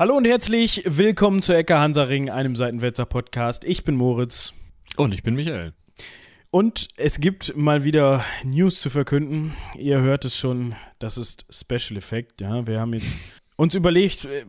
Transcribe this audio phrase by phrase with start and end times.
[0.00, 3.66] Hallo und herzlich willkommen zu Ecke Hansaring, einem Seitenwälzer Podcast.
[3.66, 4.54] Ich bin Moritz.
[4.96, 5.74] Und ich bin Michael.
[6.50, 9.52] Und es gibt mal wieder News zu verkünden.
[9.76, 12.40] Ihr hört es schon, das ist Special Effect.
[12.40, 13.20] Ja, wir haben jetzt
[13.56, 14.46] uns überlegt, äh,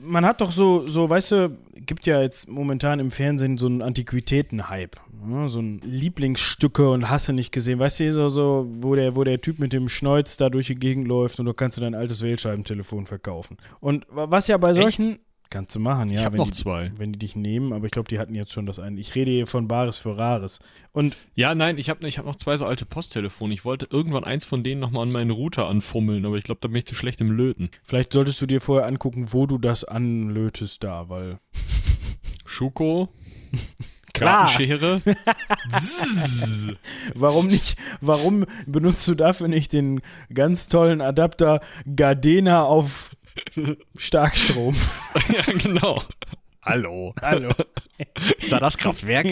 [0.00, 3.82] man hat doch so, so, weißt du, gibt ja jetzt momentan im Fernsehen so einen
[3.82, 4.96] Antiquitäten-Hype.
[5.30, 7.78] Ja, so ein Lieblingsstücke und hast du nicht gesehen.
[7.78, 10.74] Weißt du, so, so, wo, der, wo der Typ mit dem Schneuz da durch die
[10.74, 13.56] Gegend läuft und du kannst du dein altes Wählscheibentelefon verkaufen.
[13.80, 15.12] Und was ja bei solchen.
[15.12, 15.20] Echt?
[15.50, 16.20] Kannst du machen, ja.
[16.20, 16.92] Ich habe noch die, zwei.
[16.96, 19.00] Wenn die dich nehmen, aber ich glaube, die hatten jetzt schon das eine.
[19.00, 20.58] Ich rede hier von Bares für Rares.
[20.92, 23.54] Und ja, nein, ich habe ich hab noch zwei so alte Posttelefone.
[23.54, 26.68] Ich wollte irgendwann eins von denen nochmal an meinen Router anfummeln, aber ich glaube, da
[26.68, 27.70] bin ich zu schlecht im Löten.
[27.82, 31.38] Vielleicht solltest du dir vorher angucken, wo du das anlötest da, weil.
[32.44, 33.08] Schuko.
[34.12, 35.00] Gartenschere.
[37.14, 37.76] warum nicht?
[38.00, 40.00] Warum benutzt du dafür nicht den
[40.32, 41.60] ganz tollen Adapter
[41.94, 43.12] Gardena auf
[43.98, 44.74] Starkstrom.
[45.32, 46.02] ja, genau.
[46.62, 47.14] Hallo.
[47.20, 47.50] Hallo.
[48.38, 49.26] Ist da das Kraftwerk?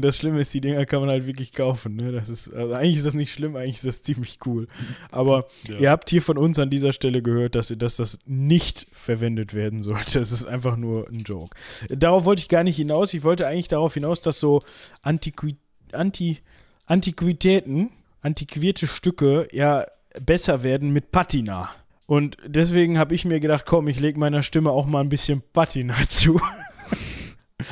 [0.00, 1.96] das Schlimme ist, die Dinger kann man halt wirklich kaufen.
[1.96, 2.12] Ne?
[2.12, 4.68] Das ist, also eigentlich ist das nicht schlimm, eigentlich ist das ziemlich cool.
[5.10, 5.78] Aber ja.
[5.78, 9.82] ihr habt hier von uns an dieser Stelle gehört, dass, dass das nicht verwendet werden
[9.82, 10.20] sollte.
[10.20, 11.56] Es ist einfach nur ein Joke.
[11.88, 13.14] Darauf wollte ich gar nicht hinaus.
[13.14, 14.62] Ich wollte eigentlich darauf hinaus, dass so
[15.02, 15.56] Antiqui
[15.92, 16.38] Anti
[16.86, 17.90] Antiquitäten,
[18.20, 19.86] antiquierte Stücke ja
[20.24, 21.70] besser werden mit Patina.
[22.06, 25.42] Und deswegen habe ich mir gedacht, komm, ich lege meiner Stimme auch mal ein bisschen
[25.52, 26.40] Patina zu.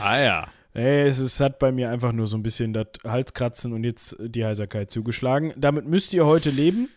[0.00, 0.48] Ah ja.
[0.72, 4.16] Hey, es, es hat bei mir einfach nur so ein bisschen das Halskratzen und jetzt
[4.20, 5.52] die Heiserkeit zugeschlagen.
[5.56, 6.88] Damit müsst ihr heute leben.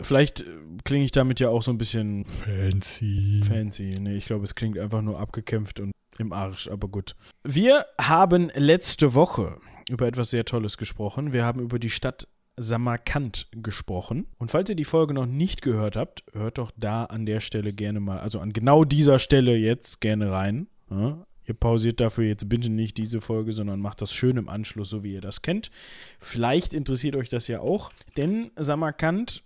[0.00, 0.44] Vielleicht
[0.84, 3.40] klinge ich damit ja auch so ein bisschen fancy.
[3.46, 3.98] Fancy.
[4.00, 7.14] Nee, ich glaube, es klingt einfach nur abgekämpft und im Arsch, aber gut.
[7.44, 9.56] Wir haben letzte Woche
[9.88, 11.32] über etwas sehr Tolles gesprochen.
[11.32, 12.26] Wir haben über die Stadt
[12.56, 14.26] Samarkand gesprochen.
[14.38, 17.72] Und falls ihr die Folge noch nicht gehört habt, hört doch da an der Stelle
[17.72, 20.68] gerne mal, also an genau dieser Stelle jetzt gerne rein.
[20.90, 24.90] Ja, ihr pausiert dafür jetzt bitte nicht diese Folge, sondern macht das schön im Anschluss,
[24.90, 25.70] so wie ihr das kennt.
[26.18, 29.42] Vielleicht interessiert euch das ja auch, denn Samarkand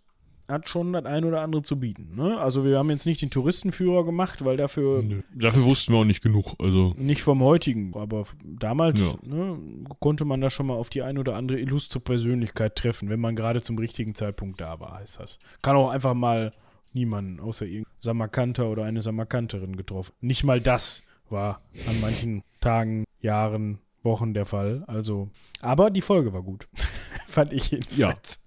[0.50, 2.14] hat schon das ein oder andere zu bieten.
[2.16, 2.38] Ne?
[2.38, 5.02] Also wir haben jetzt nicht den Touristenführer gemacht, weil dafür.
[5.02, 6.54] Nö, dafür wussten wir auch nicht genug.
[6.58, 6.94] Also.
[6.96, 9.14] Nicht vom heutigen, aber damals ja.
[9.22, 9.58] ne,
[9.98, 13.36] konnte man da schon mal auf die ein oder andere illustre Persönlichkeit treffen, wenn man
[13.36, 15.38] gerade zum richtigen Zeitpunkt da war, heißt das.
[15.62, 16.52] Kann auch einfach mal
[16.92, 20.12] niemanden außer irgendein Samarkanter oder eine Samarkanterin getroffen.
[20.20, 24.84] Nicht mal das war an manchen Tagen, Jahren, Wochen der Fall.
[24.86, 25.30] Also,
[25.60, 26.68] aber die Folge war gut.
[27.30, 28.42] fand ich jedenfalls.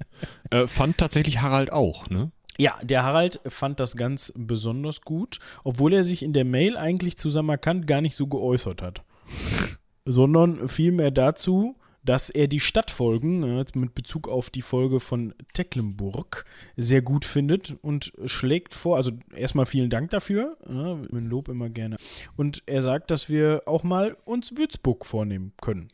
[0.51, 0.61] Ja.
[0.61, 2.31] Äh, fand tatsächlich Harald auch, ne?
[2.59, 7.17] Ja, der Harald fand das ganz besonders gut, obwohl er sich in der Mail eigentlich
[7.17, 9.03] zu Samarkand gar nicht so geäußert hat.
[10.05, 16.43] sondern vielmehr dazu, dass er die Stadtfolgen äh, mit Bezug auf die Folge von Tecklenburg
[16.75, 21.69] sehr gut findet und schlägt vor, also erstmal vielen Dank dafür, ja, mit Lob immer
[21.69, 21.95] gerne.
[22.35, 25.89] Und er sagt, dass wir auch mal uns Würzburg vornehmen können.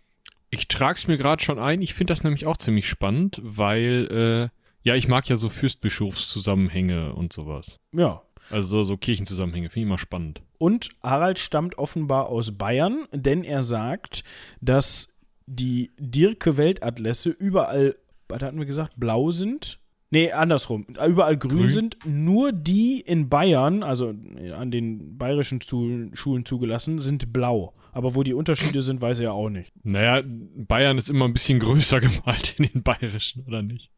[0.50, 1.82] Ich trage es mir gerade schon ein.
[1.82, 7.14] Ich finde das nämlich auch ziemlich spannend, weil, äh, ja, ich mag ja so Fürstbischofszusammenhänge
[7.14, 7.80] und sowas.
[7.94, 8.24] Ja.
[8.50, 10.42] Also so, Kirchenzusammenhänge, finde ich immer spannend.
[10.58, 14.24] Und Harald stammt offenbar aus Bayern, denn er sagt,
[14.60, 15.08] dass
[15.46, 17.96] die Dirke Weltatlässe überall,
[18.28, 19.80] was hatten wir gesagt, blau sind.
[20.12, 20.86] Nee, andersrum.
[21.06, 21.98] Überall grün, grün, sind.
[22.06, 24.14] Nur die in Bayern, also
[24.56, 27.74] an den bayerischen Schulen zugelassen, sind blau.
[27.92, 29.74] Aber wo die Unterschiede sind, weiß er auch nicht.
[29.84, 33.92] Naja, Bayern ist immer ein bisschen größer gemalt in den bayerischen, oder nicht?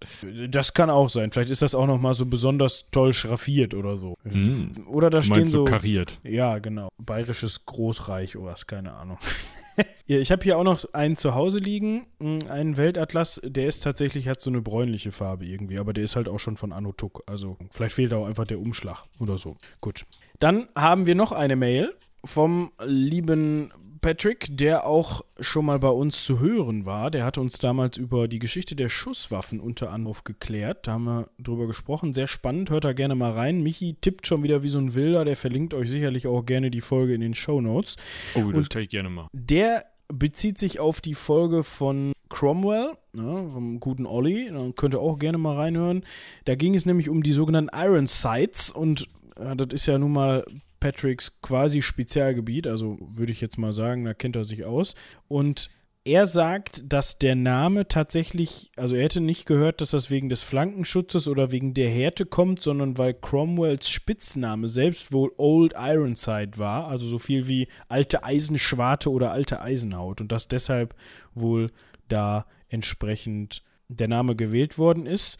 [0.49, 1.31] Das kann auch sein.
[1.31, 4.15] Vielleicht ist das auch nochmal so besonders toll schraffiert oder so.
[4.23, 4.71] Mhm.
[4.87, 5.65] Oder da stehen so.
[5.65, 6.19] kariert.
[6.23, 6.89] Ja, genau.
[6.97, 9.17] Bayerisches Großreich oder was, keine Ahnung.
[10.05, 14.27] ich habe hier auch noch einen zu Hause liegen, hm, einen Weltatlas, der ist tatsächlich,
[14.27, 17.23] hat so eine bräunliche Farbe irgendwie, aber der ist halt auch schon von Anno Tuck.
[17.25, 19.57] Also vielleicht fehlt auch einfach der Umschlag oder so.
[19.79, 20.05] Gut.
[20.39, 21.93] Dann haben wir noch eine Mail
[22.23, 27.11] vom lieben Patrick, der auch schon mal bei uns zu hören war.
[27.11, 30.87] Der hatte uns damals über die Geschichte der Schusswaffen unter anderem aufgeklärt.
[30.87, 32.13] Da haben wir drüber gesprochen.
[32.13, 32.71] Sehr spannend.
[32.71, 33.61] Hört da gerne mal rein.
[33.61, 35.23] Michi tippt schon wieder wie so ein Wilder.
[35.23, 37.95] Der verlinkt euch sicherlich auch gerne die Folge in den Show Notes.
[38.33, 39.27] Oh, das Und ich gerne mal.
[39.33, 44.51] Der bezieht sich auf die Folge von Cromwell, ne, vom guten Olli.
[44.75, 46.03] Könnt ihr auch gerne mal reinhören.
[46.45, 49.07] Da ging es nämlich um die sogenannten Iron Sights und
[49.37, 50.45] äh, das ist ja nun mal
[50.81, 54.95] Patricks quasi Spezialgebiet, also würde ich jetzt mal sagen, da kennt er sich aus.
[55.29, 55.69] Und
[56.03, 60.41] er sagt, dass der Name tatsächlich, also er hätte nicht gehört, dass das wegen des
[60.41, 66.87] Flankenschutzes oder wegen der Härte kommt, sondern weil Cromwells Spitzname selbst wohl Old Ironside war,
[66.87, 70.95] also so viel wie alte Eisenschwarte oder alte Eisenhaut und dass deshalb
[71.35, 71.67] wohl
[72.07, 75.37] da entsprechend der Name gewählt worden ist.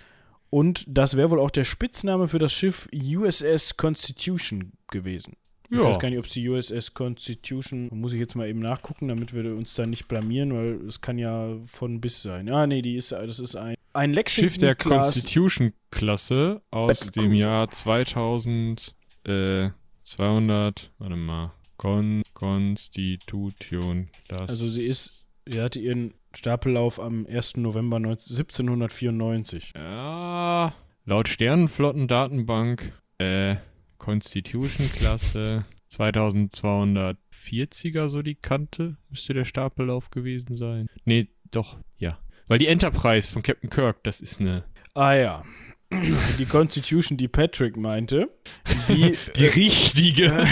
[0.52, 5.34] Und das wäre wohl auch der Spitzname für das Schiff USS Constitution gewesen.
[5.70, 5.86] Ich Ja.
[5.86, 9.34] weiß gar nicht, ob es die USS Constitution, muss ich jetzt mal eben nachgucken, damit
[9.34, 12.50] wir uns da nicht blamieren, weil es kann ja von bis sein.
[12.50, 14.76] Ah, nee, die ist, das ist ein, ein Lexington Schiff der.
[14.76, 17.48] Constitution-Klasse aus Battle dem Cruiser.
[17.48, 18.96] Jahr 2000,
[19.26, 19.70] äh,
[20.04, 24.10] 200, warte mal, Con Constitution.
[24.28, 27.58] Das Also sie ist, sie hatte ihren Stapellauf am 1.
[27.58, 29.72] November 19, 1794.
[29.76, 30.74] Ja,
[31.06, 33.56] laut Sternenflottendatenbank, äh,
[34.02, 40.88] Constitution-Klasse 2240er so die Kante, müsste der Stapellauf gewesen sein.
[41.06, 42.18] Nee, doch, ja.
[42.48, 44.64] Weil die Enterprise von Captain Kirk, das ist eine.
[44.96, 45.44] Ah ja.
[46.40, 48.32] Die Constitution, die Patrick meinte,
[48.90, 50.48] die, Die richtige.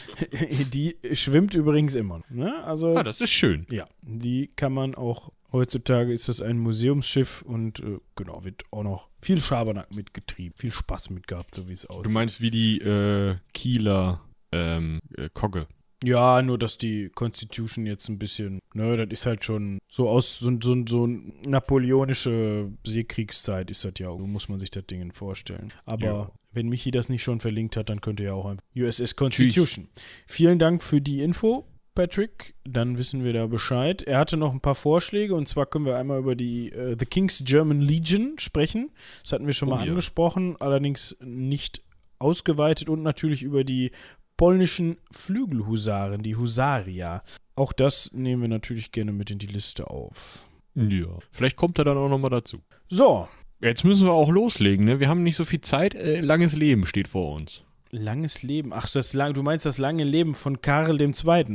[0.72, 2.22] die schwimmt übrigens immer.
[2.30, 2.64] Ne?
[2.64, 3.66] Also, ah, das ist schön.
[3.70, 8.82] ja, die kann man auch, heutzutage ist das ein Museumsschiff und äh, genau, wird auch
[8.84, 12.06] noch viel Schabernack mitgetrieben, viel Spaß mit gehabt, so wie es aussieht.
[12.06, 14.20] Du meinst wie die äh, Kieler
[14.52, 15.66] ähm, äh, Kogge.
[16.04, 20.38] Ja, nur dass die Constitution jetzt ein bisschen, ne, das ist halt schon so aus,
[20.38, 25.72] so, so, so napoleonische Seekriegszeit ist das ja, muss man sich das Ding vorstellen.
[25.84, 26.30] Aber Ja.
[26.52, 29.88] wenn Michi das nicht schon verlinkt hat, dann könnt ihr ja auch einfach USS Constitution.
[30.26, 31.66] Vielen Dank für die Info,
[31.98, 32.54] Patrick.
[32.62, 34.02] Dann wissen wir da Bescheid.
[34.02, 37.06] Er hatte noch ein paar Vorschläge und zwar können wir einmal über die äh, The
[37.06, 38.90] King's German Legion sprechen.
[39.22, 39.90] Das hatten wir schon Oh mal ja.
[39.90, 41.82] angesprochen, allerdings nicht
[42.20, 43.90] ausgeweitet und natürlich über die
[44.36, 47.24] polnischen Flügelhusaren, die Husaria.
[47.56, 50.48] Auch das nehmen wir natürlich gerne mit in die Liste auf.
[50.76, 51.18] Ja.
[51.32, 52.58] Vielleicht kommt er dann auch nochmal dazu.
[52.88, 53.26] So,
[53.60, 55.00] Jetzt müssen wir auch loslegen, ne?
[55.00, 55.96] Wir haben nicht so viel Zeit.
[55.96, 57.64] Äh, langes Leben steht vor uns.
[57.90, 58.72] Langes Leben.
[58.72, 61.12] Ach, das lang, du meinst das lange Leben von Karl II.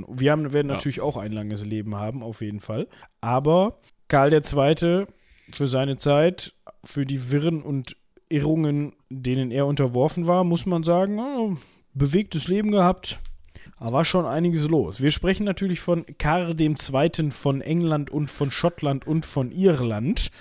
[0.10, 0.74] Wir haben, werden Ja.
[0.76, 2.88] natürlich auch ein langes Leben haben, auf jeden Fall.
[3.22, 5.06] Aber Karl II.
[5.52, 6.54] für seine Zeit,
[6.84, 7.96] für die Wirren und
[8.30, 11.56] Irrungen, denen er unterworfen war, muss man sagen, oh,
[11.94, 13.20] bewegtes Leben gehabt.
[13.80, 15.02] Da war schon einiges los.
[15.02, 16.76] Wir sprechen natürlich von Karl II.
[17.32, 20.32] von England und von Schottland und von Irland.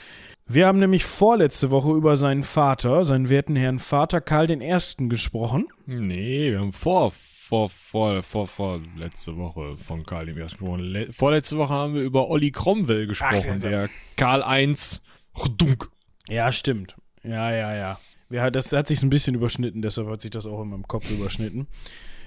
[0.55, 5.09] Wir haben nämlich vorletzte Woche über seinen Vater, seinen werten Herrn Vater Karl I.
[5.09, 5.69] gesprochen.
[5.87, 10.85] Nee, wir haben vor, vor, vor, vor, vor letzte Woche von Karl dem Ersten gesprochen.
[10.85, 13.89] Le vorletzte Woche haben wir über Olli Cromwell gesprochen, Ach, der
[14.19, 14.75] Karl I.
[15.57, 15.89] Dunk.
[16.29, 16.97] Ja, stimmt.
[17.23, 17.99] Ja, ja, ja.
[18.29, 21.11] ja das hat sich ein bisschen überschnitten, deshalb hat sich das auch in meinem Kopf
[21.11, 21.67] überschnitten.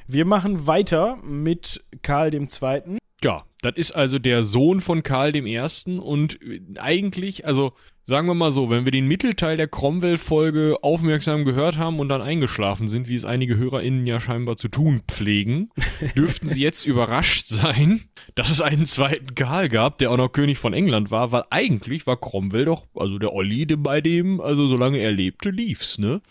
[0.08, 2.98] Wir machen weiter mit Karl II.
[3.26, 7.74] Ja, das ist also der Sohn von Karl dem Ersten und äh, eigentlich, also
[8.04, 12.22] sagen wir mal so, wenn wir den Mittelteil der Cromwell-Folge aufmerksam gehört haben und dann
[12.22, 15.72] eingeschlafen sind, wie es einige HörerInnen ja scheinbar zu tun pflegen,
[16.16, 18.04] dürften sie jetzt überrascht sein,
[18.36, 22.06] dass es einen zweiten Karl gab, der auch noch König von England war, weil eigentlich
[22.06, 26.22] war Cromwell doch, also der Olli, der bei dem, also solange er lebte, lief's, ne?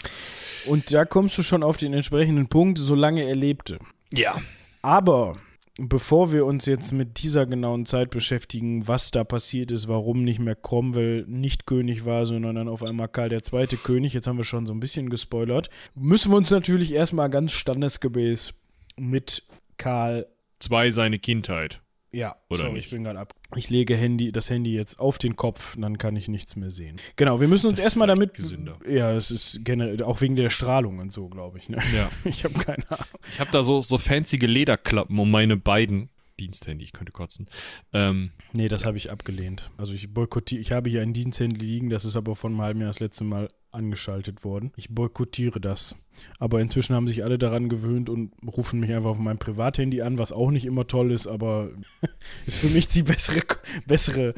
[0.66, 3.80] Und da kommst du schon auf den entsprechenden Punkt, solange er lebte.
[4.12, 4.40] Ja.
[4.80, 5.32] Aber
[5.78, 10.38] bevor wir uns jetzt mit dieser genauen Zeit beschäftigen, was da passiert ist, warum nicht
[10.38, 13.66] mehr Cromwell nicht König war, sondern dann auf einmal Karl II.
[13.82, 17.52] König, jetzt haben wir schon so ein bisschen gespoilert, müssen wir uns natürlich erstmal ganz
[17.52, 18.54] standesgemäß
[18.96, 19.42] mit
[19.76, 20.26] Karl
[20.60, 21.82] Zwei seine Kindheit.
[22.14, 22.84] Ja, Oder sorry, nicht?
[22.86, 23.34] ich bin gerade ab.
[23.56, 26.96] Ich lege Handy, das Handy jetzt auf den Kopf, dann kann ich nichts mehr sehen.
[27.16, 28.34] Genau, wir müssen uns Das erstmal damit.
[28.34, 28.78] gesünder.
[28.88, 31.68] Ja, es ist generell, auch wegen der Strahlung und so, glaube ich.
[31.68, 31.78] Ne?
[31.94, 32.08] Ja.
[32.24, 33.04] Ich habe keine Ahnung.
[33.30, 36.08] Ich habe da so, so fancy Lederklappen um meine beiden
[36.40, 37.48] Diensthandy, ich könnte kotzen.
[37.92, 39.70] Ähm, Nee, das habe ich abgelehnt.
[39.76, 42.80] Also ich boykottiere, ich habe hier ein Diensthandy liegen, das ist aber vor einem halben
[42.80, 44.72] Jahr das letzte Mal angeschaltet worden.
[44.76, 45.96] Ich boykottiere das.
[46.38, 50.18] Aber inzwischen haben sich alle daran gewöhnt und rufen mich einfach auf mein Privathandy an,
[50.18, 51.70] was auch nicht immer toll ist, aber
[52.46, 53.40] ist für mich die bessere,
[53.86, 54.34] bessere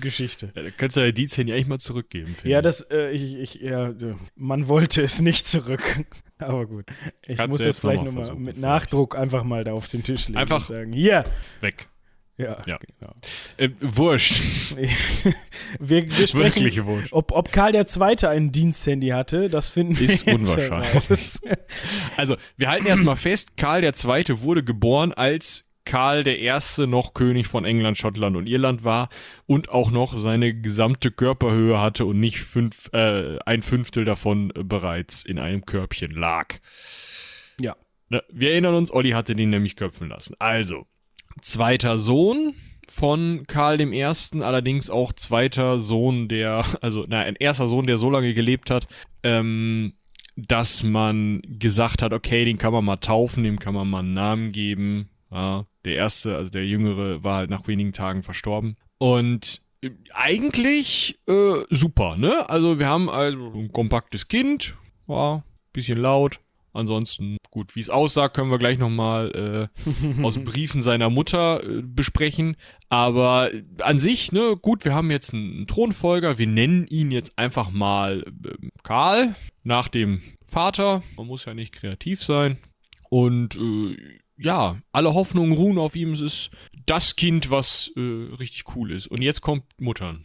[0.00, 0.52] Geschichte.
[0.54, 2.34] ja, da kannst du ja Diensthandy eigentlich mal zurückgeben.
[2.44, 3.94] Ja, das, äh, ich, ich, ja,
[4.34, 6.04] man wollte es nicht zurück.
[6.38, 6.86] Aber gut.
[7.26, 8.62] Ich Kannst muss jetzt vielleicht noch mal nochmal versuchen, mit vielleicht.
[8.68, 11.24] Nachdruck einfach mal da auf den Tisch legen Einfach- und sagen, hier.
[11.60, 11.88] weg.
[12.36, 12.78] Ja, Ja.
[12.78, 13.12] genau.
[13.56, 14.42] Äh, wurscht.
[15.80, 17.12] wir, wir sprechen, Wirklich wurscht.
[17.12, 18.26] ob, ob Karl II.
[18.28, 20.92] ein Diensthandy hatte, das finden wir Ist unwahrscheinlich.
[21.08, 21.40] heraus.
[22.16, 24.40] Also, wir halten erstmal fest, Karl II.
[24.42, 26.52] wurde geboren, als Karl I.
[26.86, 29.08] noch König von England, Schottland und Irland war
[29.46, 34.64] und auch noch seine gesamte Körperhöhe hatte und nicht fünf, äh, ein Fünftel davon äh,
[34.64, 36.56] bereits in einem Körbchen lag.
[37.58, 37.74] Ja.
[38.10, 40.36] Ne, Wir erinnern uns, Olli hatte den nämlich köpfen lassen.
[40.38, 40.86] Also,
[41.40, 42.52] zweiter Sohn
[42.86, 44.04] von Karl I.,
[44.42, 48.88] allerdings auch zweiter Sohn, der, also, na, ein erster Sohn, der so lange gelebt hat,
[49.22, 49.94] ähm,
[50.36, 54.12] dass man gesagt hat, okay, den kann man mal taufen, dem kann man mal einen
[54.12, 55.08] Namen geben.
[55.30, 58.76] Ja, der erste, also der jüngere, war halt nach wenigen Tagen verstorben.
[58.98, 59.62] Und
[60.12, 62.48] eigentlich äh, super, ne?
[62.48, 66.40] Also wir haben also ein kompaktes Kind, war bisschen laut.
[66.74, 69.70] Ansonsten, gut, wie es aussah, können wir gleich nochmal
[70.18, 72.56] äh, aus Briefen seiner Mutter äh, besprechen.
[72.88, 76.38] Aber an sich, ne, gut, wir haben jetzt einen Thronfolger.
[76.38, 81.02] Wir nennen ihn jetzt einfach mal äh, Karl, nach dem Vater.
[81.16, 82.58] Man muss ja nicht kreativ sein.
[83.08, 83.96] Und äh,
[84.38, 86.12] ja, alle Hoffnungen ruhen auf ihm.
[86.12, 86.50] Es ist
[86.86, 88.00] das Kind, was äh,
[88.38, 89.06] richtig cool ist.
[89.06, 90.24] Und jetzt kommt Muttern.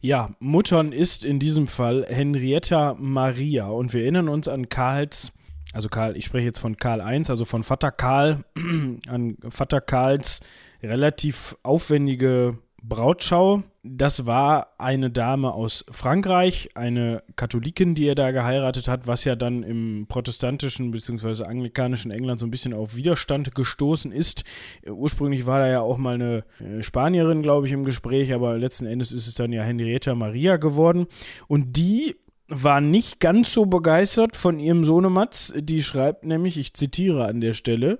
[0.00, 3.68] Ja, Muttern ist in diesem Fall Henrietta Maria.
[3.68, 5.32] Und wir erinnern uns an Karls,
[5.72, 8.44] also Karl, ich spreche jetzt von Karl I, also von Vater Karl,
[9.08, 10.40] an Vater Karls
[10.82, 13.62] relativ aufwendige Brautschau.
[13.82, 19.36] Das war eine Dame aus Frankreich, eine Katholikin, die er da geheiratet hat, was ja
[19.36, 21.44] dann im protestantischen bzw.
[21.44, 24.44] anglikanischen England so ein bisschen auf Widerstand gestoßen ist.
[24.86, 28.84] Ursprünglich war da ja auch mal eine äh, Spanierin, glaube ich, im Gespräch, aber letzten
[28.84, 31.06] Endes ist es dann ja Henrietta Maria geworden.
[31.48, 32.16] Und die
[32.48, 35.54] war nicht ganz so begeistert von ihrem Sohnematz.
[35.56, 37.98] Die schreibt nämlich, ich zitiere an der Stelle,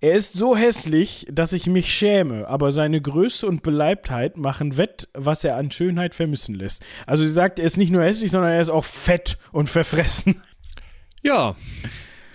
[0.00, 5.08] er ist so hässlich, dass ich mich schäme, aber seine Größe und Beleibtheit machen wett,
[5.12, 6.84] was er an Schönheit vermissen lässt.
[7.06, 10.42] Also sie sagt, er ist nicht nur hässlich, sondern er ist auch fett und verfressen.
[11.22, 11.56] Ja,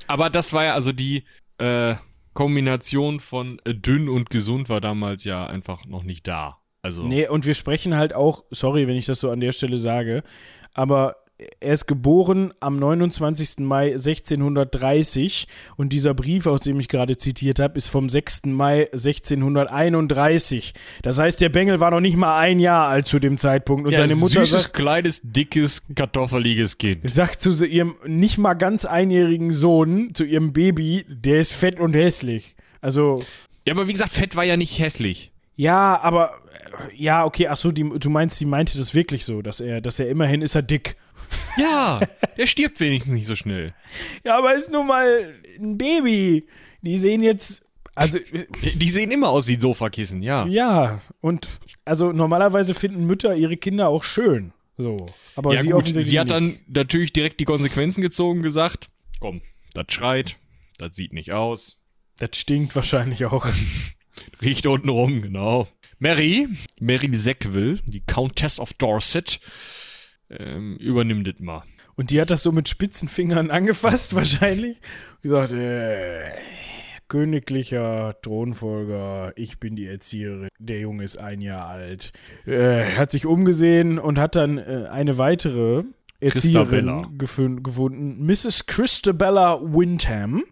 [0.08, 1.24] aber das war ja also die
[1.58, 1.96] äh,
[2.34, 6.60] Kombination von äh, dünn und gesund war damals ja einfach noch nicht da.
[6.82, 9.78] Also nee, und wir sprechen halt auch, sorry, wenn ich das so an der Stelle
[9.78, 10.24] sage,
[10.74, 11.23] aber
[11.60, 13.60] er ist geboren am 29.
[13.60, 15.48] Mai 1630
[15.78, 18.46] und dieser Brief, aus dem ich gerade zitiert habe, ist vom 6.
[18.46, 20.74] Mai 1631.
[21.02, 23.92] Das heißt, der Bengel war noch nicht mal ein Jahr alt zu dem Zeitpunkt und
[23.92, 27.10] ja, seine Mutter süßes, sagt, kleines, dickes, kartoffeliges Kind.
[27.10, 31.94] sagt zu ihrem nicht mal ganz einjährigen Sohn, zu ihrem Baby, der ist fett und
[31.94, 32.56] hässlich.
[32.82, 33.24] Also
[33.66, 35.32] Ja, aber wie gesagt, Fett war ja nicht hässlich.
[35.56, 36.32] ja, aber
[36.96, 40.00] ja, okay, ach so, die, du meinst, sie meinte das wirklich so, dass er, dass
[40.00, 40.96] er immerhin ist er dick.
[41.58, 42.02] Ja,
[42.38, 43.74] der stirbt wenigstens nicht so schnell.
[44.24, 46.48] Ja, aber ist nun mal ein Baby.
[46.82, 47.66] Die sehen jetzt,
[47.96, 48.20] also
[48.76, 50.46] Die sehen immer aus wie Sofakissen, ja.
[50.48, 51.48] ja, und
[51.86, 54.52] also normalerweise finden Mütter ihre Kinder auch schön.
[54.78, 55.06] So,
[55.36, 56.70] aber ja, sie gut, offensichtlich sie hat dann nicht.
[56.70, 58.88] natürlich direkt die Konsequenzen gezogen und gesagt,
[59.20, 59.42] komm,
[59.76, 60.38] das schreit,
[60.80, 61.78] das sieht nicht aus,
[62.18, 63.46] Das stinkt wahrscheinlich auch.
[64.42, 65.68] riecht unten rum, genau.
[66.00, 66.48] Mary,
[66.80, 69.40] Mary Sackville, die Countess of Dorset,
[70.40, 71.64] ähm, übernimmt das mal.
[71.96, 74.78] Und die hat das so mit spitzen Fingern angefasst, wahrscheinlich.
[75.22, 76.22] Gesagt, äh,
[77.08, 82.12] königlicher Thronfolger, ich bin die Erzieherin, der Junge ist ein Jahr alt.
[82.46, 85.84] Äh, hat sich umgesehen und hat dann äh, eine weitere.
[86.20, 86.88] Erzieherin
[87.18, 88.66] gefun- gefunden, Mrs.
[88.66, 90.44] Christabella Windham.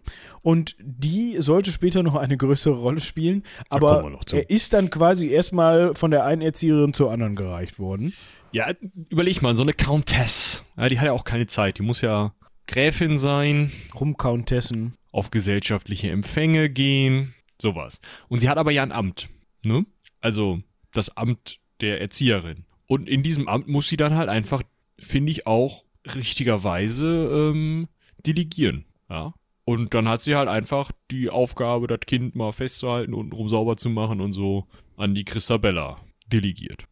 [0.42, 3.42] Und die sollte später noch eine größere Rolle spielen.
[3.70, 8.12] Aber er ist dann quasi erstmal von der einen Erzieherin zur anderen gereicht worden.
[8.52, 8.70] Ja,
[9.08, 12.34] überleg mal, so eine Countess, ja, die hat ja auch keine Zeit, die muss ja
[12.66, 14.92] Gräfin sein, Rumcountessin.
[15.10, 18.00] auf gesellschaftliche Empfänge gehen, sowas.
[18.28, 19.28] Und sie hat aber ja ein Amt,
[19.64, 19.86] ne?
[20.20, 20.60] Also
[20.92, 22.64] das Amt der Erzieherin.
[22.86, 24.62] Und in diesem Amt muss sie dann halt einfach,
[24.98, 27.88] finde ich auch, richtigerweise ähm,
[28.26, 29.34] delegieren, ja?
[29.64, 33.90] Und dann hat sie halt einfach die Aufgabe, das Kind mal festzuhalten, untenrum sauber zu
[33.90, 34.66] machen und so
[34.96, 36.84] an die Christabella delegiert.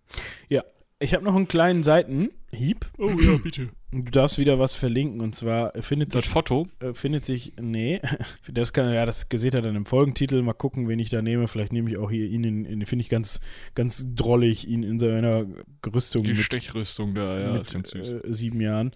[0.48, 0.62] Ja,
[1.00, 2.90] ich habe noch einen kleinen Seitenhieb.
[2.98, 3.70] Oh ja, bitte.
[3.92, 8.00] Du darfst wieder was verlinken und zwar findet Das sich, Foto, äh, findet sich, nee,
[8.52, 10.42] das kann, ja, das seht ihr dann im Folgentitel.
[10.42, 11.48] Mal gucken, wen ich da nehme.
[11.48, 13.40] Vielleicht nehme ich auch hier ihn in, in finde ich ganz,
[13.74, 15.46] ganz drollig, ihn in seiner
[15.92, 18.92] Rüstung die mit, Stechrüstung da, ja, mit äh, sieben Jahren.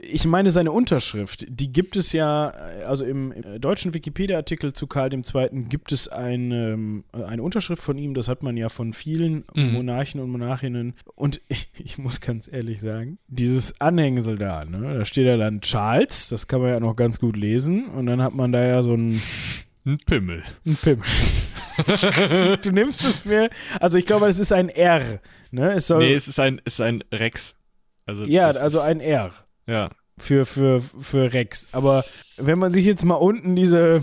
[0.00, 2.50] Ich meine, seine Unterschrift, die gibt es ja,
[2.86, 5.64] also im, im deutschen Wikipedia-Artikel zu Karl II.
[5.68, 9.72] gibt es eine, ähm, eine Unterschrift von ihm, das hat man ja von vielen Mhm.
[9.72, 10.94] Monarchen und Monarchinnen.
[11.14, 13.80] Und ich, ich muss ganz ehrlich sagen, dieses
[14.28, 17.36] Anhängsel da, ne, da steht ja dann Charles, das kann man ja noch ganz gut
[17.36, 17.86] lesen.
[17.88, 19.22] Und dann hat man da ja so einen,
[19.86, 20.42] Ein Pimmel.
[20.66, 21.06] einen Pimmel.
[22.62, 23.48] du nimmst es mir,
[23.80, 25.20] also ich glaube, es ist ein R,
[25.50, 25.74] ne?
[25.74, 27.54] Es soll, Nee, es ist ein, es ist ein Rex.
[28.04, 29.30] Also ja, also ist, ein R.
[29.66, 29.90] Ja.
[30.18, 31.68] für, für, für Rex.
[31.72, 32.04] Aber
[32.36, 34.02] wenn man sich jetzt mal unten diese,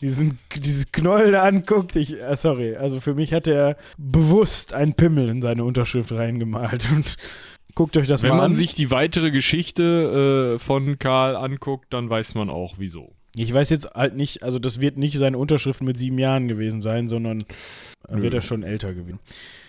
[0.00, 4.94] diesen, dieses Knoll da anguckt, ich, äh, sorry, also für mich hat er bewusst einen
[4.94, 7.16] Pimmel in seine Unterschrift reingemalt und
[7.74, 8.54] guckt euch das Wenn mal man an.
[8.54, 13.12] sich die weitere Geschichte äh, von Karl anguckt, dann weiß man auch wieso.
[13.36, 16.80] ich weiß jetzt halt nicht, also das wird nicht seine Unterschrift mit sieben Jahren gewesen
[16.80, 17.44] sein, sondern
[18.08, 18.22] dann Nö.
[18.22, 19.20] wird er schon älter gewesen.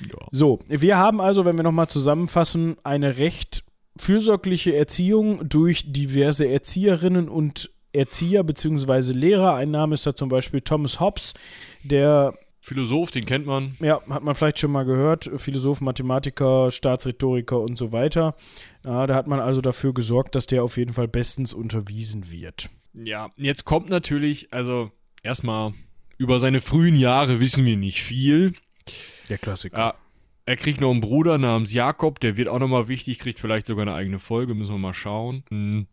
[0.07, 0.27] Ja.
[0.31, 3.63] So, wir haben also, wenn wir nochmal zusammenfassen, eine recht
[3.98, 9.13] fürsorgliche Erziehung durch diverse Erzieherinnen und Erzieher bzw.
[9.13, 9.53] Lehrer.
[9.53, 11.36] Ein Name ist da zum Beispiel Thomas Hobbes,
[11.83, 12.33] der
[12.65, 13.75] Philosoph, den kennt man.
[13.82, 15.29] Ja, hat man vielleicht schon mal gehört.
[15.36, 18.38] Philosoph, Mathematiker, Staatsrhetoriker und so weiter.
[18.86, 22.70] Ja, da hat man also dafür gesorgt, dass der auf jeden Fall bestens unterwiesen wird.
[22.93, 24.91] Ja, jetzt kommt natürlich, also
[25.24, 25.74] erstmal
[26.17, 28.53] über seine frühen Jahre wissen wir nicht viel.
[29.27, 29.77] Der Klassiker.
[29.77, 29.93] Ja,
[30.46, 33.82] er kriegt noch einen Bruder namens Jakob, der wird auch nochmal wichtig, kriegt vielleicht sogar
[33.82, 35.43] eine eigene Folge, müssen wir mal schauen.
[35.50, 35.88] Hm.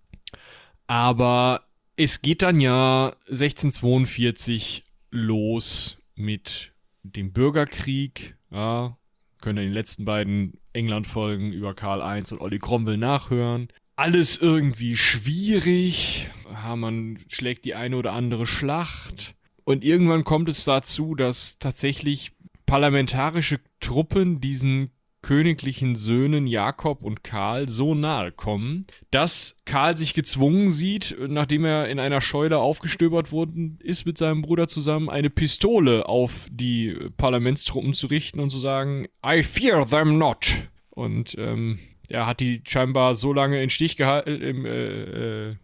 [0.87, 1.63] Aber
[1.97, 6.73] es geht dann ja 1642 los mit
[7.03, 8.37] dem Bürgerkrieg.
[8.51, 8.97] Ja,
[9.41, 13.69] könnt ihr in den letzten beiden England-Folgen über Karl I und Olli Cromwell nachhören.
[13.97, 16.31] Alles irgendwie schwierig.
[16.51, 19.35] Ja, man schlägt die eine oder andere Schlacht.
[19.65, 22.33] Und irgendwann kommt es dazu, dass tatsächlich
[22.67, 24.91] parlamentarische Truppen diesen
[25.31, 31.89] königlichen Söhnen Jakob und Karl so nahe kommen, dass Karl sich gezwungen sieht, nachdem er
[31.89, 37.95] in einer Scheune aufgestöbert worden ist mit seinem Bruder zusammen, eine Pistole auf die Parlamentstruppen
[37.95, 40.69] zu richten und zu sagen, I fear them not.
[40.89, 45.57] Und ähm, er hat die scheinbar so lange in Stich gehalten, im äh, äh,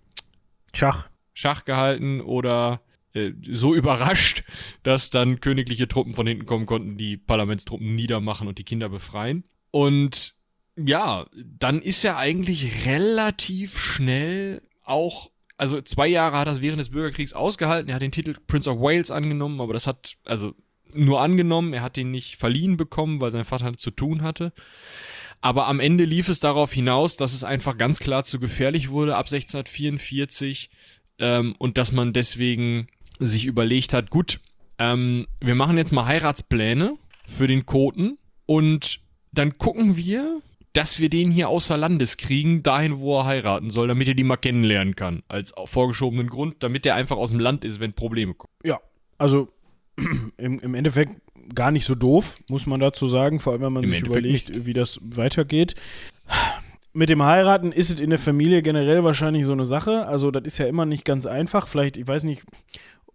[0.73, 1.09] Schach.
[1.35, 2.83] Schach gehalten oder
[3.15, 4.45] äh, so überrascht,
[4.85, 9.43] dass dann königliche Truppen von hinten kommen konnten, die Parlamentstruppen niedermachen und die Kinder befreien.
[9.77, 10.33] Und
[10.79, 16.93] ja, dann ist er eigentlich relativ schnell auch, also zwei Jahre hat er während des
[16.93, 17.91] Bürgerkriegs ausgehalten.
[17.91, 20.55] Er hat den Titel Prince of Wales angenommen, aber das hat, also
[20.95, 24.55] nur angenommen, er hat den nicht verliehen bekommen, weil sein Vater zu tun hatte.
[25.43, 29.17] Aber am Ende lief es darauf hinaus, dass es einfach ganz klar zu gefährlich wurde
[29.17, 30.71] ab 1644
[31.19, 32.87] ähm, und dass man deswegen
[33.19, 34.41] sich überlegt hat, gut,
[34.79, 38.17] ähm, wir machen jetzt mal Heiratspläne für den Koten
[38.47, 39.05] und
[39.39, 40.41] dann gucken wir,
[40.73, 44.25] dass wir den hier außer Landes kriegen, dahin, wo er heiraten soll, damit er die
[44.25, 48.35] mal kennenlernen kann, als vorgeschobenen Grund, damit er einfach aus dem Land ist, wenn Probleme
[48.35, 48.53] kommen.
[48.63, 48.81] Ja,
[49.17, 49.49] also
[50.37, 51.13] im, im Endeffekt
[51.55, 54.25] gar nicht so doof, muss man dazu sagen, vor allem wenn man Im sich Endeffekt
[54.25, 54.67] überlegt, nicht.
[54.67, 55.75] wie das weitergeht.
[56.93, 60.07] Mit dem Heiraten ist es in der Familie generell wahrscheinlich so eine Sache.
[60.07, 61.69] Also, das ist ja immer nicht ganz einfach.
[61.69, 62.43] Vielleicht, ich weiß nicht,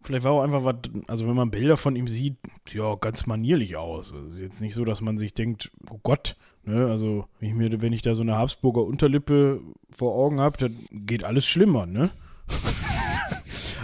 [0.04, 0.76] vielleicht war auch einfach was,
[1.08, 2.38] also wenn man Bilder von ihm sieht,
[2.70, 4.12] ja, ganz manierlich aus.
[4.12, 7.56] Es ist jetzt nicht so, dass man sich denkt, oh Gott, ne, also wenn ich,
[7.56, 11.86] mir, wenn ich da so eine Habsburger Unterlippe vor Augen habe, dann geht alles schlimmer,
[11.86, 12.12] ne?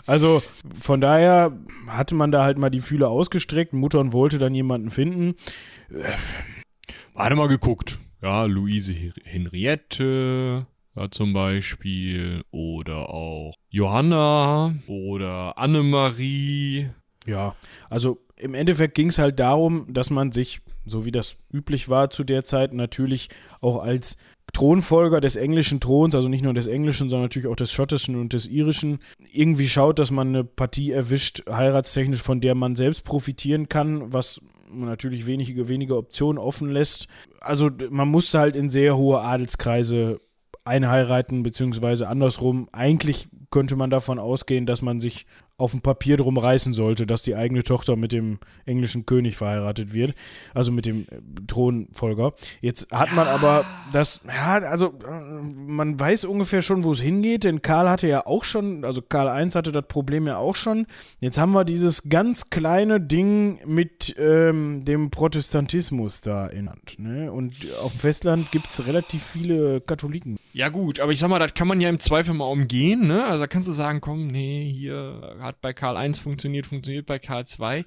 [0.05, 0.41] Also
[0.73, 1.51] von daher
[1.87, 3.73] hatte man da halt mal die Fühler ausgestreckt.
[3.73, 5.35] Mutter und wollte dann jemanden finden.
[7.13, 7.99] Warte mal geguckt.
[8.21, 8.93] Ja, Luise
[9.25, 10.65] Henriette
[10.97, 16.89] ja, zum Beispiel oder auch Johanna oder Annemarie.
[17.25, 17.55] Ja,
[17.89, 22.09] also im Endeffekt ging es halt darum, dass man sich, so wie das üblich war
[22.09, 23.29] zu der Zeit, natürlich
[23.61, 24.17] auch als
[24.53, 28.33] Thronfolger des englischen Throns, also nicht nur des englischen, sondern natürlich auch des schottischen und
[28.33, 28.99] des irischen,
[29.31, 34.41] irgendwie schaut, dass man eine Partie erwischt, heiratstechnisch, von der man selbst profitieren kann, was
[34.71, 37.07] natürlich wenige, wenige Optionen offen lässt.
[37.41, 40.19] Also man musste halt in sehr hohe Adelskreise
[40.67, 42.69] einheiraten, beziehungsweise andersrum.
[42.71, 45.25] Eigentlich könnte man davon ausgehen, dass man sich
[45.59, 49.91] auf dem Papier drum reißen sollte, dass die eigene Tochter mit dem englischen König verheiratet
[49.91, 50.13] wird,
[50.53, 51.17] also mit dem äh,
[51.47, 52.33] Thronfolger.
[52.61, 57.43] Jetzt hat man aber das, ja, also äh, man weiß ungefähr schon, wo es hingeht,
[57.43, 60.85] denn Karl hatte ja auch schon, also Karl I hatte das Problem ja auch schon.
[61.19, 66.99] Jetzt haben wir dieses ganz kleine Ding mit ähm, dem Protestantismus da in Hand.
[66.99, 67.31] Ne?
[67.31, 70.37] Und auf dem Festland gibt es relativ viele Katholiken.
[70.53, 73.25] Ja gut, aber ich sag mal, das kann man ja im Zweifel mal umgehen, ne?
[73.25, 77.19] Also da kannst du sagen, komm, nee, hier hat bei Karl I funktioniert, funktioniert bei
[77.19, 77.83] Karl II.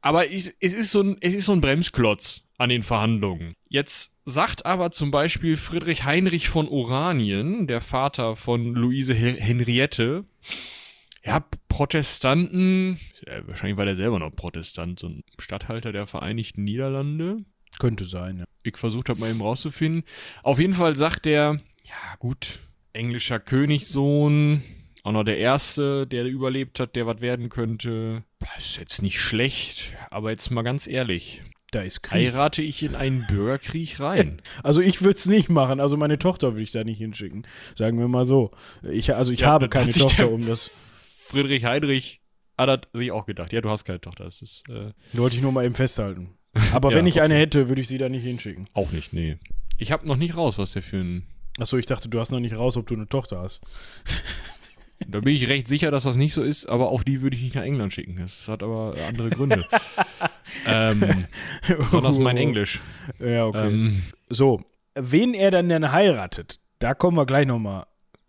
[0.00, 3.54] Aber ich, es, ist so ein, es ist so ein Bremsklotz an den Verhandlungen.
[3.68, 10.24] Jetzt sagt aber zum Beispiel Friedrich Heinrich von Oranien, der Vater von Luise He- Henriette,
[11.24, 13.00] ja, Protestanten,
[13.46, 17.44] wahrscheinlich war der selber noch Protestant, so ein Statthalter der Vereinigten Niederlande.
[17.78, 18.44] Könnte sein, ja.
[18.62, 20.04] Ich versucht habe mal eben rauszufinden.
[20.42, 22.60] Auf jeden Fall sagt der, ja gut,
[22.92, 24.62] englischer Königssohn,
[25.06, 28.24] auch noch der Erste, der überlebt hat, der was werden könnte.
[28.40, 31.42] Das ist jetzt nicht schlecht, aber jetzt mal ganz ehrlich.
[31.70, 32.32] Da ist Krieg.
[32.32, 34.42] Heirate ich in einen Bürgerkrieg rein?
[34.62, 35.78] Also ich würde es nicht machen.
[35.80, 37.46] Also meine Tochter würde ich da nicht hinschicken.
[37.76, 38.50] Sagen wir mal so.
[38.82, 40.68] Ich, also ich Ja, habe keine Tochter, um das.
[41.28, 42.20] Friedrich Heinrich
[42.58, 43.52] hat er sich auch gedacht.
[43.52, 44.24] Ja, du hast keine Tochter.
[44.24, 46.36] Das ist äh, Wollte ich nur mal eben festhalten.
[46.72, 47.42] Aber Ja, wenn ich eine okay.
[47.42, 48.66] hätte, würde ich sie da nicht hinschicken.
[48.74, 49.36] auch nicht, nee.
[49.76, 51.26] Ich habe noch nicht raus, was der für ein.
[51.58, 53.62] Achso, ich dachte, du hast noch nicht raus, ob du eine Tochter hast.
[55.06, 57.42] Da bin ich recht sicher, dass das nicht so ist, aber auch die würde ich
[57.42, 58.16] nicht nach England schicken.
[58.16, 59.66] Das hat aber andere Gründe.
[60.66, 61.26] ähm,
[61.66, 62.80] besonders mein Englisch.
[63.18, 63.68] Ja, okay.
[63.68, 64.62] Ähm, So,
[64.94, 67.84] wen er dann denn heiratet, da kommen wir gleich nochmal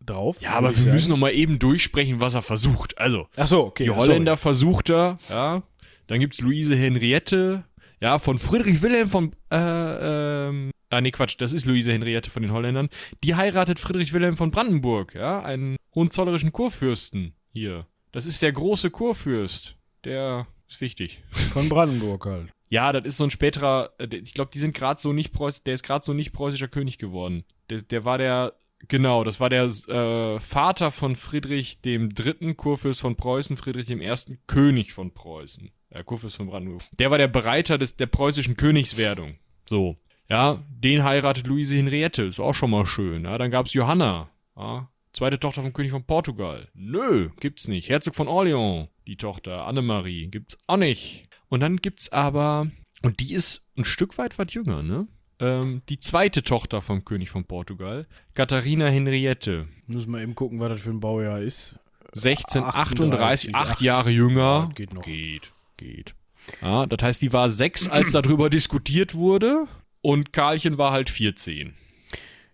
[0.06, 0.42] drauf.
[0.42, 0.96] ja, aber wir sagen.
[0.96, 2.98] müssen noch mal eben durchsprechen, was er versucht.
[2.98, 3.86] Also, Achso, okay.
[3.86, 5.64] die Holländer versucht er, ja,
[6.08, 7.64] Dann gibt es Luise Henriette,
[8.02, 12.42] ja, von Friedrich Wilhelm von, äh, ähm, ah, nee, Quatsch, das ist Luise Henriette von
[12.42, 12.90] den Holländern.
[13.24, 17.88] Die heiratet Friedrich Wilhelm von Brandenburg, ja, einen hohenzollerischen Kurfürsten hier.
[18.12, 19.76] Das ist der große Kurfürst.
[20.04, 21.22] Der ist wichtig.
[21.54, 22.50] Von Brandenburg halt.
[22.70, 25.64] Ja, das ist so ein späterer, äh, ich glaube, die sind gerade so nicht Preuß,
[25.64, 27.44] der ist gerade so nicht preußischer König geworden.
[27.70, 28.54] Der, der war der,
[28.88, 34.02] genau, das war der äh, Vater von Friedrich dem Dritten, Kurfürst von Preußen, Friedrich dem
[34.02, 35.72] Ersten, König von Preußen.
[35.90, 36.84] Äh, Kurfürst von Brandenburg.
[36.92, 39.38] Der war der Bereiter des, der preußischen Königswerdung.
[39.66, 39.98] So.
[40.30, 43.24] Ja, den heiratet Luise Henriette, ist auch schon mal schön.
[43.24, 46.68] Ja, dann gab's Johanna, ja, zweite Tochter vom König von Portugal.
[46.74, 47.90] Nö, gibt's nicht.
[47.90, 51.30] Herzog von Orleans, die Tochter, Annemarie, gibt's auch nicht.
[51.48, 52.70] Und dann gibt's aber,
[53.04, 55.08] und die ist ein Stück weit was jünger, ne?
[55.40, 59.68] Ähm, die zweite Tochter vom König von Portugal, Katharina Henriette.
[59.86, 61.80] Muss mal eben gucken, was das für ein Baujahr ist.
[62.16, 64.68] 1638, acht Jahre jünger.
[64.68, 65.04] Ja, geht noch.
[65.04, 66.16] Geht, geht.
[66.62, 69.68] Ja, das heißt, die war sechs, als darüber diskutiert wurde.
[70.08, 71.74] Und Karlchen war halt 14.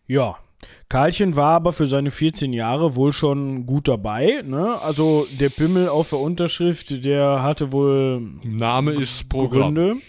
[0.08, 0.40] Ja.
[0.90, 4.42] Karlchen war aber für seine 14 Jahre wohl schon gut dabei.
[4.44, 4.82] Ne?
[4.82, 9.76] Also der Pimmel auf der Unterschrift, der hatte wohl Name ist Programm.
[9.76, 10.02] Gründe.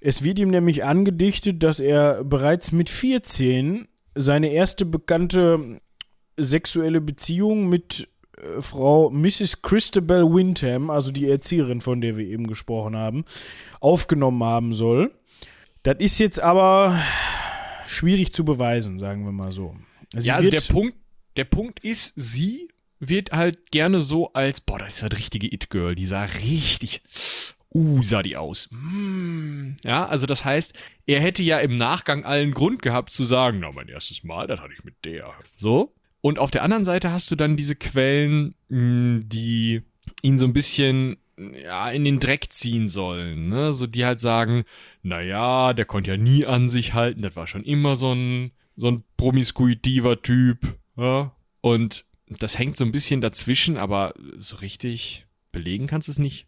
[0.00, 5.80] Es wird ihm nämlich angedichtet, dass er bereits mit 14 seine erste bekannte
[6.36, 9.62] sexuelle Beziehung mit äh, Frau Mrs.
[9.62, 13.24] Christabel Windham, also die Erzieherin, von der wir eben gesprochen haben,
[13.80, 15.12] aufgenommen haben soll.
[15.84, 16.98] Das ist jetzt aber
[17.86, 19.76] schwierig zu beweisen, sagen wir mal so.
[20.14, 20.96] Sie ja, also der Punkt,
[21.36, 22.68] der Punkt ist, sie
[23.00, 27.02] wird halt gerne so als, boah, das ist das richtige It-Girl, die sah richtig,
[27.74, 28.70] uh, sah die aus.
[28.70, 29.72] Mm.
[29.84, 30.72] Ja, also das heißt,
[31.06, 34.60] er hätte ja im Nachgang allen Grund gehabt zu sagen, na, mein erstes Mal, das
[34.60, 35.34] hatte ich mit der.
[35.58, 35.94] So.
[36.22, 39.82] Und auf der anderen Seite hast du dann diese Quellen, mh, die
[40.22, 43.72] ihn so ein bisschen ja, in den Dreck ziehen sollen, ne?
[43.72, 44.64] So die halt sagen,
[45.02, 48.88] naja, der konnte ja nie an sich halten, das war schon immer so ein, so
[48.88, 51.32] ein promiskuitiver Typ, ja?
[51.60, 56.46] Und das hängt so ein bisschen dazwischen, aber so richtig belegen kannst du es nicht.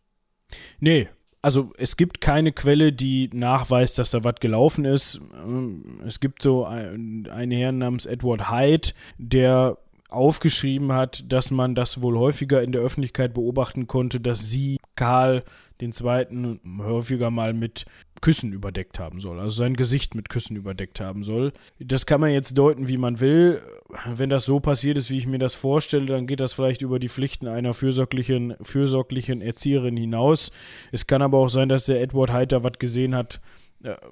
[0.81, 1.09] Nee,
[1.43, 5.21] also es gibt keine Quelle, die nachweist, dass da was gelaufen ist.
[5.35, 11.75] Ähm, Es gibt so ein- einen Herrn namens Edward Hyde, der aufgeschrieben hat, dass man
[11.75, 15.43] das wohl häufiger in der Öffentlichkeit beobachten konnte, dass sie Karl
[15.81, 17.85] den Zweiten häufiger mal mit
[18.23, 21.53] Küssen überdeckt haben soll, also sein Gesicht mit Küssen überdeckt haben soll.
[21.79, 23.61] Das kann man jetzt deuten, wie man will.
[24.07, 26.99] Wenn das so passiert ist, wie ich mir das vorstelle, dann geht das vielleicht über
[26.99, 30.51] die Pflichten einer fürsorglichen, fürsorglichen Erzieherin hinaus.
[30.93, 33.41] Es kann aber auch sein, dass der Edward Heiter was gesehen hat,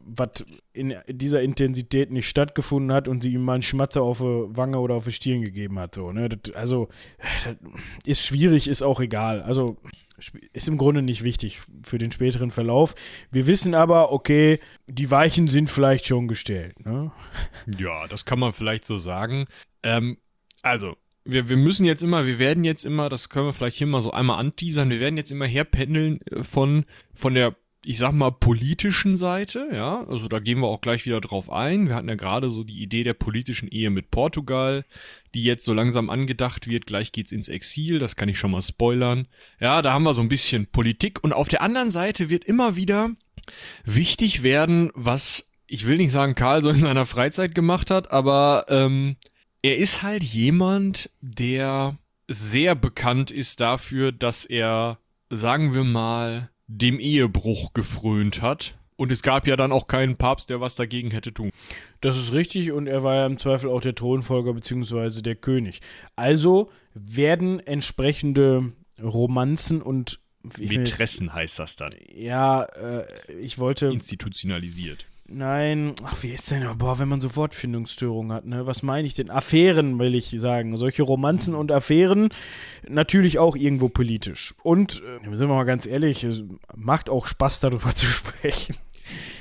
[0.05, 4.25] was in dieser Intensität nicht stattgefunden hat und sie ihm mal einen Schmatzer auf die
[4.25, 5.95] Wange oder auf die Stirn gegeben hat.
[5.95, 6.29] So, ne?
[6.29, 6.89] das, also,
[7.45, 7.57] das
[8.05, 9.43] ist schwierig, ist auch egal.
[9.43, 9.77] Also,
[10.53, 12.95] ist im Grunde nicht wichtig für den späteren Verlauf.
[13.31, 16.85] Wir wissen aber, okay, die Weichen sind vielleicht schon gestellt.
[16.85, 17.11] Ne?
[17.79, 19.47] Ja, das kann man vielleicht so sagen.
[19.83, 20.19] Ähm,
[20.63, 23.87] also, wir, wir müssen jetzt immer, wir werden jetzt immer, das können wir vielleicht hier
[23.87, 26.85] mal so einmal anteasern, wir werden jetzt immer herpendeln äh, von,
[27.15, 31.21] von der, ich sag mal, politischen Seite, ja, also da gehen wir auch gleich wieder
[31.21, 31.89] drauf ein.
[31.89, 34.85] Wir hatten ja gerade so die Idee der politischen Ehe mit Portugal,
[35.35, 38.63] die jetzt so langsam angedacht wird, gleich geht's ins Exil, das kann ich schon mal
[38.63, 39.29] spoilern.
[39.61, 42.77] Ja, da haben wir so ein bisschen Politik und auf der anderen Seite wird immer
[42.77, 43.11] wieder
[43.85, 48.67] wichtig werden, was ich will nicht sagen, Karl so in seiner Freizeit gemacht hat, aber
[48.69, 49.17] ähm,
[49.63, 54.99] er ist halt jemand, der sehr bekannt ist dafür, dass er,
[55.31, 58.77] sagen wir mal, dem Ehebruch gefrönt hat.
[58.97, 61.51] Und es gab ja dann auch keinen Papst, der was dagegen hätte tun.
[62.01, 65.21] Das ist richtig und er war ja im Zweifel auch der Thronfolger bzw.
[65.21, 65.81] der König.
[66.15, 70.21] Also werden entsprechende Romanzen und
[70.59, 71.95] Mätressen heißt das dann.
[72.15, 75.07] ja, äh, ich wollte Institutionalisiert.
[75.27, 78.67] Nein, ach, wie ist denn, boah, wenn man so Wortfindungsstörungen hat, ne?
[78.67, 79.31] Was meine ich denn?
[79.31, 80.77] Affären, will ich sagen.
[80.77, 82.29] Solche Romanzen und Affären,
[82.87, 84.55] natürlich auch irgendwo politisch.
[84.63, 86.45] Und, äh, sind wir mal ganz ehrlich, es
[86.77, 88.77] macht auch Spaß, darüber zu sprechen.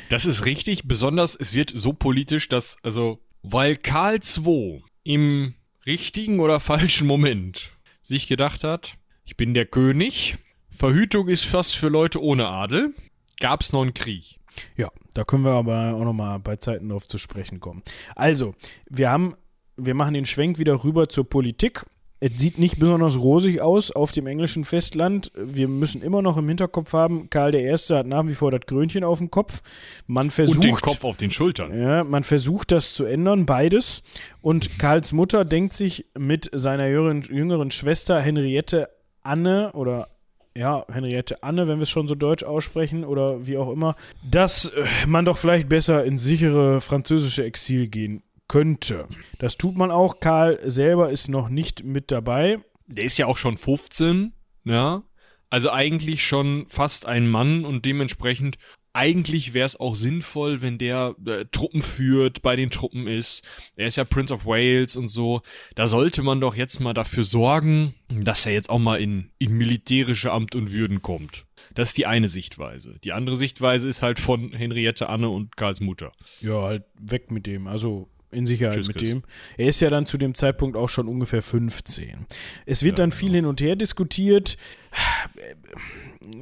[0.07, 5.53] Das ist richtig, besonders es wird so politisch, dass, also, weil Karl II im
[5.85, 10.37] richtigen oder falschen Moment sich gedacht hat, ich bin der König,
[10.69, 12.93] Verhütung ist fast für Leute ohne Adel,
[13.39, 14.39] gab's noch einen Krieg.
[14.77, 17.83] Ja, da können wir aber auch nochmal bei Zeiten drauf zu sprechen kommen.
[18.15, 18.53] Also,
[18.89, 19.35] wir haben,
[19.77, 21.85] wir machen den Schwenk wieder rüber zur Politik.
[22.19, 25.29] Es sieht nicht besonders rosig aus auf dem englischen Festland.
[25.35, 27.69] Wir müssen immer noch im Hinterkopf haben, Karl I.
[27.75, 29.61] hat nach wie vor das Krönchen auf dem Kopf.
[30.07, 31.77] Man versucht, Und den Kopf auf den Schultern.
[31.77, 34.03] ja, man versucht das zu ändern, beides.
[34.39, 38.87] Und Karls Mutter denkt sich mit seiner jüngeren, jüngeren Schwester Henriette
[39.21, 40.07] Anne oder
[40.55, 43.95] ja, Henriette Anne, wenn wir es schon so deutsch aussprechen oder wie auch immer,
[44.29, 49.07] dass äh, man doch vielleicht besser ins sichere französische Exil gehen könnte.
[49.39, 50.19] Das tut man auch.
[50.19, 52.59] Karl selber ist noch nicht mit dabei.
[52.87, 54.33] Der ist ja auch schon 15,
[54.65, 55.03] ja.
[55.49, 58.57] Also eigentlich schon fast ein Mann und dementsprechend
[58.93, 63.43] eigentlich wäre es auch sinnvoll, wenn der äh, Truppen führt, bei den Truppen ist.
[63.75, 65.41] Er ist ja Prince of Wales und so.
[65.75, 69.53] Da sollte man doch jetzt mal dafür sorgen, dass er jetzt auch mal in, in
[69.57, 71.45] militärische Amt und Würden kommt.
[71.73, 72.99] Das ist die eine Sichtweise.
[73.03, 76.11] Die andere Sichtweise ist halt von Henriette Anne und Karls Mutter.
[76.41, 77.65] Ja, halt weg mit dem.
[77.67, 79.09] Also in Sicherheit Tschüss, mit Chris.
[79.09, 79.23] dem.
[79.57, 82.25] Er ist ja dann zu dem Zeitpunkt auch schon ungefähr 15.
[82.65, 83.35] Es wird Ja, dann viel genau.
[83.37, 84.57] hin und her diskutiert.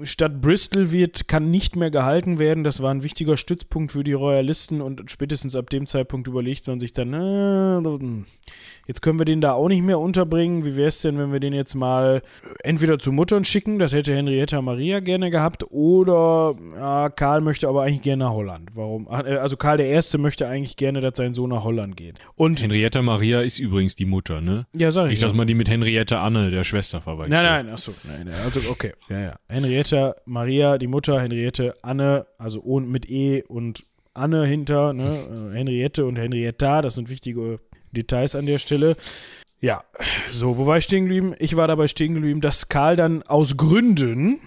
[0.03, 2.63] Stadt Bristol wird, kann nicht mehr gehalten werden.
[2.63, 6.79] Das war ein wichtiger Stützpunkt für die Royalisten und spätestens ab dem Zeitpunkt überlegt man
[6.79, 8.23] sich dann, äh,
[8.87, 10.65] jetzt können wir den da auch nicht mehr unterbringen.
[10.65, 12.21] Wie wäre es denn, wenn wir den jetzt mal
[12.63, 17.83] entweder zu Muttern schicken, das hätte Henrietta Maria gerne gehabt, oder ja, Karl möchte aber
[17.83, 18.69] eigentlich gerne nach Holland.
[18.75, 19.07] Warum?
[19.07, 22.19] Äh, Also Karl der Erste möchte eigentlich gerne, dass sein Sohn nach Holland geht.
[22.35, 24.67] Und Henrietta Maria ist übrigens die Mutter, ne?
[24.75, 25.11] ja, sag ich.
[25.11, 25.37] Nicht, dass ja.
[25.37, 27.31] man die mit Henriette Anne, der Schwester, verwechselt.
[27.31, 29.35] Nein, nein, achso, nein, nein, also okay, ja, ja.
[29.47, 29.70] Henrietta
[30.25, 35.51] Maria, die Mutter, Henriette Anne, also ohne, mit E und Anne hinter, ne?
[35.53, 37.59] äh, Henriette und Henrietta, das sind wichtige
[37.91, 38.95] Details an der Stelle.
[39.61, 39.83] Ja,
[40.31, 41.35] so, wo war ich stehen geblieben?
[41.39, 44.39] Ich war dabei stehen geblieben, dass Karl dann aus Gründen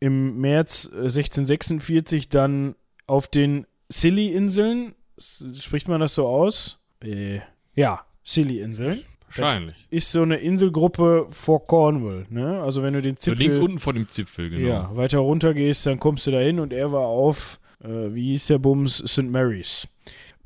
[0.00, 2.74] im März äh, 1646 dann
[3.06, 6.78] auf den Scilly-Inseln, s- spricht man das so aus?
[7.02, 7.40] Äh,
[7.74, 9.02] ja, Scilly-Inseln
[9.36, 9.76] Wahrscheinlich.
[9.90, 12.62] ist so eine Inselgruppe vor Cornwall, ne?
[12.62, 14.66] Also wenn du den So Zipfel links unten vor dem Zipfel, genau.
[14.68, 18.28] ja, weiter runter gehst, dann kommst du da hin und er war auf, äh, wie
[18.32, 19.24] hieß der Bums, St.
[19.30, 19.88] Mary's.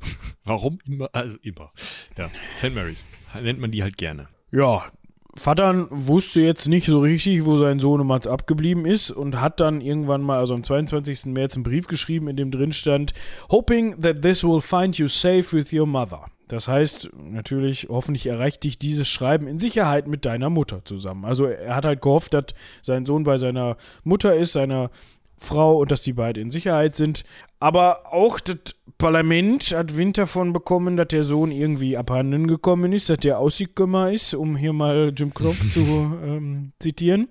[0.43, 1.09] Warum immer?
[1.13, 1.71] Also immer.
[2.17, 2.73] Ja, St.
[2.73, 3.03] Mary's.
[3.41, 4.27] Nennt man die halt gerne.
[4.51, 4.91] Ja,
[5.39, 10.21] Vater wusste jetzt nicht so richtig, wo sein Sohnemann abgeblieben ist und hat dann irgendwann
[10.21, 11.27] mal, also am 22.
[11.27, 13.13] März, einen Brief geschrieben, in dem drin stand,
[13.49, 16.25] hoping that this will find you safe with your mother.
[16.49, 21.23] Das heißt, natürlich, hoffentlich erreicht dich dieses Schreiben in Sicherheit mit deiner Mutter zusammen.
[21.23, 22.47] Also er hat halt gehofft, dass
[22.81, 24.89] sein Sohn bei seiner Mutter ist, seiner
[25.37, 27.23] Frau und dass die beiden in Sicherheit sind.
[27.61, 33.09] Aber auch das Parlament hat Wind davon bekommen, dass der Sohn irgendwie abhanden gekommen ist,
[33.09, 35.79] dass der ausgekommen ist, um hier mal Jim Knopf zu
[36.23, 37.29] ähm, zitieren.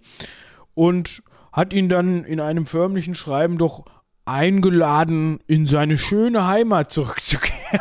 [0.75, 3.85] Und hat ihn dann in einem förmlichen Schreiben doch
[4.25, 7.81] eingeladen, in seine schöne Heimat zurückzukehren.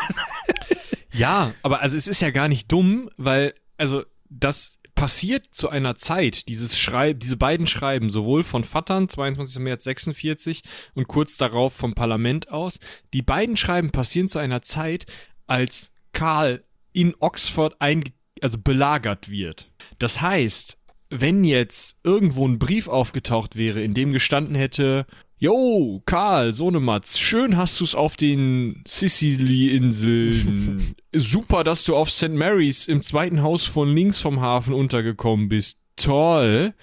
[1.14, 5.96] Ja, aber also es ist ja gar nicht dumm, weil, also das passiert zu einer
[5.96, 9.62] Zeit, dieses Schreib, diese beiden Schreiben, sowohl von Vattern, 22.
[9.62, 10.64] März 46
[10.96, 12.80] und kurz darauf vom Parlament aus,
[13.14, 15.06] die beiden Schreiben passieren zu einer Zeit,
[15.46, 19.72] als Karl in Oxford einge also belagert wird.
[20.00, 20.78] Das heißt,
[21.12, 25.06] wenn jetzt irgendwo ein Brief aufgetaucht wäre, in dem gestanden hätte,
[25.40, 30.96] Jo, Karl, Sohnematz, schön hast du's auf den Sicily-Inseln.
[31.16, 32.30] Super, dass du auf St.
[32.30, 35.84] Mary's im zweiten Haus von links vom Hafen untergekommen bist.
[35.96, 36.74] Toll.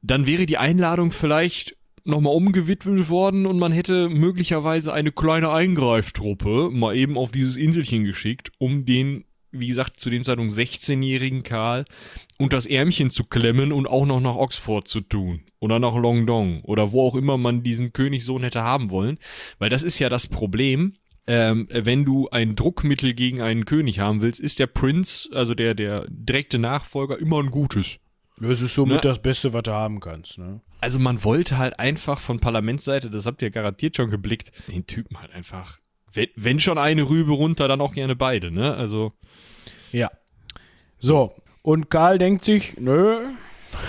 [0.00, 6.70] Dann wäre die Einladung vielleicht nochmal umgewidmet worden und man hätte möglicherweise eine kleine Eingreiftruppe
[6.72, 11.84] mal eben auf dieses Inselchen geschickt, um den, wie gesagt, zu dem Zeitpunkt 16-jährigen Karl
[12.38, 15.40] und das Ärmchen zu klemmen und auch noch nach Oxford zu tun.
[15.58, 16.62] Oder nach Longdong.
[16.62, 19.18] Oder wo auch immer man diesen Königssohn hätte haben wollen.
[19.58, 20.94] Weil das ist ja das Problem.
[21.28, 25.74] Ähm, wenn du ein Druckmittel gegen einen König haben willst, ist der Prinz, also der,
[25.74, 27.98] der direkte Nachfolger, immer ein gutes.
[28.38, 29.00] Das ist somit Ne?
[29.00, 30.38] das Beste, was du haben kannst.
[30.38, 30.60] Ne?
[30.80, 35.18] Also man wollte halt einfach von Parlamentsseite, das habt ihr garantiert schon geblickt, den Typen
[35.20, 35.78] halt einfach,
[36.16, 38.74] wenn, wenn schon eine Rübe runter, dann auch gerne beide, ne?
[38.74, 39.12] Also,
[39.92, 40.10] Ja.
[40.98, 43.18] So, und Karl denkt sich, nö,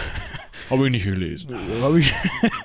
[0.69, 1.55] habe ich nicht gelesen.
[1.81, 2.13] habe ich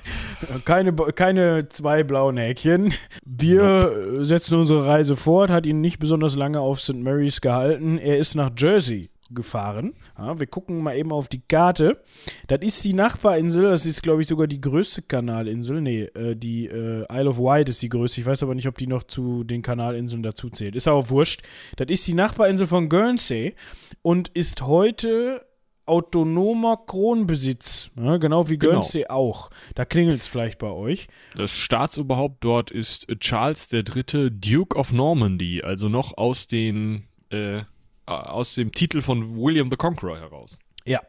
[0.65, 2.93] keine, keine zwei blauen Häkchen.
[3.25, 6.95] Wir setzen unsere Reise fort, hat ihn nicht besonders lange auf St.
[6.97, 7.97] Mary's gehalten.
[7.97, 9.93] Er ist nach Jersey gefahren.
[10.17, 12.01] Ja, wir gucken mal eben auf die Karte.
[12.47, 15.81] Das ist die Nachbarinsel, das ist, glaube ich, sogar die größte Kanalinsel.
[15.81, 18.21] Nee, äh, die äh, Isle of Wight ist die größte.
[18.21, 20.75] Ich weiß aber nicht, ob die noch zu den Kanalinseln dazu zählt.
[20.75, 21.41] Ist auch wurscht.
[21.77, 23.55] Das ist die Nachbarinsel von Guernsey
[24.01, 25.45] und ist heute
[25.85, 27.91] autonomer Kronbesitz.
[27.97, 28.73] Ja, genau wie Genau.
[28.73, 29.49] Guernsey auch.
[29.75, 31.07] Da klingelt es vielleicht bei euch.
[31.35, 37.63] Das Staatsoberhaupt dort ist Charles III., Duke of Normandy, also noch aus den, äh,
[38.05, 40.59] aus dem Titel von William the Conqueror heraus.
[40.85, 41.01] Ja.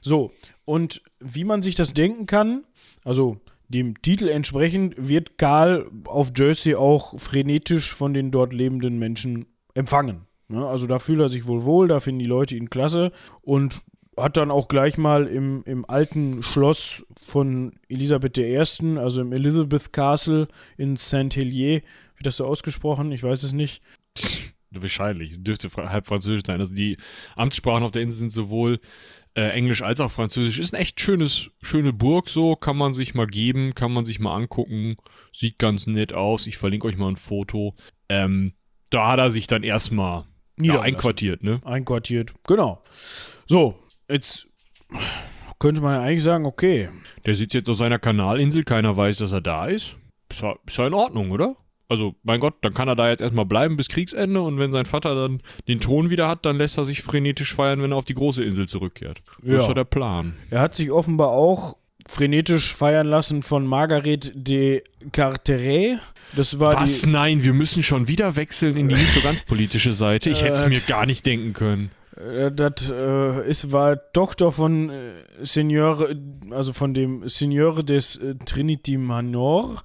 [0.00, 0.32] So,
[0.64, 2.64] und wie man sich das denken kann,
[3.04, 9.46] also dem Titel entsprechend, wird Karl auf Jersey auch frenetisch von den dort lebenden Menschen
[9.74, 10.26] empfangen.
[10.48, 10.66] Ne?
[10.66, 13.82] Also da fühlt er sich wohl wohl, da finden die Leute ihn klasse und
[14.16, 18.58] hat dann auch gleich mal im, im alten Schloss von Elisabeth I.,
[18.98, 21.82] also im Elizabeth Castle in Saint-Hélier,
[22.16, 23.12] wird das so ausgesprochen?
[23.12, 23.82] Ich weiß es nicht.
[24.72, 26.60] Wahrscheinlich, dürfte halb französisch sein.
[26.60, 26.96] Also die
[27.36, 28.80] Amtssprachen auf der Insel sind sowohl
[29.34, 30.58] äh, Englisch als auch Französisch.
[30.58, 34.20] Ist ein echt schönes, schöne Burg so, kann man sich mal geben, kann man sich
[34.20, 34.96] mal angucken.
[35.32, 36.46] Sieht ganz nett aus.
[36.46, 37.74] Ich verlinke euch mal ein Foto.
[38.08, 38.54] Ähm,
[38.90, 40.24] da hat er sich dann erstmal
[40.60, 41.60] ja, einquartiert, ne?
[41.64, 42.82] Einquartiert, genau.
[43.46, 43.78] So,
[44.08, 44.46] jetzt
[45.58, 46.88] könnte man ja eigentlich sagen, okay.
[47.26, 49.96] Der sitzt jetzt auf seiner Kanalinsel, keiner weiß, dass er da ist.
[50.28, 51.56] Ist ja, ist ja in Ordnung, oder?
[51.90, 54.86] Also, mein Gott, dann kann er da jetzt erstmal bleiben bis Kriegsende und wenn sein
[54.86, 58.04] Vater dann den Thron wieder hat, dann lässt er sich frenetisch feiern, wenn er auf
[58.04, 59.22] die große Insel zurückkehrt.
[59.42, 59.58] Das ja.
[59.58, 60.36] ist ja der Plan.
[60.50, 61.76] Er hat sich offenbar auch
[62.06, 65.98] frenetisch feiern lassen von Margaret de Carteret.
[66.36, 67.06] Das war Was?
[67.06, 70.30] Nein, wir müssen schon wieder wechseln in die nicht so ganz politische Seite.
[70.30, 71.90] Ich hätte es äh, mir gar nicht denken können.
[72.20, 76.14] Äh, das äh, ist, war Tochter von äh, Seigneur,
[76.50, 79.82] also von dem Seigneur des äh, Trinity Manor.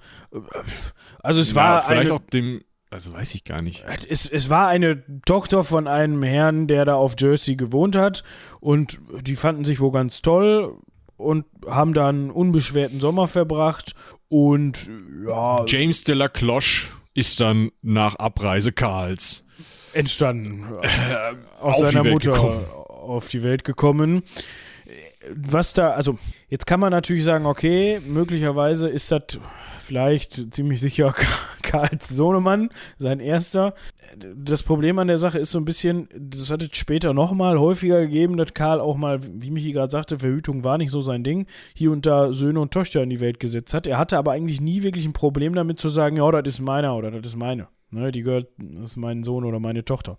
[1.22, 3.84] Also es ja, war vielleicht eine, auch dem, also weiß ich gar nicht.
[4.08, 8.22] Es, es war eine Tochter von einem Herrn, der da auf Jersey gewohnt hat
[8.60, 10.78] und die fanden sich wohl ganz toll
[11.16, 13.94] und haben da einen unbeschwerten Sommer verbracht
[14.28, 14.90] und
[15.26, 15.64] ja.
[15.66, 19.45] James de la Cloche ist dann nach Abreise Karls
[19.96, 20.64] entstanden.
[21.60, 22.64] Aus seiner Mutter gekommen.
[22.86, 24.22] auf die Welt gekommen.
[25.34, 29.40] Was da, also jetzt kann man natürlich sagen, okay, möglicherweise ist das
[29.78, 31.14] vielleicht ziemlich sicher
[31.62, 33.74] Karls Sohnemann, sein erster.
[34.36, 38.00] Das Problem an der Sache ist so ein bisschen, das hat es später nochmal häufiger
[38.00, 41.46] gegeben, dass Karl auch mal, wie Michi gerade sagte, Verhütung war nicht so sein Ding,
[41.74, 43.86] hier und da Söhne und Töchter in die Welt gesetzt hat.
[43.86, 46.96] Er hatte aber eigentlich nie wirklich ein Problem damit zu sagen, ja, das ist meiner
[46.96, 47.68] oder das ist meine.
[47.90, 50.18] Ne, die gehört, das ist mein Sohn oder meine Tochter.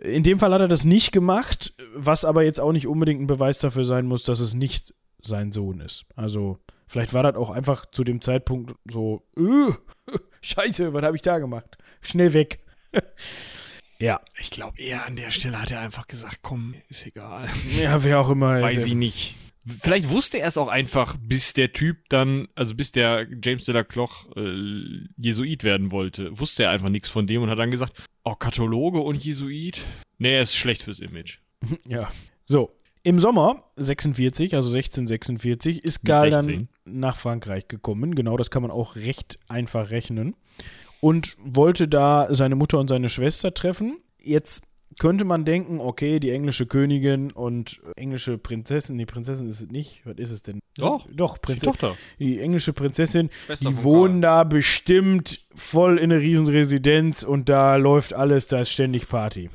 [0.00, 3.26] In dem Fall hat er das nicht gemacht, was aber jetzt auch nicht unbedingt ein
[3.26, 6.04] Beweis dafür sein muss, dass es nicht sein Sohn ist.
[6.14, 9.72] Also, vielleicht war das auch einfach zu dem Zeitpunkt so, öh,
[10.42, 11.76] scheiße, was habe ich da gemacht?
[12.00, 12.60] Schnell weg.
[13.98, 14.20] ja.
[14.38, 17.48] Ich glaube, eher an der Stelle hat er einfach gesagt, komm, ist egal.
[17.80, 18.60] Ja, wer auch immer.
[18.60, 19.36] Weiß ich nicht.
[19.64, 23.74] Vielleicht wusste er es auch einfach, bis der Typ dann, also bis der James de
[23.74, 27.70] la Cloch äh, Jesuit werden wollte, wusste er einfach nichts von dem und hat dann
[27.70, 27.92] gesagt,
[28.24, 29.80] oh, Kathologe und Jesuit?
[30.18, 31.38] Nee, er ist schlecht fürs Image.
[31.86, 32.08] Ja.
[32.44, 38.14] So, im Sommer 46, also 1646, ist Karl dann nach Frankreich gekommen.
[38.14, 40.36] Genau, das kann man auch recht einfach rechnen.
[41.00, 43.98] Und wollte da seine Mutter und seine Schwester treffen.
[44.20, 44.62] Jetzt
[44.98, 50.04] könnte man denken, okay, die englische Königin und englische Prinzessin, die Prinzessin ist es nicht,
[50.04, 50.60] was ist es denn?
[50.76, 51.72] Doch, doch, Prinzessin.
[51.72, 51.96] Die Tochter.
[52.18, 58.14] Die englische Prinzessin, Schwester die wohnen da bestimmt voll in einer Riesenresidenz und da läuft
[58.14, 59.50] alles, da ist ständig Party.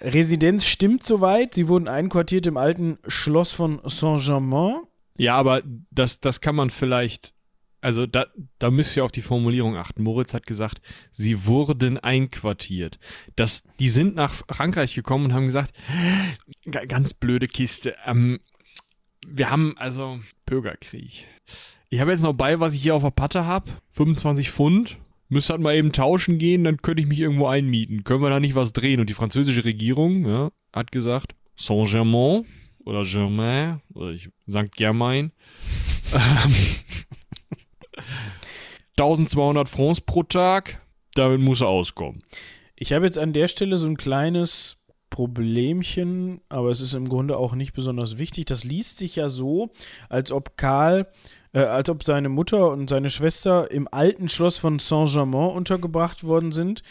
[0.00, 4.82] Residenz stimmt soweit, sie wurden einquartiert im alten Schloss von Saint-Germain.
[5.16, 7.32] Ja, aber das, das kann man vielleicht
[7.82, 8.26] also da,
[8.60, 10.04] da müsst ihr auf die Formulierung achten.
[10.04, 12.98] Moritz hat gesagt, sie wurden einquartiert.
[13.34, 15.74] Das, die sind nach Frankreich gekommen und haben gesagt,
[16.70, 17.96] ganz blöde Kiste.
[18.06, 18.38] Ähm,
[19.26, 21.26] wir haben also Bürgerkrieg.
[21.90, 23.70] Ich habe jetzt noch bei, was ich hier auf der Patte habe.
[23.90, 24.98] 25 Pfund.
[25.28, 28.04] Müsste halt mal eben tauschen gehen, dann könnte ich mich irgendwo einmieten.
[28.04, 29.00] Können wir da nicht was drehen?
[29.00, 32.44] Und die französische Regierung ja, hat gesagt, Saint-Germain
[32.84, 34.70] oder Germain oder ich, St.
[34.76, 35.32] Germain.
[36.14, 36.54] Ähm,
[38.98, 40.82] 1200 Francs pro Tag,
[41.14, 42.22] damit muss er auskommen.
[42.76, 44.76] Ich habe jetzt an der Stelle so ein kleines
[45.12, 48.46] Problemchen, aber es ist im Grunde auch nicht besonders wichtig.
[48.46, 49.70] Das liest sich ja so,
[50.08, 51.06] als ob Karl,
[51.52, 56.50] äh, als ob seine Mutter und seine Schwester im alten Schloss von Saint-Germain untergebracht worden
[56.50, 56.82] sind.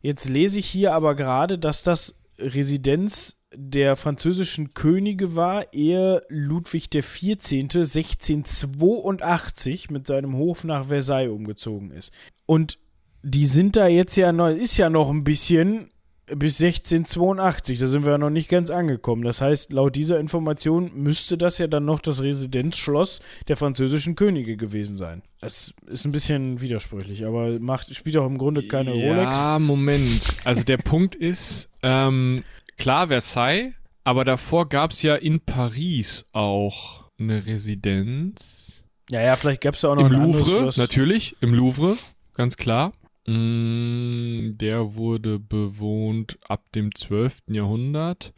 [0.00, 6.90] Jetzt lese ich hier aber gerade, dass das Residenz der französischen Könige war, ehe Ludwig
[6.90, 7.22] XIV.
[7.22, 12.12] 1682 mit seinem Hof nach Versailles umgezogen ist.
[12.46, 12.78] Und
[13.22, 15.92] die sind da jetzt ja noch, ist ja noch ein bisschen
[16.26, 19.22] bis 1682, da sind wir ja noch nicht ganz angekommen.
[19.22, 24.56] Das heißt, laut dieser Information müsste das ja dann noch das Residenzschloss der französischen Könige
[24.56, 25.22] gewesen sein.
[25.40, 29.36] Das ist ein bisschen widersprüchlich, aber macht, spielt auch im Grunde keine ja, Rolex.
[29.36, 30.22] Ja, Moment.
[30.44, 32.44] Also der Punkt ist, ähm,
[32.76, 38.84] klar Versailles, aber davor gab es ja in Paris auch eine Residenz.
[39.10, 41.96] Ja, ja, vielleicht gab es ja auch noch Im Louvre, natürlich, im Louvre,
[42.34, 42.92] ganz klar.
[43.26, 47.42] Mm, der wurde bewohnt ab dem 12.
[47.48, 48.32] Jahrhundert.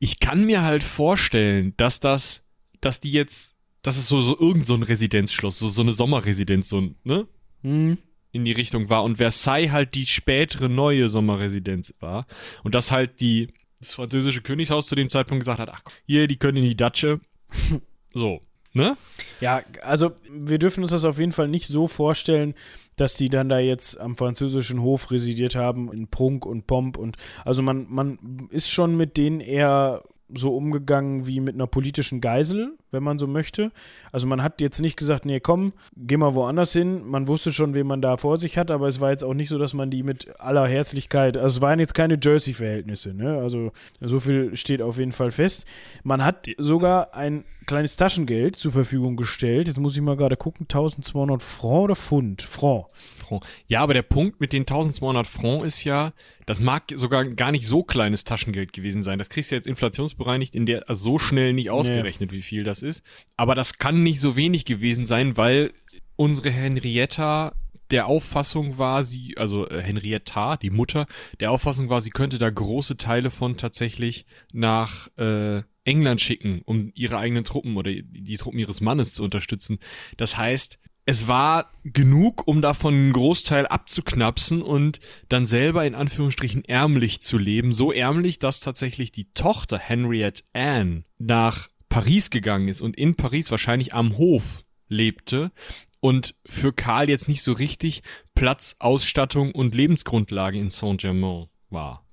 [0.00, 2.44] Ich kann mir halt vorstellen, dass das,
[2.80, 6.68] dass die jetzt, dass es so, so irgend so ein Residenzschloss, so, so eine Sommerresidenz,
[6.68, 7.28] so, ne?
[7.62, 7.98] Mhm
[8.34, 12.26] in die Richtung war und Versailles halt die spätere neue Sommerresidenz war
[12.64, 13.54] und das halt die
[13.84, 17.20] das französische Königshaus zu dem Zeitpunkt gesagt hat, ach, hier, die können in die Datsche.
[18.14, 18.40] so,
[18.72, 18.96] ne?
[19.40, 22.54] Ja, also wir dürfen uns das auf jeden Fall nicht so vorstellen,
[22.96, 27.16] dass die dann da jetzt am französischen Hof residiert haben in Prunk und Pomp und
[27.44, 32.76] also man, man ist schon mit denen eher so umgegangen wie mit einer politischen Geisel,
[32.94, 33.70] wenn man so möchte.
[34.10, 37.06] Also man hat jetzt nicht gesagt, nee, komm, geh mal woanders hin.
[37.06, 39.50] Man wusste schon, wen man da vor sich hat, aber es war jetzt auch nicht
[39.50, 43.38] so, dass man die mit aller Herzlichkeit, also es waren jetzt keine Jersey-Verhältnisse, ne?
[43.38, 45.66] Also so viel steht auf jeden Fall fest.
[46.02, 49.66] Man hat sogar ein kleines Taschengeld zur Verfügung gestellt.
[49.68, 52.42] Jetzt muss ich mal gerade gucken, 1200 Franc oder Pfund?
[52.42, 52.86] Franc.
[53.16, 53.44] Franc.
[53.66, 56.12] Ja, aber der Punkt mit den 1200 Franc ist ja,
[56.46, 59.18] das mag sogar gar nicht so kleines Taschengeld gewesen sein.
[59.18, 62.38] Das kriegst du jetzt inflationsbereinigt in der, also so schnell nicht ausgerechnet, nee.
[62.38, 63.02] wie viel das ist.
[63.36, 65.72] Aber das kann nicht so wenig gewesen sein, weil
[66.16, 67.52] unsere Henrietta
[67.90, 71.06] der Auffassung war, sie, also äh, Henrietta, die Mutter,
[71.40, 76.90] der Auffassung war, sie könnte da große Teile von tatsächlich nach äh, England schicken, um
[76.94, 79.78] ihre eigenen Truppen oder die Truppen ihres Mannes zu unterstützen.
[80.16, 86.64] Das heißt, es war genug, um davon einen Großteil abzuknapsen und dann selber in Anführungsstrichen
[86.64, 87.72] ärmlich zu leben.
[87.72, 93.52] So ärmlich, dass tatsächlich die Tochter Henriette Anne nach Paris gegangen ist und in Paris
[93.52, 95.52] wahrscheinlich am Hof lebte
[96.00, 98.02] und für Karl jetzt nicht so richtig
[98.34, 102.04] Platz, Ausstattung und Lebensgrundlage in Saint-Germain war.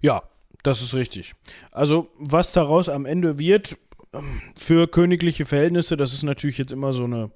[0.00, 0.24] Ja,
[0.64, 1.34] das ist richtig.
[1.70, 3.78] Also, was daraus am Ende wird,
[4.12, 7.30] ähm, für königliche Verhältnisse, das ist natürlich jetzt immer so eine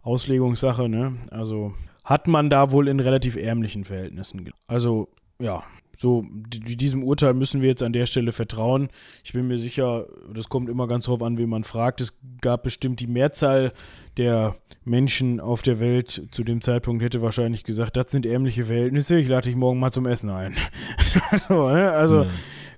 [0.00, 1.18] Auslegungssache, ne?
[1.30, 4.50] Also hat man da wohl in relativ ärmlichen Verhältnissen.
[4.66, 5.62] Also, ja,
[5.96, 8.88] so diesem Urteil müssen wir jetzt an der Stelle vertrauen.
[9.24, 12.00] Ich bin mir sicher, das kommt immer ganz drauf an, wen man fragt.
[12.00, 13.72] Es gab bestimmt die Mehrzahl
[14.16, 19.18] der Menschen auf der Welt zu dem Zeitpunkt hätte wahrscheinlich gesagt, das sind ärmliche Verhältnisse,
[19.18, 20.54] ich lade dich morgen mal zum Essen ein.
[21.36, 21.92] so, ne?
[21.92, 22.30] Also, ja.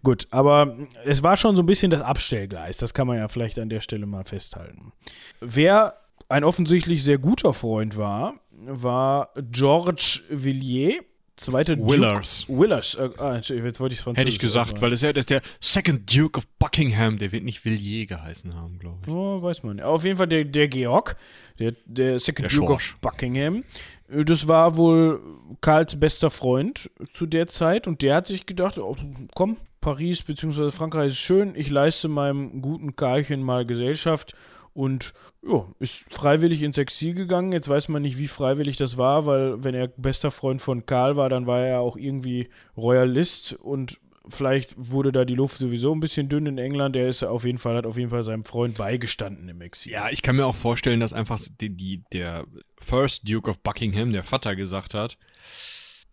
[0.02, 3.58] gut, aber es war schon so ein bisschen das Abstellgleis, das kann man ja vielleicht
[3.58, 4.92] an der Stelle mal festhalten.
[5.40, 5.94] Wer
[6.28, 8.34] ein offensichtlich sehr guter Freund war,
[8.66, 11.02] war George Villiers.
[11.36, 12.46] Zweite Willers.
[12.46, 12.94] Duke, Willers.
[12.94, 15.30] Äh, ah, jetzt wollte ich es Hätte ich gesagt, weil das ist ja das ist
[15.30, 17.18] der Second Duke of Buckingham.
[17.18, 19.08] Der wird nicht Villiers geheißen haben, glaube ich.
[19.08, 19.80] Oh, weiß man.
[19.80, 21.16] Auf jeden Fall der, der Georg,
[21.58, 22.94] der, der Second der Duke Schorsch.
[22.94, 23.64] of Buckingham.
[24.08, 25.20] Äh, das war wohl
[25.60, 28.96] Karls bester Freund zu der Zeit und der hat sich gedacht, oh,
[29.34, 30.70] komm, Paris bzw.
[30.70, 34.34] Frankreich ist schön, ich leiste meinem guten Karlchen mal Gesellschaft
[34.74, 35.14] und
[35.46, 37.52] ja, ist freiwillig ins Exil gegangen.
[37.52, 41.16] Jetzt weiß man nicht, wie freiwillig das war, weil wenn er bester Freund von Karl
[41.16, 46.00] war, dann war er auch irgendwie Royalist und vielleicht wurde da die Luft sowieso ein
[46.00, 46.96] bisschen dünn in England.
[46.96, 49.92] Der ist auf jeden Fall, hat auf jeden Fall seinem Freund beigestanden im Exil.
[49.92, 52.44] Ja, ich kann mir auch vorstellen, dass einfach die, die, der
[52.80, 55.18] First Duke of Buckingham, der Vater, gesagt hat: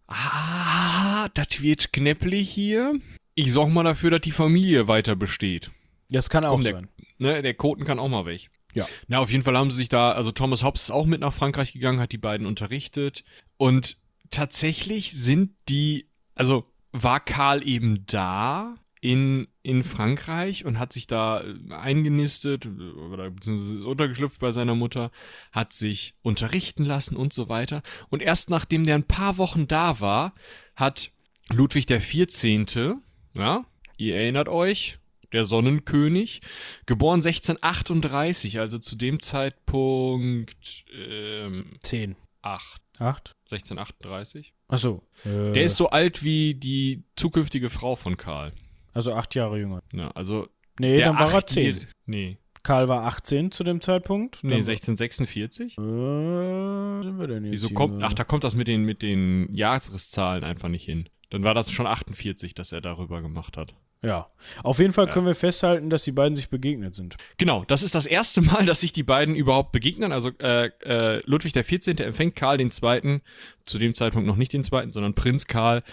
[0.07, 2.93] Ah, das wird knäpplich hier.
[3.33, 5.71] Ich sorge mal dafür, dass die Familie weiter besteht.
[6.09, 6.89] Das kann auch Komm, sein.
[7.21, 8.49] Ne, der Koten kann auch mal weg.
[8.73, 8.87] Ja.
[9.07, 11.33] Na, auf jeden Fall haben sie sich da, also Thomas Hobbes ist auch mit nach
[11.33, 13.23] Frankreich gegangen, hat die beiden unterrichtet.
[13.57, 13.97] Und
[14.31, 21.43] tatsächlich sind die, also war Karl eben da in, in Frankreich und hat sich da
[21.43, 25.11] äh, eingenistet oder beziehungsweise untergeschlüpft bei seiner Mutter,
[25.51, 27.83] hat sich unterrichten lassen und so weiter.
[28.09, 30.33] Und erst nachdem der ein paar Wochen da war,
[30.75, 31.11] hat
[31.53, 32.65] Ludwig der 14.,
[33.35, 33.63] ja,
[33.97, 34.97] ihr erinnert euch,
[35.33, 36.41] der Sonnenkönig,
[36.85, 42.15] geboren 1638, also zu dem Zeitpunkt ähm, 10.
[42.41, 42.81] 8.
[42.99, 43.31] 8?
[43.51, 44.53] 1638.
[44.67, 45.03] Achso.
[45.25, 48.53] Äh, der ist so alt wie die zukünftige Frau von Karl.
[48.93, 49.81] Also acht Jahre jünger.
[49.93, 50.47] Ja, also.
[50.79, 51.87] Nee, dann war er 10.
[52.05, 52.37] Nee.
[52.63, 54.43] Karl war 18 zu dem Zeitpunkt.
[54.43, 55.77] Nee, 1646.
[55.77, 59.51] Äh, sind wir denn jetzt Wieso kommt, ach, da kommt das mit den, mit den
[59.51, 61.09] Jahreszahlen einfach nicht hin.
[61.31, 63.73] Dann war das schon 48, dass er darüber gemacht hat.
[64.03, 64.31] Ja,
[64.63, 65.31] auf jeden Fall können ja.
[65.31, 67.17] wir festhalten, dass die beiden sich begegnet sind.
[67.37, 70.11] Genau, das ist das erste Mal, dass sich die beiden überhaupt begegnen.
[70.11, 71.99] Also äh, äh, Ludwig XIV.
[71.99, 73.21] empfängt Karl II.,
[73.63, 75.83] zu dem Zeitpunkt noch nicht den zweiten, sondern Prinz Karl,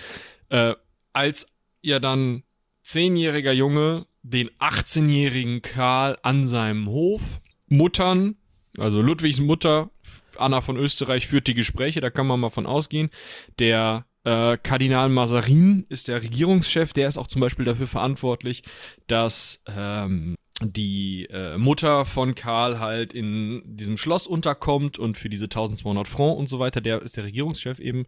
[0.49, 0.75] äh,
[1.13, 2.43] als ja dann
[2.83, 8.37] zehnjähriger Junge den 18-jährigen Karl an seinem Hof muttern.
[8.79, 9.91] Also Ludwigs Mutter,
[10.37, 13.11] Anna von Österreich, führt die Gespräche, da kann man mal von ausgehen.
[13.59, 18.63] Der äh, Kardinal Mazarin ist der Regierungschef, der ist auch zum Beispiel dafür verantwortlich,
[19.07, 25.45] dass ähm, die äh, Mutter von Karl halt in diesem Schloss unterkommt und für diese
[25.45, 28.07] 1200 Franc und so weiter, der ist der Regierungschef eben.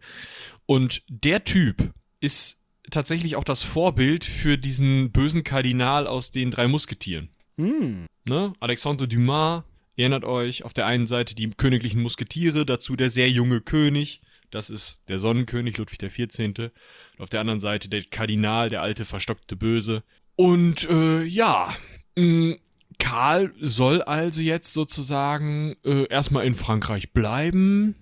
[0.65, 6.67] Und der Typ ist tatsächlich auch das Vorbild für diesen bösen Kardinal aus den drei
[6.67, 7.29] Musketieren.
[7.57, 8.05] Mm.
[8.27, 8.53] Ne?
[8.59, 9.63] Alexandre Dumas,
[9.95, 14.21] erinnert euch, auf der einen Seite die königlichen Musketiere, dazu der sehr junge König,
[14.51, 16.39] das ist der Sonnenkönig Ludwig XIV.
[16.47, 16.71] Und
[17.19, 20.03] auf der anderen Seite der Kardinal, der alte verstockte Böse.
[20.35, 21.75] Und äh, ja,
[22.15, 22.57] mh,
[22.99, 27.95] Karl soll also jetzt sozusagen äh, erstmal in Frankreich bleiben.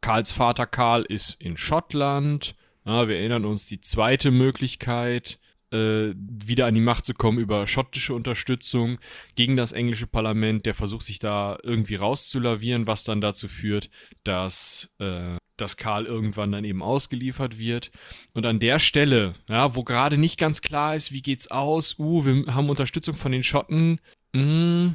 [0.00, 2.54] Karls Vater Karl ist in Schottland.
[2.84, 5.38] Ja, wir erinnern uns, die zweite Möglichkeit,
[5.72, 8.98] äh, wieder an die Macht zu kommen über schottische Unterstützung
[9.34, 10.64] gegen das englische Parlament.
[10.64, 13.90] Der versucht sich da irgendwie rauszulavieren, was dann dazu führt,
[14.22, 17.90] dass, äh, dass Karl irgendwann dann eben ausgeliefert wird.
[18.34, 22.24] Und an der Stelle, ja, wo gerade nicht ganz klar ist, wie geht's aus, uh,
[22.24, 24.00] wir haben Unterstützung von den Schotten,
[24.32, 24.94] mh, hm,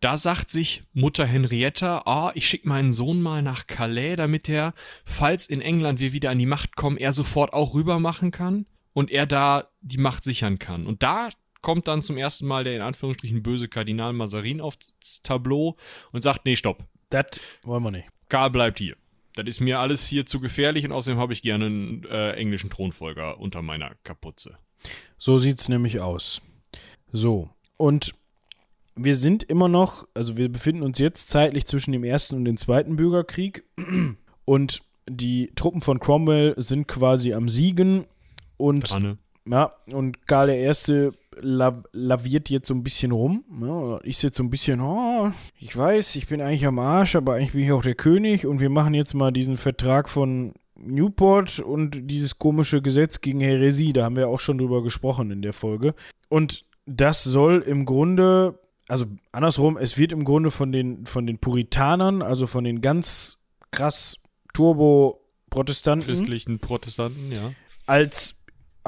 [0.00, 4.72] da sagt sich Mutter Henrietta, ah, ich schicke meinen Sohn mal nach Calais, damit er,
[5.04, 8.66] falls in England wir wieder an die Macht kommen, er sofort auch rüber machen kann
[8.92, 10.86] und er da die Macht sichern kann.
[10.86, 11.30] Und da
[11.62, 15.76] kommt dann zum ersten Mal der in Anführungsstrichen böse Kardinal Mazarin aufs Tableau
[16.12, 16.84] und sagt, nee, stopp.
[17.10, 18.08] Das wollen wir nicht.
[18.28, 18.96] Karl bleibt hier.
[19.38, 22.70] Das ist mir alles hier zu gefährlich und außerdem habe ich gerne einen äh, englischen
[22.70, 24.58] Thronfolger unter meiner Kapuze.
[25.16, 26.42] So sieht's nämlich aus.
[27.12, 28.14] So, und
[28.96, 32.56] wir sind immer noch, also wir befinden uns jetzt zeitlich zwischen dem ersten und dem
[32.56, 33.64] zweiten Bürgerkrieg
[34.44, 38.06] und die Truppen von Cromwell sind quasi am Siegen
[38.56, 39.18] und Dranne.
[39.46, 41.12] ja, und Karl I.
[41.40, 43.44] La laviert jetzt so ein bisschen rum.
[43.60, 47.34] Ja, ich jetzt so ein bisschen, oh, ich weiß, ich bin eigentlich am Arsch, aber
[47.34, 51.60] eigentlich bin ich auch der König und wir machen jetzt mal diesen Vertrag von Newport
[51.60, 55.52] und dieses komische Gesetz gegen Häresie, da haben wir auch schon drüber gesprochen in der
[55.52, 55.94] Folge.
[56.28, 58.58] Und das soll im Grunde
[58.88, 63.38] also andersrum, es wird im Grunde von den, von den Puritanern, also von den ganz
[63.70, 64.16] krass
[64.54, 66.06] Turbo-Protestanten.
[66.06, 67.52] Christlichen Protestanten, ja.
[67.86, 68.34] Als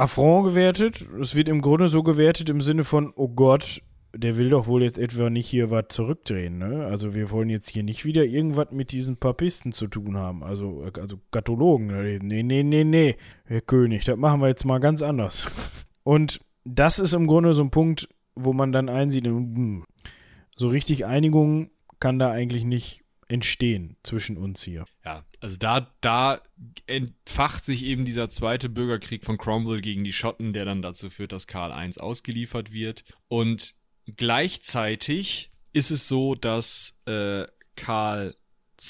[0.00, 1.06] Affront gewertet.
[1.20, 3.82] Es wird im Grunde so gewertet im Sinne von, oh Gott,
[4.14, 6.86] der will doch wohl jetzt etwa nicht hier was zurückdrehen, ne?
[6.86, 10.84] Also wir wollen jetzt hier nicht wieder irgendwas mit diesen Papisten zu tun haben, also,
[10.98, 12.18] also Kathologen.
[12.22, 15.46] Nee, nee, nee, nee, Herr König, das machen wir jetzt mal ganz anders.
[16.02, 19.84] Und das ist im Grunde so ein Punkt, wo man dann einsieht, hm,
[20.56, 21.70] so richtig Einigung
[22.00, 24.84] kann da eigentlich nicht entstehen zwischen uns hier.
[25.04, 26.40] Ja, also da, da
[26.86, 31.32] entfacht sich eben dieser zweite Bürgerkrieg von Cromwell gegen die Schotten, der dann dazu führt,
[31.32, 33.04] dass Karl I ausgeliefert wird.
[33.28, 33.74] Und
[34.16, 38.34] gleichzeitig ist es so, dass äh, Karl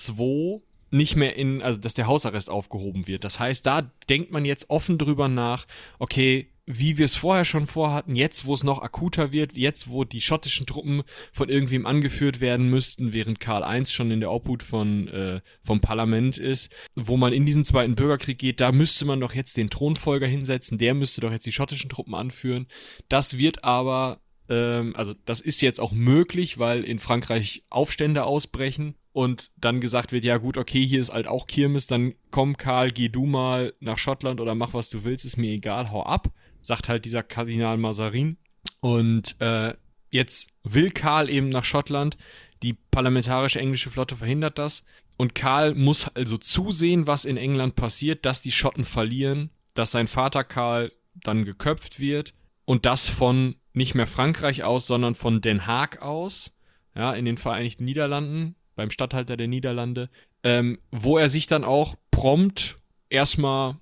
[0.08, 3.24] II nicht mehr in, also dass der Hausarrest aufgehoben wird.
[3.24, 5.66] Das heißt, da denkt man jetzt offen drüber nach,
[5.98, 10.04] okay, wie wir es vorher schon vorhatten, jetzt wo es noch akuter wird, jetzt wo
[10.04, 11.02] die schottischen Truppen
[11.32, 15.80] von irgendwem angeführt werden müssten, während Karl I schon in der Obhut von, äh, vom
[15.80, 19.70] Parlament ist, wo man in diesen zweiten Bürgerkrieg geht, da müsste man doch jetzt den
[19.70, 22.66] Thronfolger hinsetzen, der müsste doch jetzt die schottischen Truppen anführen.
[23.08, 28.94] Das wird aber, ähm, also das ist jetzt auch möglich, weil in Frankreich Aufstände ausbrechen
[29.12, 32.90] und dann gesagt wird, ja gut, okay, hier ist halt auch Kirmes, dann komm Karl,
[32.90, 36.32] geh du mal nach Schottland oder mach was du willst, ist mir egal, hau ab
[36.62, 38.36] sagt halt dieser Kardinal Mazarin.
[38.80, 39.74] Und äh,
[40.10, 42.16] jetzt will Karl eben nach Schottland.
[42.62, 44.84] Die parlamentarische englische Flotte verhindert das.
[45.16, 50.08] Und Karl muss also zusehen, was in England passiert, dass die Schotten verlieren, dass sein
[50.08, 50.92] Vater Karl
[51.22, 52.32] dann geköpft wird
[52.64, 56.52] und das von nicht mehr Frankreich aus, sondern von Den Haag aus,
[56.94, 60.08] ja, in den Vereinigten Niederlanden, beim Statthalter der Niederlande,
[60.42, 62.78] ähm, wo er sich dann auch prompt
[63.10, 63.76] erstmal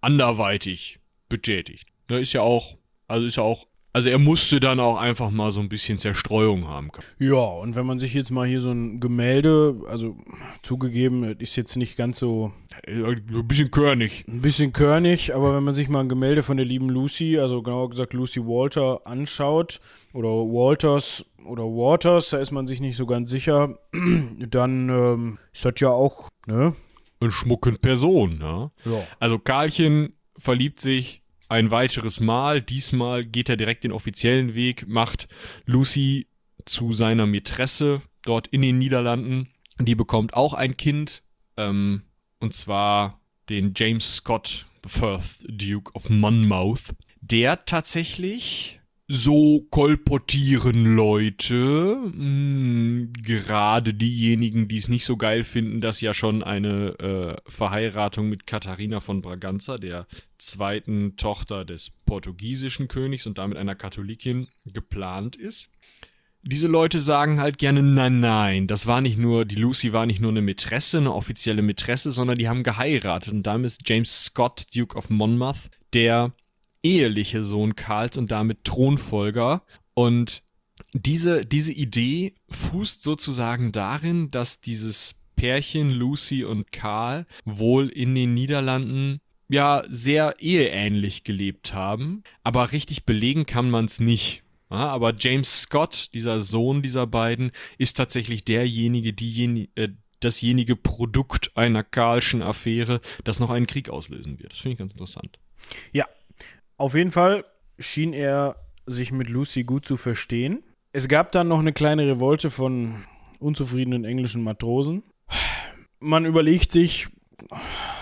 [0.00, 1.88] anderweitig betätigt.
[2.06, 2.76] Da ist ja auch,
[3.08, 6.66] also ist ja auch, also er musste dann auch einfach mal so ein bisschen Zerstreuung
[6.66, 6.90] haben.
[7.20, 10.16] Ja, und wenn man sich jetzt mal hier so ein Gemälde, also
[10.62, 12.52] zugegeben, ist jetzt nicht ganz so.
[12.88, 14.24] Ein bisschen körnig.
[14.26, 17.62] Ein bisschen körnig, aber wenn man sich mal ein Gemälde von der lieben Lucy, also
[17.62, 19.80] genauer gesagt Lucy Walter, anschaut,
[20.12, 23.78] oder Walters oder Waters, da ist man sich nicht so ganz sicher,
[24.38, 26.74] dann ähm, ist das ja auch, ne?
[27.20, 28.72] Eine schmucken Person, ne?
[28.84, 29.06] Ja.
[29.20, 32.62] Also Karlchen verliebt sich ein weiteres Mal.
[32.62, 35.28] Diesmal geht er direkt den offiziellen Weg, macht
[35.66, 36.26] Lucy
[36.64, 39.48] zu seiner Mätresse dort in den Niederlanden.
[39.78, 41.22] Die bekommt auch ein Kind,
[41.56, 42.02] ähm,
[42.40, 45.18] und zwar den James Scott III,
[45.48, 55.04] Duke of Monmouth, der tatsächlich so kolportieren Leute, mh, hm, gerade diejenigen, die es nicht
[55.04, 60.06] so geil finden, dass ja schon eine äh, Verheiratung mit Katharina von Braganza, der
[60.38, 65.70] zweiten Tochter des portugiesischen Königs und damit einer Katholikin, geplant ist.
[66.46, 70.20] Diese Leute sagen halt gerne, nein, nein, das war nicht nur, die Lucy war nicht
[70.20, 73.32] nur eine Mätresse, eine offizielle Mätresse, sondern die haben geheiratet.
[73.32, 76.32] Und damit ist James Scott, Duke of Monmouth, der
[76.84, 79.62] eheliche Sohn Karls und damit Thronfolger.
[79.94, 80.42] Und
[80.92, 88.34] diese, diese Idee fußt sozusagen darin, dass dieses Pärchen Lucy und Karl wohl in den
[88.34, 94.42] Niederlanden ja sehr eheähnlich gelebt haben, aber richtig belegen kann man es nicht.
[94.70, 99.88] Ja, aber James Scott, dieser Sohn dieser beiden, ist tatsächlich derjenige, diejenige, äh,
[100.20, 104.52] dasjenige Produkt einer Karlschen Affäre, das noch einen Krieg auslösen wird.
[104.52, 105.38] Das finde ich ganz interessant.
[105.92, 106.06] Ja,
[106.76, 107.44] auf jeden Fall
[107.78, 108.56] schien er
[108.86, 110.62] sich mit Lucy gut zu verstehen.
[110.92, 113.04] Es gab dann noch eine kleine Revolte von
[113.40, 115.02] unzufriedenen englischen Matrosen.
[116.00, 117.08] Man überlegt sich,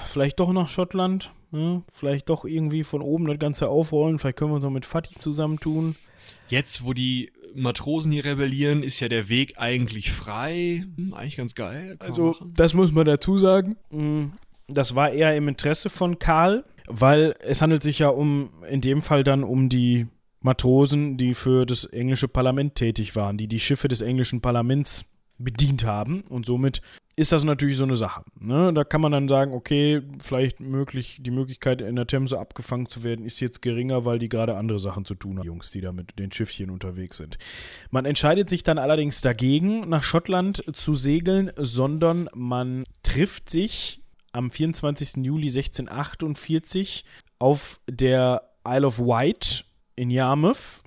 [0.07, 1.83] vielleicht doch nach Schottland, ne?
[1.91, 5.17] vielleicht doch irgendwie von oben das Ganze aufrollen, vielleicht können wir uns auch mit Fatih
[5.19, 5.97] zusammentun.
[6.49, 10.85] Jetzt, wo die Matrosen hier rebellieren, ist ja der Weg eigentlich frei.
[10.97, 11.97] Hm, eigentlich ganz geil.
[11.99, 13.77] Also, das muss man dazu sagen.
[13.91, 14.33] Hm,
[14.69, 19.03] das war eher im Interesse von Karl, weil es handelt sich ja um, in dem
[19.03, 20.07] Fall dann um die
[20.41, 25.05] Matrosen, die für das englische Parlament tätig waren, die die Schiffe des englischen Parlaments
[25.39, 26.23] bedient haben.
[26.29, 26.81] Und somit
[27.15, 28.25] ist das natürlich so eine Sache.
[28.41, 28.73] Ne?
[28.73, 33.03] Da kann man dann sagen, okay, vielleicht möglich, die Möglichkeit, in der Themse abgefangen zu
[33.03, 35.93] werden, ist jetzt geringer, weil die gerade andere Sachen zu tun haben, Jungs, die da
[35.93, 37.39] mit den Schiffchen unterwegs sind.
[37.91, 44.02] Man entscheidet sich dann allerdings dagegen, nach Schottland zu segeln, sondern man trifft sich
[44.33, 45.25] am 24.
[45.25, 47.05] Juli 1648
[47.39, 49.65] auf der Isle of Wight
[49.97, 50.83] in Yarmouth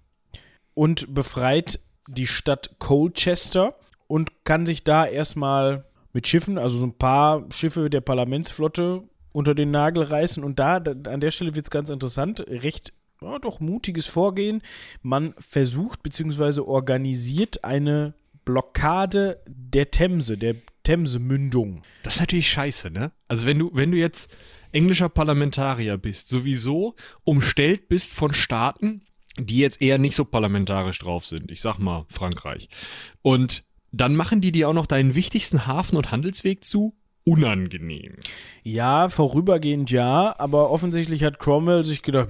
[0.73, 3.75] und befreit die Stadt Colchester
[4.07, 9.53] und kann sich da erstmal mit Schiffen, also so ein paar Schiffe der Parlamentsflotte unter
[9.53, 10.43] den Nagel reißen.
[10.43, 14.61] Und da, an der Stelle wird es ganz interessant, recht ja, doch mutiges Vorgehen.
[15.01, 16.61] Man versucht bzw.
[16.61, 18.13] organisiert eine
[18.45, 21.81] Blockade der Themse, der Themse-Mündung.
[22.03, 23.11] Das ist natürlich scheiße, ne?
[23.27, 24.33] Also wenn du, wenn du jetzt
[24.71, 29.01] englischer Parlamentarier bist, sowieso umstellt bist von Staaten,
[29.37, 31.51] die jetzt eher nicht so parlamentarisch drauf sind.
[31.51, 32.69] Ich sag mal Frankreich.
[33.21, 36.93] Und dann machen die dir auch noch deinen wichtigsten Hafen- und Handelsweg zu?
[37.23, 38.17] Unangenehm.
[38.63, 42.29] Ja, vorübergehend ja, aber offensichtlich hat Cromwell sich gedacht,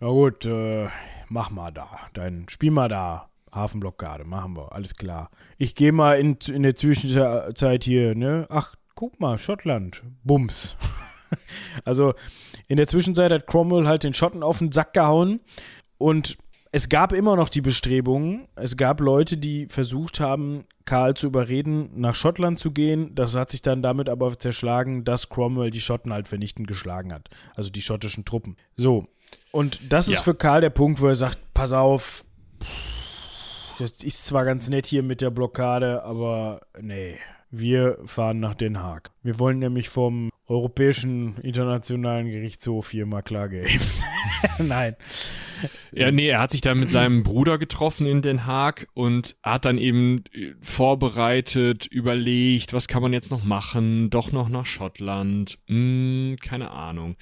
[0.00, 0.88] na gut, äh,
[1.28, 5.30] mach mal da, dein, spiel mal da, Hafenblockade, machen wir, alles klar.
[5.58, 8.46] Ich gehe mal in, in der Zwischenzeit hier, ne?
[8.48, 10.76] Ach, guck mal, Schottland, Bums.
[11.84, 12.14] also
[12.68, 15.40] in der Zwischenzeit hat Cromwell halt den Schotten auf den Sack gehauen
[15.98, 16.38] und
[16.74, 18.48] es gab immer noch die Bestrebungen.
[18.54, 23.14] Es gab Leute, die versucht haben, Karl zu überreden, nach Schottland zu gehen.
[23.14, 27.28] Das hat sich dann damit aber zerschlagen, dass Cromwell die Schotten halt vernichtend geschlagen hat.
[27.54, 28.56] Also die schottischen Truppen.
[28.74, 29.06] So.
[29.50, 30.20] Und das ist ja.
[30.22, 32.24] für Karl der Punkt, wo er sagt: Pass auf,
[33.78, 37.18] das ist zwar ganz nett hier mit der Blockade, aber nee,
[37.50, 39.10] wir fahren nach Den Haag.
[39.22, 43.84] Wir wollen nämlich vom Europäischen Internationalen Gerichtshof hier mal Klage erheben.
[44.58, 44.96] Nein.
[45.92, 49.64] Ja, nee, er hat sich dann mit seinem Bruder getroffen in Den Haag und hat
[49.64, 55.58] dann eben äh, vorbereitet, überlegt, was kann man jetzt noch machen, doch noch nach Schottland,
[55.68, 57.16] hm, keine Ahnung.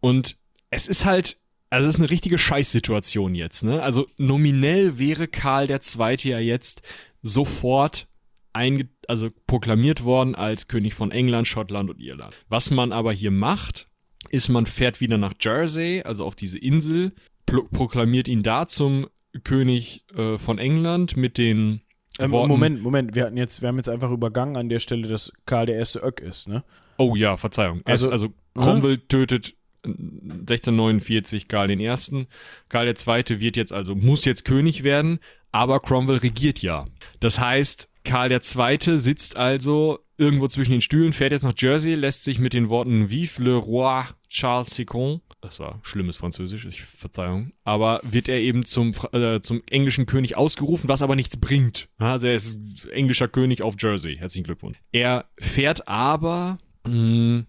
[0.00, 0.36] Und
[0.70, 1.37] es ist halt,
[1.70, 3.82] also es ist eine richtige Scheißsituation jetzt, ne?
[3.82, 6.82] Also nominell wäre Karl der Zweite ja jetzt
[7.22, 8.08] sofort
[8.52, 12.36] einge also proklamiert worden als König von England, Schottland und Irland.
[12.48, 13.88] Was man aber hier macht,
[14.30, 17.12] ist, man fährt wieder nach Jersey, also auf diese Insel,
[17.46, 19.06] proklamiert ihn da zum
[19.44, 21.80] König äh, von England mit den
[22.18, 25.32] ähm, Moment, Moment, wir hatten jetzt, wir haben jetzt einfach übergangen an der Stelle, dass
[25.46, 26.64] Karl der erste Öck ist, ne?
[26.96, 27.80] Oh ja, Verzeihung.
[27.84, 29.08] Also, also Cromwell hm?
[29.08, 29.54] tötet
[29.84, 32.26] 1649 Karl Ersten.
[32.68, 35.18] Karl Zweite wird jetzt also, muss jetzt König werden,
[35.52, 36.86] aber Cromwell regiert ja.
[37.20, 38.98] Das heißt, Karl II.
[38.98, 43.10] sitzt also irgendwo zwischen den Stühlen, fährt jetzt nach Jersey, lässt sich mit den Worten
[43.10, 48.64] Vive le roi Charles II, das war schlimmes Französisch, ich Verzeihung, aber wird er eben
[48.64, 51.88] zum, äh, zum englischen König ausgerufen, was aber nichts bringt.
[51.98, 52.58] Also er ist
[52.90, 54.16] englischer König auf Jersey.
[54.16, 54.78] Herzlichen Glückwunsch.
[54.90, 57.46] Er fährt aber, mh, hm,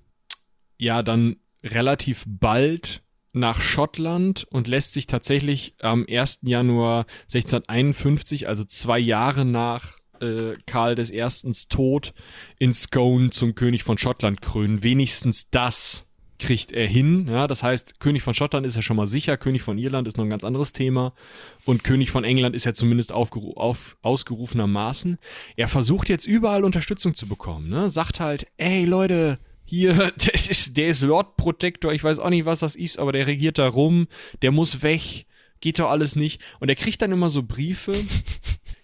[0.78, 3.04] ja, dann relativ bald
[3.34, 6.40] nach Schottland und lässt sich tatsächlich am 1.
[6.44, 12.14] Januar 1651, also zwei Jahre nach äh, Karl Erstens Tod
[12.58, 14.84] in Scone zum König von Schottland krönen.
[14.84, 17.28] Wenigstens das kriegt er hin.
[17.30, 20.18] Ja, das heißt, König von Schottland ist ja schon mal sicher, König von Irland ist
[20.18, 21.14] noch ein ganz anderes Thema
[21.66, 25.18] und König von England ist ja zumindest aufgeru auf, ausgerufenermaßen.
[25.58, 27.70] Er versucht jetzt überall Unterstützung zu bekommen.
[27.70, 27.90] Ne?
[27.90, 29.38] Sagt halt, ey Leute,
[29.70, 29.94] hier,
[30.26, 33.28] der ist, der ist Lord Protector, ich weiß auch nicht, was das ist, aber der
[33.28, 34.08] regiert da rum,
[34.42, 35.26] der muss weg,
[35.62, 36.42] geht doch alles nicht.
[36.60, 37.94] Und er kriegt dann immer so Briefe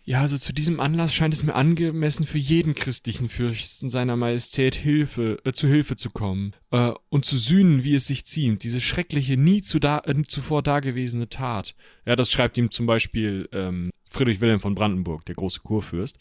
[0.07, 4.75] ja, also zu diesem Anlass scheint es mir angemessen für jeden christlichen Fürsten seiner Majestät
[4.75, 8.81] Hilfe, äh, zu Hilfe zu kommen äh, und zu sühnen, wie es sich ziemt, diese
[8.81, 11.73] schreckliche, nie zu da, äh, zuvor dagewesene Tat.
[12.05, 16.19] Ja, das schreibt ihm zum Beispiel ähm, Friedrich Wilhelm von Brandenburg, der große Kurfürst.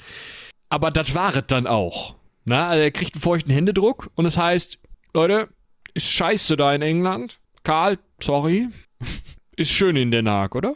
[0.70, 2.16] Aber das war es dann auch.
[2.44, 4.78] Na, also er kriegt einen feuchten Händedruck und es heißt,
[5.14, 5.48] Leute,
[5.94, 7.38] ist scheiße da in England.
[7.62, 8.68] Karl, sorry.
[9.56, 10.74] Ist schön in Den Haag, oder?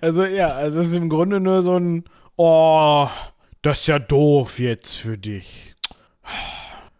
[0.00, 2.04] Also ja, also es ist im Grunde nur so ein,
[2.36, 3.08] oh,
[3.60, 5.74] das ist ja doof jetzt für dich.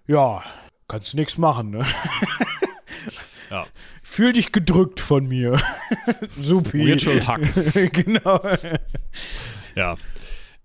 [0.09, 0.43] Ja,
[0.89, 1.87] kannst nichts machen, ne?
[3.53, 3.67] Ja.
[4.03, 5.61] Fühl dich gedrückt von mir.
[6.41, 6.87] Supi.
[6.87, 7.43] Virtual Hack.
[7.93, 8.41] genau.
[9.77, 9.97] Ja.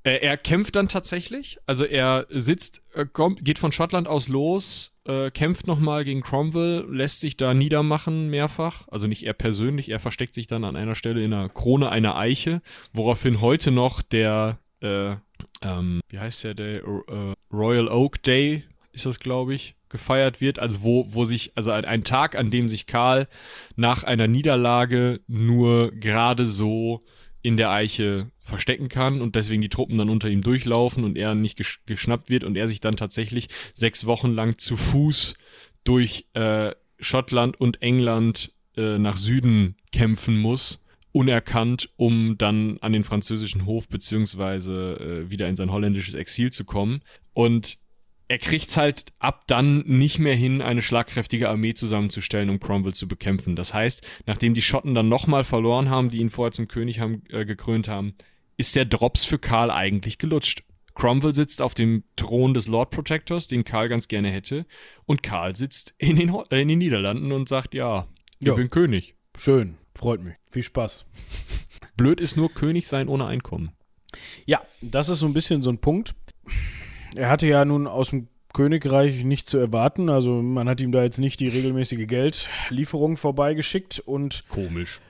[0.08, 1.58] Äh, er kämpft dann tatsächlich.
[1.66, 6.86] Also er sitzt, äh, kommt, geht von Schottland aus los, äh, kämpft nochmal gegen Cromwell,
[6.90, 8.88] lässt sich da niedermachen mehrfach.
[8.88, 12.16] Also nicht er persönlich, er versteckt sich dann an einer Stelle in der Krone einer
[12.16, 12.62] Eiche,
[12.94, 15.16] woraufhin heute noch der, äh,
[15.62, 20.58] ähm, wie heißt der, der äh, Royal Oak Day ist das, glaube ich, gefeiert wird.
[20.58, 23.28] Also wo, wo sich, also ein, ein Tag, an dem sich Karl
[23.76, 27.02] nach einer Niederlage nur gerade so
[27.48, 31.34] in der Eiche verstecken kann und deswegen die Truppen dann unter ihm durchlaufen und er
[31.34, 35.36] nicht gesch geschnappt wird und er sich dann tatsächlich sechs Wochen lang zu Fuß
[35.86, 40.84] durch äh, Schottland und England äh, nach Süden kämpfen muss,
[41.14, 46.66] unerkannt, um dann an den französischen Hof beziehungsweise äh, wieder in sein holländisches Exil zu
[46.66, 47.00] kommen.
[47.32, 47.78] Und
[48.30, 53.08] er kriegt halt ab dann nicht mehr hin, eine schlagkräftige Armee zusammenzustellen, um Cromwell zu
[53.08, 53.56] bekämpfen.
[53.56, 57.24] Das heißt, nachdem die Schotten dann nochmal verloren haben, die ihn vorher zum König haben,
[57.30, 58.16] äh, gekrönt haben,
[58.58, 60.64] ist der Drops für Karl eigentlich gelutscht.
[60.94, 64.66] Cromwell sitzt auf dem Thron des Lord Protectors, den Karl ganz gerne hätte,
[65.06, 68.08] und Karl sitzt in den, Ho äh, in den Niederlanden und sagt, ja,
[68.40, 68.56] ich Ja.
[68.56, 69.16] bin König.
[69.38, 69.78] Schön.
[69.96, 70.34] Freut mich.
[70.52, 71.06] Viel Spaß.
[71.96, 73.72] Blöd ist nur König sein ohne Einkommen.
[74.46, 76.14] Ja, das ist so ein bisschen so ein Punkt.
[77.18, 80.10] Er hatte ja nun aus dem Königreich nicht zu erwarten.
[80.10, 85.02] Also man hat ihm da jetzt nicht die regelmäßige Geldlieferung vorbeigeschickt und Komisch.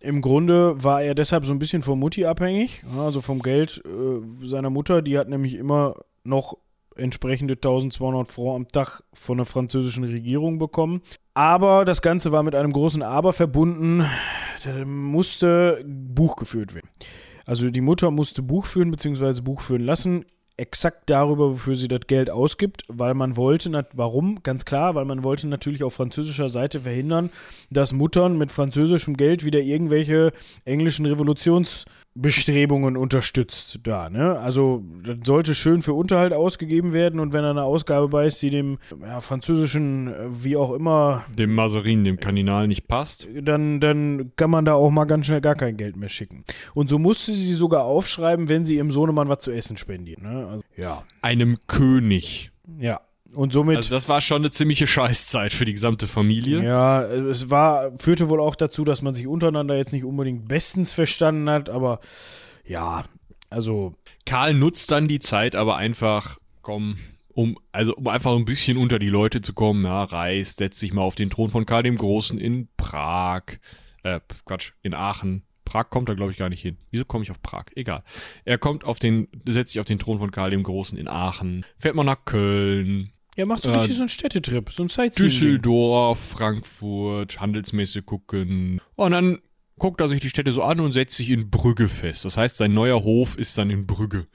[0.00, 4.46] im Grunde war er deshalb so ein bisschen von Mutti abhängig, also vom Geld äh,
[4.46, 5.02] seiner Mutter.
[5.02, 6.58] Die hat nämlich immer noch
[6.96, 11.02] entsprechende 1200 Francs am Tag von der französischen Regierung bekommen.
[11.34, 14.04] Aber das Ganze war mit einem großen Aber verbunden.
[14.64, 16.90] Da musste Buch geführt werden.
[17.46, 19.40] Also die Mutter musste Buch führen bzw.
[19.40, 20.24] Buch führen lassen.
[20.60, 24.42] Exakt darüber, wofür sie das Geld ausgibt, weil man wollte, warum?
[24.42, 27.30] Ganz klar, weil man wollte natürlich auf französischer Seite verhindern,
[27.70, 30.34] dass Muttern mit französischem Geld wieder irgendwelche
[30.66, 31.06] englischen
[32.20, 33.80] Revolutionsbestrebungen unterstützt.
[33.82, 34.38] Da, ne?
[34.38, 38.42] Also, das sollte schön für Unterhalt ausgegeben werden und wenn da eine Ausgabe bei ist,
[38.42, 43.28] die dem ja, französischen, äh, wie auch immer, Dem Mazarin, dem Kardinal nicht passt.
[43.42, 46.44] dann, dann kann man da auch mal ganz schnell gar kein Geld mehr schicken.
[46.74, 50.22] Und so musste sie sogar aufschreiben, wenn sie ihrem Sohnemann was zu essen spendiert.
[50.22, 50.46] Ne?
[50.50, 51.02] Also, ja.
[51.22, 52.50] Einem König.
[52.78, 53.00] Ja.
[53.34, 53.76] Und somit.
[53.76, 56.64] Also das war schon eine ziemliche Scheißzeit für die gesamte Familie.
[56.64, 60.92] Ja, es war, führte wohl auch dazu, dass man sich untereinander jetzt nicht unbedingt bestens
[60.92, 62.00] verstanden hat, aber
[62.64, 63.04] ja,
[63.50, 63.94] also,
[64.26, 66.98] Karl nutzt dann die Zeit aber einfach, komm,
[67.34, 70.92] um, also um einfach ein bisschen unter die Leute zu kommen, ja, reist, setzt sich
[70.92, 73.42] mal auf den Thron von Karl dem Großen in Prag,
[74.04, 75.42] äh, Quatsch, in Aachen.
[75.64, 76.76] Prag kommt da, glaube ich, gar nicht hin.
[76.90, 77.66] Wieso komme ich auf Prag?
[77.76, 78.02] Egal.
[78.44, 81.64] Er kommt auf den, setzt sich auf den Thron von Karl dem Großen in Aachen,
[81.78, 85.28] fährt mal nach Köln, ja, macht so Ja, richtig so einen Städtetrip, so ein Sightseeing.
[85.30, 88.80] Düsseldorf, Frankfurt, Handelsmesse gucken.
[88.96, 89.38] Und dann
[89.78, 92.24] guckt er sich die Städte so an und setzt sich in Brügge fest.
[92.24, 94.26] Das heißt, sein neuer Hof ist dann in Brügge.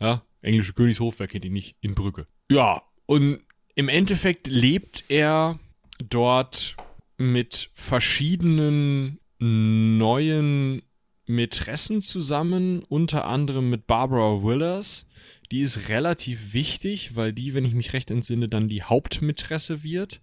[0.00, 2.26] Ja, englische Königshof, wer kennt ihn nicht, in Brügge.
[2.50, 3.40] Ja, und
[3.74, 5.58] im Endeffekt lebt er
[5.98, 6.76] dort
[7.16, 10.82] mit verschiedenen neuen
[11.26, 15.06] Mätressen zusammen, unter anderem mit Barbara Willers.
[15.52, 20.22] Die ist relativ wichtig, weil die, wenn ich mich recht entsinne, dann die Hauptmätresse wird.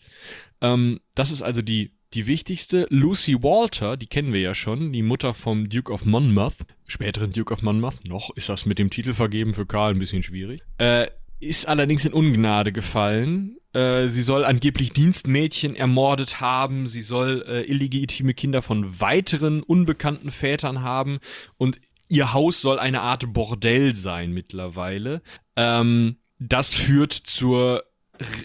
[0.60, 2.88] Ähm, das ist also die, die wichtigste.
[2.90, 6.58] Lucy Walter, die kennen wir ja schon, die Mutter vom Duke of Monmouth,
[6.88, 10.24] späteren Duke of Monmouth, noch ist das mit dem Titel vergeben für Karl ein bisschen
[10.24, 11.08] schwierig, äh,
[11.40, 13.58] ist allerdings in Ungnade gefallen.
[13.72, 20.32] Äh, sie soll angeblich Dienstmädchen ermordet haben, sie soll äh, illegitime Kinder von weiteren unbekannten
[20.32, 21.20] Vätern haben
[21.58, 25.22] und ihr Haus soll eine Art Bordell sein mittlerweile.
[25.55, 27.84] Ähm, das führt zur,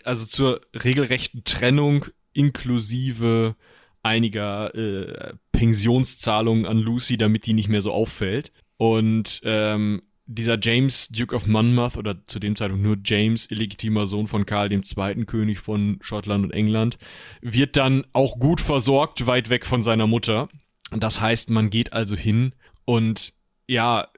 [0.04, 3.56] also zur regelrechten Trennung inklusive
[4.02, 8.52] einiger äh, Pensionszahlungen an Lucy, damit die nicht mehr so auffällt.
[8.76, 14.26] Und ähm, dieser James, Duke of Monmouth, oder zu dem Zeitpunkt nur James, illegitimer Sohn
[14.26, 16.98] von Karl II., König von Schottland und England,
[17.40, 20.48] wird dann auch gut versorgt, weit weg von seiner Mutter.
[20.90, 22.52] Das heißt, man geht also hin
[22.84, 23.33] und
[23.68, 24.08] ja,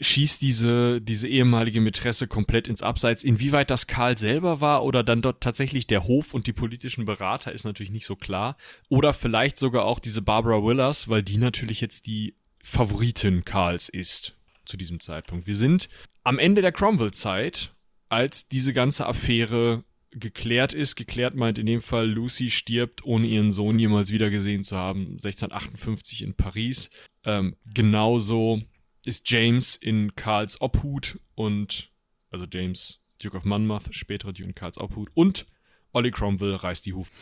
[0.00, 3.22] schießt diese, diese ehemalige Mätresse komplett ins Abseits.
[3.22, 7.52] Inwieweit das Karl selber war oder dann dort tatsächlich der Hof und die politischen Berater
[7.52, 8.56] ist natürlich nicht so klar.
[8.88, 14.36] Oder vielleicht sogar auch diese Barbara Willers, weil die natürlich jetzt die Favoritin Karls ist
[14.64, 15.46] zu diesem Zeitpunkt.
[15.46, 15.88] Wir sind
[16.22, 17.74] am Ende der Cromwell-Zeit,
[18.08, 23.50] als diese ganze Affäre geklärt ist, geklärt meint in dem Fall, Lucy stirbt, ohne ihren
[23.50, 26.90] Sohn jemals wiedergesehen zu haben, 1658 in Paris.
[27.24, 28.62] Ähm, genauso
[29.06, 31.90] ist James in Karls Obhut und,
[32.30, 35.46] also James, Duke of Monmouth, spätere Duke in Karls Obhut und
[35.92, 37.12] Ollie Cromwell reißt die Hufe.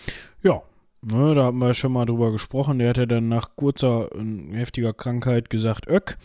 [0.43, 0.62] Ja,
[1.03, 2.78] ne, da haben wir schon mal drüber gesprochen.
[2.78, 6.18] Der hat ja dann nach kurzer, äh, heftiger Krankheit gesagt, Öck.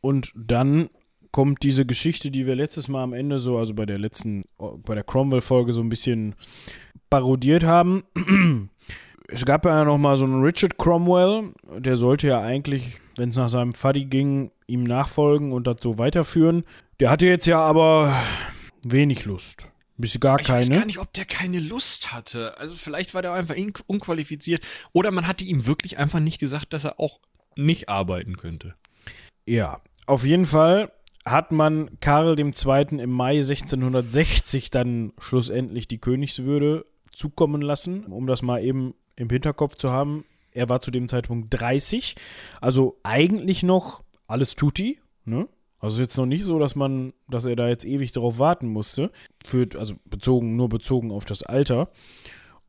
[0.00, 0.88] Und dann
[1.30, 4.94] kommt diese Geschichte, die wir letztes Mal am Ende so, also bei der letzten, bei
[4.94, 6.34] der Cromwell-Folge so ein bisschen
[7.08, 8.04] parodiert haben.
[9.32, 13.36] Es gab ja noch mal so einen Richard Cromwell, der sollte ja eigentlich, wenn es
[13.36, 16.64] nach seinem Fuddy ging, ihm nachfolgen und das so weiterführen.
[17.00, 18.14] Der hatte jetzt ja aber
[18.82, 19.68] wenig Lust.
[19.96, 20.60] Bis gar ich keine.
[20.60, 22.56] weiß gar nicht, ob der keine Lust hatte.
[22.58, 23.56] Also vielleicht war der einfach
[23.86, 24.62] unqualifiziert
[24.92, 27.20] oder man hatte ihm wirklich einfach nicht gesagt, dass er auch
[27.54, 28.74] nicht arbeiten könnte.
[29.44, 30.90] Ja, auf jeden Fall
[31.26, 32.98] hat man Karl II.
[32.98, 39.74] im Mai 1660 dann schlussendlich die Königswürde zukommen lassen, um das mal eben im Hinterkopf
[39.74, 40.24] zu haben.
[40.52, 42.16] Er war zu dem Zeitpunkt 30,
[42.60, 45.48] also eigentlich noch alles tutti, ne?
[45.78, 49.10] Also jetzt noch nicht so, dass man, dass er da jetzt ewig darauf warten musste,
[49.44, 51.90] für, also bezogen, nur bezogen auf das Alter.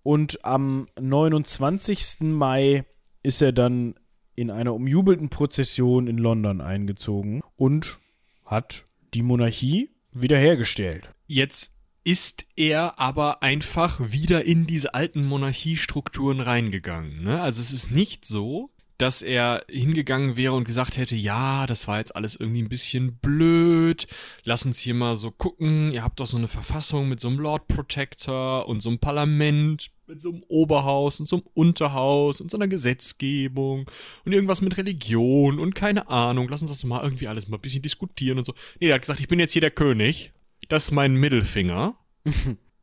[0.02, 2.22] Und am 29.
[2.22, 2.86] Mai
[3.22, 3.96] ist er dann
[4.36, 8.00] in einer umjubelten Prozession in London eingezogen und
[8.46, 11.14] hat die Monarchie wiederhergestellt.
[11.28, 17.24] Jetzt ist er aber einfach wieder in diese alten Monarchiestrukturen reingegangen.
[17.24, 17.42] Ne?
[17.42, 18.71] Also es ist nicht so,
[19.02, 23.16] dass er hingegangen wäre und gesagt hätte, ja, das war jetzt alles irgendwie ein bisschen
[23.16, 24.06] blöd,
[24.44, 27.40] lass uns hier mal so gucken, ihr habt doch so eine Verfassung mit so einem
[27.40, 32.52] Lord Protector und so einem Parlament, mit so einem Oberhaus und so einem Unterhaus und
[32.52, 33.90] so einer Gesetzgebung
[34.24, 37.62] und irgendwas mit Religion und keine Ahnung, lass uns das mal irgendwie alles mal ein
[37.62, 38.54] bisschen diskutieren und so.
[38.80, 40.32] Nee, er hat gesagt, ich bin jetzt hier der König,
[40.70, 41.98] das ist mein Mittelfinger,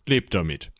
[0.08, 0.72] lebt damit.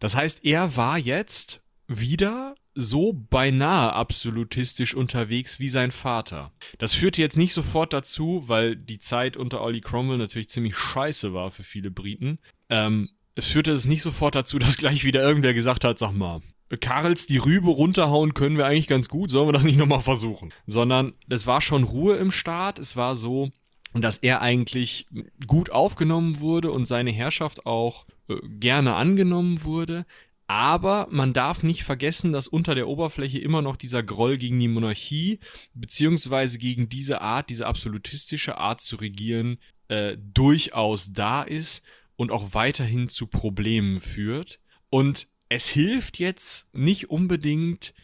[0.00, 6.52] Das heißt, er war jetzt wieder so beinahe absolutistisch unterwegs wie sein Vater.
[6.78, 11.32] Das führte jetzt nicht sofort dazu, weil die Zeit unter Ollie Cromwell natürlich ziemlich scheiße
[11.32, 12.38] war für viele Briten.
[12.68, 16.40] Ähm, es führte es nicht sofort dazu, dass gleich wieder irgendwer gesagt hat, sag mal,
[16.80, 20.52] Karls die Rübe runterhauen können wir eigentlich ganz gut, sollen wir das nicht nochmal versuchen?
[20.66, 23.50] Sondern es war schon Ruhe im Staat, es war so,
[23.92, 25.06] dass er eigentlich
[25.46, 30.04] gut aufgenommen wurde und seine Herrschaft auch äh, gerne angenommen wurde.
[30.46, 34.68] Aber man darf nicht vergessen, dass unter der Oberfläche immer noch dieser Groll gegen die
[34.68, 35.40] Monarchie,
[35.72, 41.82] beziehungsweise gegen diese Art, diese absolutistische Art zu regieren, äh, durchaus da ist
[42.16, 44.60] und auch weiterhin zu Problemen führt.
[44.90, 47.94] Und es hilft jetzt nicht unbedingt,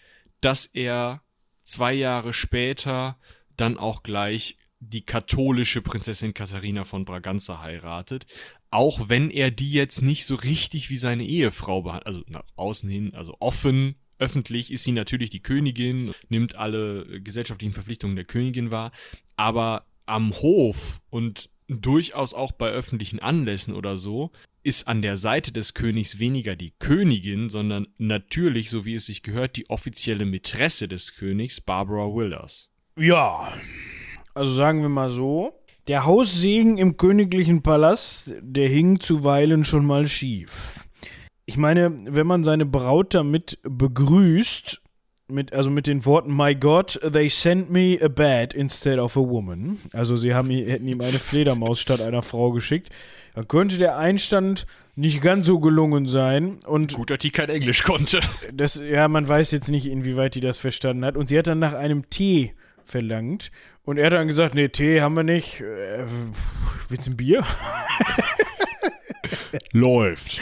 [0.40, 1.22] dass er
[1.62, 3.18] zwei Jahre später
[3.56, 8.24] dann auch gleich die katholische Prinzessin Katharina von Braganza heiratet,
[8.70, 12.88] auch wenn er die jetzt nicht so richtig wie seine Ehefrau behandelt, also nach außen
[12.88, 18.70] hin, also offen, öffentlich ist sie natürlich die Königin, nimmt alle gesellschaftlichen Verpflichtungen der Königin
[18.70, 18.92] wahr,
[19.36, 24.30] aber am Hof und durchaus auch bei öffentlichen Anlässen oder so,
[24.62, 29.22] ist an der Seite des Königs weniger die Königin, sondern natürlich, so wie es sich
[29.22, 32.70] gehört, die offizielle Mätresse des Königs, Barbara Wilders.
[32.96, 33.48] Ja,
[34.34, 35.59] also sagen wir mal so,
[35.90, 40.86] der Haussegen im königlichen Palast, der hing zuweilen schon mal schief.
[41.46, 44.82] Ich meine, wenn man seine Braut damit begrüßt,
[45.26, 49.20] mit, also mit den Worten, My God, they sent me a bat instead of a
[49.20, 49.78] woman.
[49.92, 52.90] Also sie haben, hätten ihm eine Fledermaus statt einer Frau geschickt.
[53.34, 56.58] Dann könnte der Einstand nicht ganz so gelungen sein.
[56.68, 58.20] Und Gut, dass die kein Englisch konnte.
[58.52, 61.16] Das, ja, man weiß jetzt nicht, inwieweit die das verstanden hat.
[61.16, 63.50] Und sie hat dann nach einem Tee verlangt.
[63.90, 65.62] Und er hat dann gesagt, nee, Tee haben wir nicht.
[65.62, 66.06] Äh,
[66.88, 67.44] willst du ein Bier?
[69.72, 70.40] Läuft.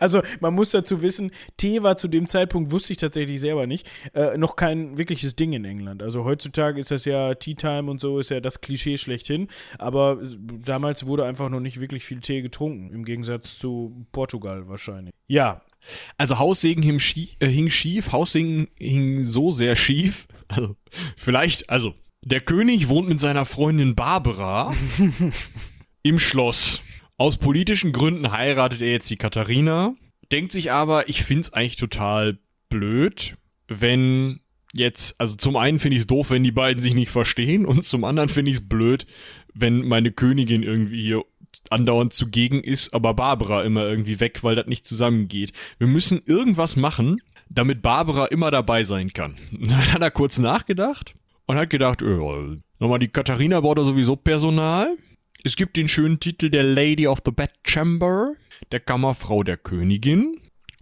[0.00, 3.90] Also man muss dazu wissen, Tee war zu dem Zeitpunkt, wusste ich tatsächlich selber nicht,
[4.14, 6.02] äh, noch kein wirkliches Ding in England.
[6.02, 9.48] Also heutzutage ist das ja Tea Time und so, ist ja das Klischee schlechthin.
[9.78, 10.18] Aber
[10.64, 15.12] damals wurde einfach noch nicht wirklich viel Tee getrunken, im Gegensatz zu Portugal wahrscheinlich.
[15.26, 15.60] Ja.
[16.16, 20.26] Also Haussegen hing, schie äh, hing schief, Haussegen hing so sehr schief.
[20.48, 20.76] Also
[21.16, 21.94] vielleicht, also
[22.24, 24.72] der König wohnt mit seiner Freundin Barbara
[26.02, 26.82] im Schloss.
[27.18, 29.94] Aus politischen Gründen heiratet er jetzt die Katharina,
[30.30, 33.36] denkt sich aber, ich finde es eigentlich total blöd,
[33.68, 34.40] wenn
[34.72, 37.84] jetzt, also zum einen finde ich es doof, wenn die beiden sich nicht verstehen und
[37.84, 39.06] zum anderen finde ich es blöd,
[39.52, 41.24] wenn meine Königin irgendwie hier
[41.68, 45.52] andauernd zugegen ist, aber Barbara immer irgendwie weg, weil das nicht zusammengeht.
[45.78, 47.20] Wir müssen irgendwas machen,
[47.50, 49.36] damit Barbara immer dabei sein kann.
[49.50, 51.14] Dann hat er kurz nachgedacht
[51.46, 54.96] und hat gedacht, ja, nochmal die Katharina braucht er sowieso Personal
[55.44, 58.34] Es gibt den schönen Titel der Lady of the Bedchamber,
[58.70, 60.36] der Kammerfrau der Königin.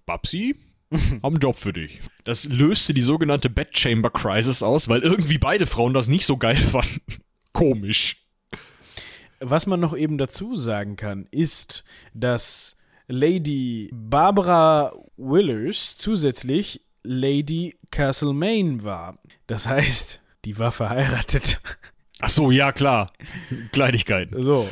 [0.07, 0.57] Babsi,
[0.93, 2.01] haben einen Job für dich.
[2.25, 6.57] Das löste die sogenannte Bedchamber Crisis aus, weil irgendwie beide Frauen das nicht so geil
[6.57, 7.01] fanden.
[7.53, 8.17] Komisch.
[9.41, 12.77] Was man noch eben dazu sagen kann, ist, dass
[13.09, 19.19] Lady Barbara Willers zusätzlich Lady Castlemaine war.
[19.47, 21.61] Das heißt, die war verheiratet.
[22.21, 23.13] Ach so, ja klar.
[23.73, 24.43] Kleinigkeiten.
[24.43, 24.69] So,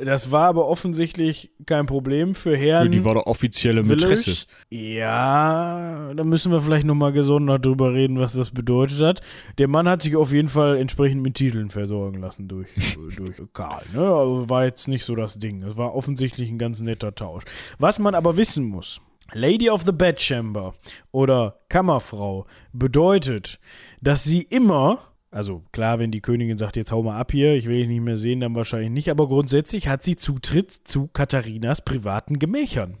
[0.00, 4.46] äh, das war aber offensichtlich kein Problem für Herrn Die war doch offizielle Mätresse.
[4.70, 9.20] Ja, da müssen wir vielleicht nochmal gesondert drüber reden, was das bedeutet hat.
[9.58, 12.68] Der Mann hat sich auf jeden Fall entsprechend mit Titeln versorgen lassen durch,
[13.16, 13.84] durch Karl.
[13.92, 14.00] Ne?
[14.00, 15.62] Also war jetzt nicht so das Ding.
[15.62, 17.44] Es war offensichtlich ein ganz netter Tausch.
[17.78, 19.00] Was man aber wissen muss,
[19.32, 20.74] Lady of the Bedchamber
[21.12, 23.60] oder Kammerfrau bedeutet,
[24.00, 25.00] dass sie immer,
[25.30, 28.00] also klar, wenn die Königin sagt, jetzt hau mal ab hier, ich will dich nicht
[28.02, 32.96] mehr sehen, dann wahrscheinlich nicht, aber grundsätzlich hat sie Zutritt zu Katharinas privaten Gemächern.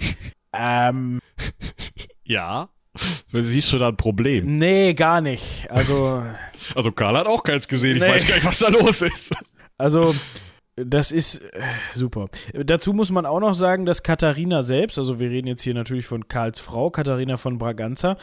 [0.52, 1.20] ähm,
[2.24, 2.68] Ja.
[3.32, 4.56] Siehst du da ein Problem?
[4.58, 5.68] nee, gar nicht.
[5.70, 6.22] Also,
[6.76, 7.96] Also Karl hat auch keins gesehen.
[7.96, 8.08] Ich Nee.
[8.08, 9.34] weiß gar nicht, was da los ist.
[9.78, 10.14] also
[10.76, 11.62] das ist äh,
[11.94, 12.26] super.
[12.52, 16.06] Dazu muss man auch noch sagen, dass Katharina selbst, also wir reden jetzt hier natürlich
[16.06, 18.16] von Karls Frau, Katharina von Braganza,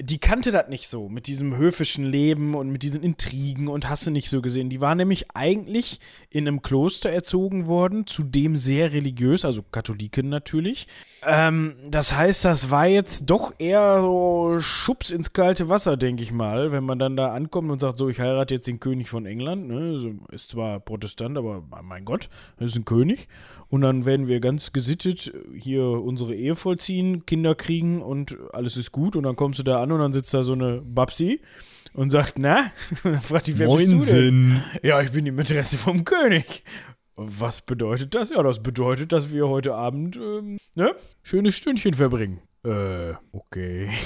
[0.00, 4.06] die kannte das nicht so mit diesem höfischen Leben und mit diesen Intrigen und hast
[4.06, 4.70] du nicht so gesehen.
[4.70, 5.98] Die war nämlich eigentlich
[6.30, 10.86] in einem Kloster erzogen worden, zudem sehr religiös, also Katholikin natürlich.
[11.26, 16.32] Ähm, das heißt, das war jetzt doch eher so Schubs ins kalte Wasser, denke ich
[16.32, 19.26] mal, wenn man dann da ankommt und sagt, so, ich heirate jetzt den König von
[19.26, 19.68] England.
[19.68, 19.92] Ne?
[19.92, 23.28] Also, ist zwar Protestant, aber mein Gott, das ist ein König.
[23.68, 28.92] Und dann werden wir ganz gesittet hier unsere Ehe vollziehen, Kinder kriegen und alles ist
[28.92, 29.16] gut.
[29.16, 31.40] Und dann kommst du da an und dann sitzt da so eine Babsi
[31.94, 32.70] und sagt, na?
[33.02, 33.98] Und dann fragt die, wer bist du denn?
[33.98, 34.62] Moinsen.
[34.82, 36.62] Ja, ich bin die Mätresse vom König.
[37.20, 38.30] Was bedeutet das?
[38.30, 40.94] Ja, das bedeutet, dass wir heute Abend, ähm, ne,
[41.24, 42.40] schönes Stündchen verbringen.
[42.64, 43.90] Äh, okay.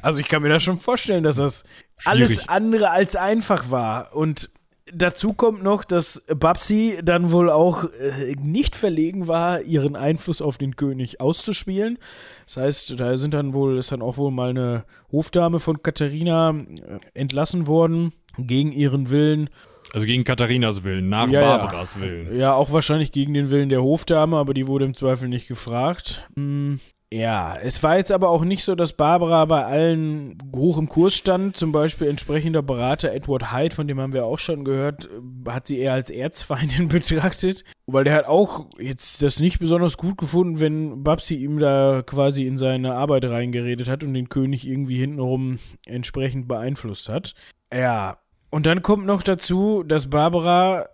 [0.00, 1.62] Also ich kann mir das schon vorstellen, dass das
[2.04, 2.50] alles Schwierig.
[2.50, 4.16] andere als einfach war.
[4.16, 4.50] Und
[4.92, 10.58] dazu kommt noch, dass Babsi dann wohl auch äh, nicht verlegen war, ihren Einfluss auf
[10.58, 11.98] den König auszuspielen.
[12.46, 16.50] Das heißt, da sind dann wohl, ist dann auch wohl mal eine Hofdame von Katharina
[16.50, 19.50] äh, entlassen worden, gegen ihren Willen.
[19.92, 21.56] Also gegen Katharinas Willen, nach Ja, ja.
[21.58, 22.36] Barbaras Willen.
[22.36, 26.26] Ja, auch wahrscheinlich gegen den Willen der Hofdame, aber die wurde im Zweifel nicht gefragt.
[26.34, 26.80] Hm,
[27.12, 31.14] ja, es war jetzt aber auch nicht so, dass Barbara bei allen hoch im Kurs
[31.14, 31.58] stand.
[31.58, 35.10] Zum Beispiel entsprechender Berater Edward Hyde, von dem haben wir auch schon gehört,
[35.46, 37.64] hat sie eher als Erzfeindin betrachtet.
[37.86, 42.46] Weil der hat auch jetzt das nicht besonders gut gefunden, wenn Babsi ihm da quasi
[42.46, 47.34] in seine Arbeit reingeredet hat und den König irgendwie hintenrum entsprechend beeinflusst hat.
[47.70, 48.16] Ja,
[48.52, 50.86] und dann kommt noch dazu, dass Barbara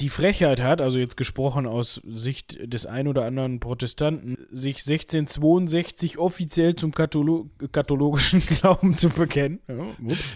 [0.00, 6.18] die Frechheit hat, also jetzt gesprochen aus Sicht des ein oder anderen Protestanten, sich 1662
[6.18, 9.60] offiziell zum Katholo kathologischen Glauben zu bekennen.
[9.68, 9.94] Ja.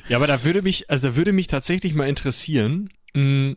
[0.09, 3.57] Ja, aber da würde mich, also da würde mich tatsächlich mal interessieren, mh,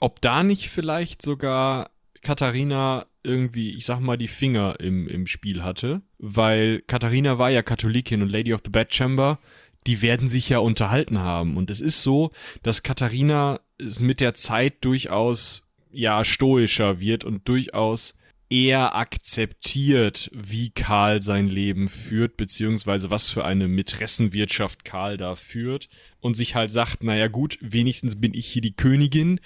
[0.00, 1.90] ob da nicht vielleicht sogar
[2.22, 7.62] Katharina irgendwie, ich sag mal, die Finger im, im Spiel hatte, weil Katharina war ja
[7.62, 9.38] Katholikin und Lady of the Bedchamber,
[9.86, 11.56] die werden sich ja unterhalten haben.
[11.56, 12.30] Und es ist so,
[12.62, 13.60] dass Katharina
[14.00, 18.14] mit der Zeit durchaus ja stoischer wird und durchaus
[18.52, 25.88] eher akzeptiert, wie Karl sein Leben führt, beziehungsweise was für eine Mätressenwirtschaft Karl da führt
[26.20, 29.40] und sich halt sagt, naja gut, wenigstens bin ich hier die Königin.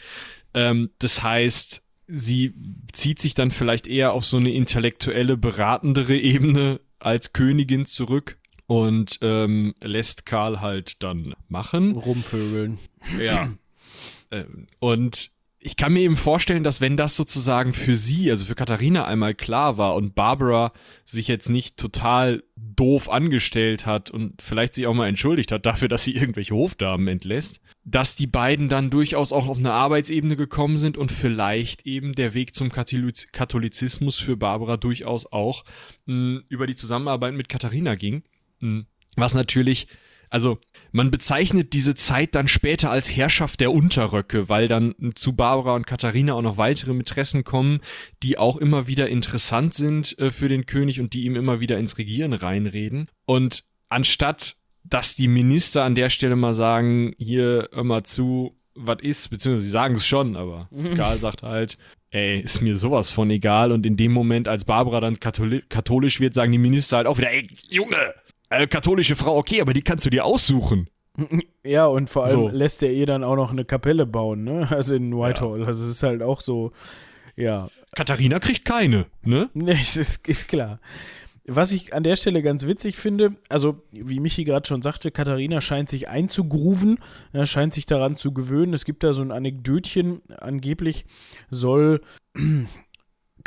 [0.55, 2.55] Ähm, das heißt, sie
[2.93, 9.19] zieht sich dann vielleicht eher auf so eine intellektuelle, beratendere Ebene als Königin zurück und
[9.23, 11.93] ähm, lässt Karl halt dann machen.
[11.93, 12.79] Rumvögeln.
[13.21, 13.53] Ja.
[14.31, 15.31] Ähm, und
[15.67, 19.35] ich kann mir eben vorstellen, dass wenn das sozusagen für sie, also für Katharina einmal
[19.35, 20.73] klar war und Barbara
[21.05, 25.89] sich jetzt nicht total doof angestellt hat und vielleicht sich auch mal entschuldigt hat dafür,
[25.89, 30.77] dass sie irgendwelche Hofdamen entlässt, dass die beiden dann durchaus auch auf eine Arbeitsebene gekommen
[30.77, 35.65] sind und vielleicht eben der Weg zum Katholiz Katholizismus für Barbara durchaus auch
[36.05, 38.23] mh, über die Zusammenarbeit mit Katharina ging.
[38.61, 38.85] Mh,
[39.17, 39.89] was natürlich
[40.31, 40.59] also
[40.93, 45.87] man bezeichnet diese Zeit dann später als Herrschaft der Unterröcke, weil dann zu Barbara und
[45.87, 47.81] Katharina auch noch weitere Mätressen kommen,
[48.23, 51.79] die auch immer wieder interessant sind äh, für den König und die ihm immer wieder
[51.79, 53.09] ins Regieren reinreden.
[53.25, 59.29] Und anstatt, dass die Minister an der Stelle mal sagen, hier mal zu, was ist,
[59.29, 61.77] beziehungsweise sie sagen es schon, aber Karl sagt halt,
[62.11, 63.73] ey, ist mir sowas von egal.
[63.73, 67.19] Und in dem Moment, als Barbara dann katholi katholisch wird, sagen die Minister halt auch
[67.19, 68.15] wieder, ey, Junge,
[68.51, 70.89] äh, katholische Frau, okay, aber die kannst du dir aussuchen.
[71.65, 72.49] Ja, und vor allem So.
[72.49, 74.69] lässt er ihr dann auch noch eine Kapelle bauen, ne?
[74.71, 75.65] Also in Whitehall.
[75.65, 76.71] Also es ist halt auch so,
[77.35, 77.69] ja.
[77.97, 79.51] Katharina kriegt keine, ne?
[79.55, 80.79] Ne, es ist, ist klar.
[81.49, 85.61] Was ich an der Stelle ganz witzig finde, also wie Michi gerade schon sagte, Katharina
[85.61, 86.99] scheint sich einzugrooven,
[87.33, 88.73] ja, scheint sich daran zu gewöhnen.
[88.75, 91.07] Es gibt da so ein Anekdötchen, angeblich
[91.51, 92.01] soll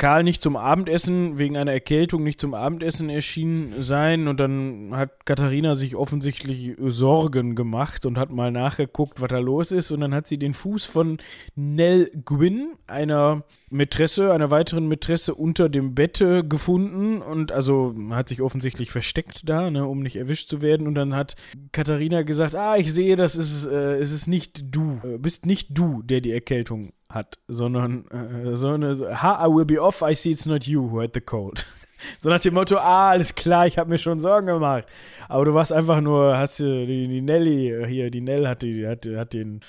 [0.00, 4.28] Karl nicht zum Abendessen, wegen einer Erkältung nicht zum Abendessen erschienen sein.
[4.28, 9.72] Und dann hat Katharina sich offensichtlich Sorgen gemacht und hat mal nachgeguckt, was da los
[9.72, 9.90] ist.
[9.90, 11.18] Und dann hat sie den Fuß von
[11.54, 17.20] Nell Gwynn, einer Mätresse, einer weiteren Mätresse unter dem Bette gefunden.
[17.20, 20.86] Und also hat sich offensichtlich versteckt da, ne, um nicht erwischt zu werden.
[20.86, 21.36] Und dann hat
[21.72, 25.76] Katharina gesagt, ah, ich sehe, das ist, äh, es ist nicht du, äh, bist nicht
[25.76, 30.02] du, der die Erkältung hat, sondern äh, so eine, so, ha, I will be off,
[30.02, 31.66] I see it's not you who had the cold.
[32.18, 34.86] So nach dem Motto, ah, alles klar, ich habe mir schon Sorgen gemacht.
[35.28, 38.62] Aber du warst einfach nur, hast du die, die Nelly, äh, hier, die Nell hat,
[38.62, 39.60] die, hat, hat den,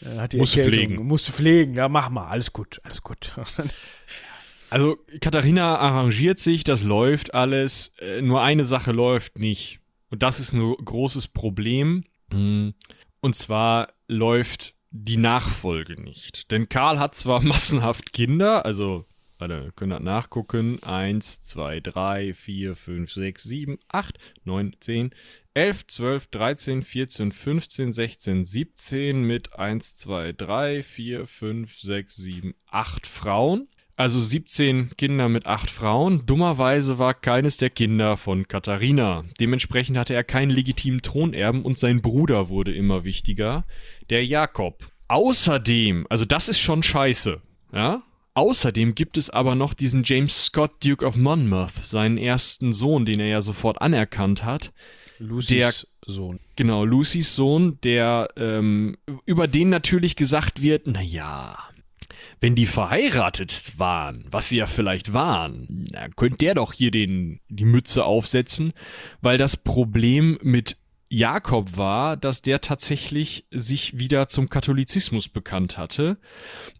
[0.00, 0.84] äh, hat die Musst du Erkältung.
[0.86, 1.06] pflegen.
[1.08, 3.32] Musst pflegen, ja, mach mal, alles gut, alles gut.
[4.70, 7.92] Also Katharina arrangiert sich, das läuft alles.
[7.98, 9.80] Äh, nur eine Sache läuft nicht.
[10.10, 12.04] Und das ist ein großes Problem.
[12.32, 12.68] Mm,
[13.20, 16.50] Und zwar läuft die Nachfolge nicht.
[16.50, 19.06] Denn Karl hat zwar massenhaft Kinder, also,
[19.38, 20.82] warte, wir können das nachgucken.
[20.82, 25.10] 1, 2, 3, 4, 5, 6, 7, 8, 9, 10,
[25.54, 32.54] 11, 12, 13, 14, 15, 16, 17 mit 1, 2, 3, 4, 5, 6, 7,
[32.66, 33.68] 8 Frauen.
[34.00, 36.24] Also 17 Kinder mit 8 Frauen.
[36.24, 39.24] Dummerweise war keines der Kinder von Katharina.
[39.38, 43.66] Dementsprechend hatte er keinen legitimen Thronerben und sein Bruder wurde immer wichtiger,
[44.08, 44.90] der Jakob.
[45.08, 47.42] Außerdem, also das ist schon scheiße,
[47.74, 48.02] ja?
[48.32, 53.20] Außerdem gibt es aber noch diesen James Scott, Duke of Monmouth, seinen ersten Sohn, den
[53.20, 54.72] er ja sofort anerkannt hat.
[55.18, 56.40] Lucys Sohn.
[56.56, 58.96] Genau, Lucys Sohn, der ähm,
[59.26, 61.58] über den natürlich gesagt wird, naja,
[62.40, 67.40] wenn die verheiratet waren, was sie ja vielleicht waren, dann könnte der doch hier den,
[67.48, 68.72] die Mütze aufsetzen,
[69.20, 70.76] weil das Problem mit
[71.08, 76.18] Jakob war, dass der tatsächlich sich wieder zum Katholizismus bekannt hatte.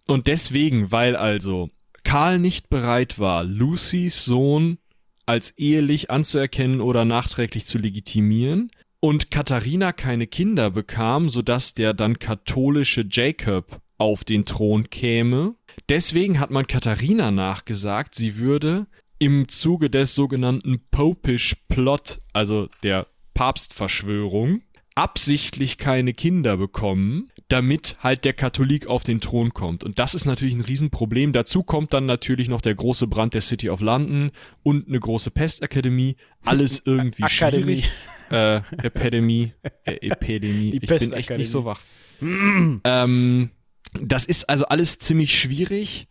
[0.07, 1.71] Und deswegen, weil also
[2.05, 4.79] Karl nicht bereit war, Lucys Sohn
[5.27, 8.71] als ehelich anzuerkennen oder nachträglich zu legitimieren,
[9.01, 15.55] und Katharina keine Kinder bekam, sodass der dann katholische Jacob auf den Thron käme.
[15.91, 18.87] Deswegen hat man Katharina nachgesagt, sie würde
[19.19, 24.63] im Zuge des sogenannten Popish Plot, also der Papstverschwörung,
[24.95, 29.85] absichtlich keine Kinder bekommen, damit halt der Katholik auf den Thron kommt.
[29.85, 31.33] Und das ist natürlich ein Riesenproblem.
[31.33, 34.31] Dazu kommt dann natürlich noch der große Brand der City of London
[34.63, 36.17] und eine große Pestakademie.
[36.47, 37.83] Alles irgendwie Akademie.
[37.83, 37.93] schwierig.
[38.31, 39.53] Äh, Epidemie,
[39.85, 40.71] äh, Epidemie.
[40.71, 41.81] Die ich bin echt nicht so wach.
[42.23, 43.51] ähm,
[43.93, 46.07] das ist also alles ziemlich schwierig.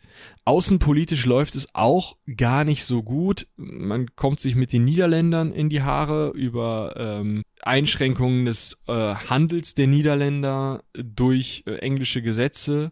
[0.45, 3.47] Außenpolitisch läuft es auch gar nicht so gut.
[3.55, 9.75] Man kommt sich mit den Niederländern in die Haare über ähm, Einschränkungen des äh, Handels
[9.75, 12.91] der Niederländer durch äh, englische Gesetze.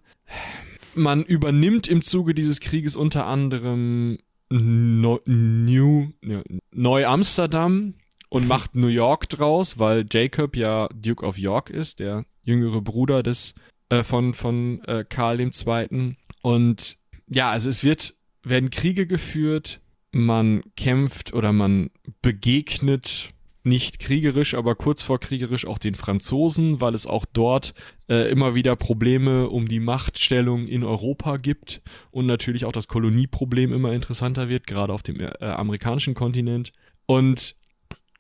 [0.94, 4.20] Man übernimmt im Zuge dieses Krieges unter anderem
[4.50, 7.96] Neu- New, ja, Neu-Amsterdam
[8.30, 13.24] und macht New York draus, weil Jacob ja Duke of York ist, der jüngere Bruder
[13.24, 13.56] des
[13.90, 16.16] äh, von, von äh, Karl II.
[16.42, 19.82] Und ja, also es wird, werden Kriege geführt,
[20.12, 23.34] man kämpft oder man begegnet
[23.68, 27.74] nicht kriegerisch, aber kurz vor kriegerisch auch den Franzosen, weil es auch dort
[28.10, 33.74] äh, immer wieder Probleme um die Machtstellung in Europa gibt und natürlich auch das Kolonieproblem
[33.74, 36.72] immer interessanter wird, gerade auf dem äh, amerikanischen Kontinent.
[37.06, 37.56] Und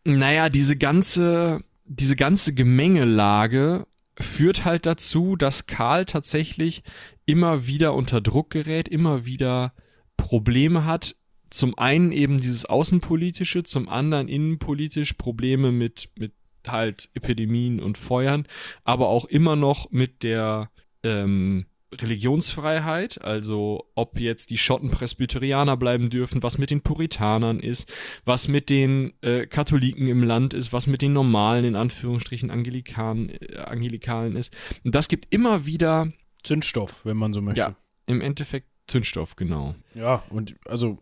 [0.03, 3.87] naja, diese ganze, diese ganze Gemengelage
[4.19, 6.83] führt halt dazu, dass Karl tatsächlich
[7.25, 9.73] immer wieder unter Druck gerät, immer wieder
[10.15, 11.15] Probleme hat.
[11.49, 16.33] Zum einen eben dieses Außenpolitische, zum anderen innenpolitisch Probleme mit, mit
[16.67, 18.45] halt Epidemien und Feuern,
[18.83, 20.69] aber auch immer noch mit der
[21.03, 27.91] ähm, Religionsfreiheit, also ob jetzt die Schotten Presbyterianer bleiben dürfen, was mit den Puritanern ist,
[28.25, 33.29] was mit den äh, Katholiken im Land ist, was mit den normalen, in Anführungsstrichen, Anglikanen,
[33.29, 34.55] äh, Angelikalen ist.
[34.83, 36.11] Und das gibt immer wieder,
[36.43, 37.61] Zündstoff, wenn man so möchte.
[37.61, 39.75] ja, im Endeffekt Zündstoff, genau.
[39.93, 40.97] Ja, und also,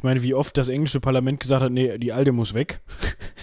[0.00, 2.80] ich meine, wie oft das englische Parlament gesagt hat, nee, die Alte muss weg.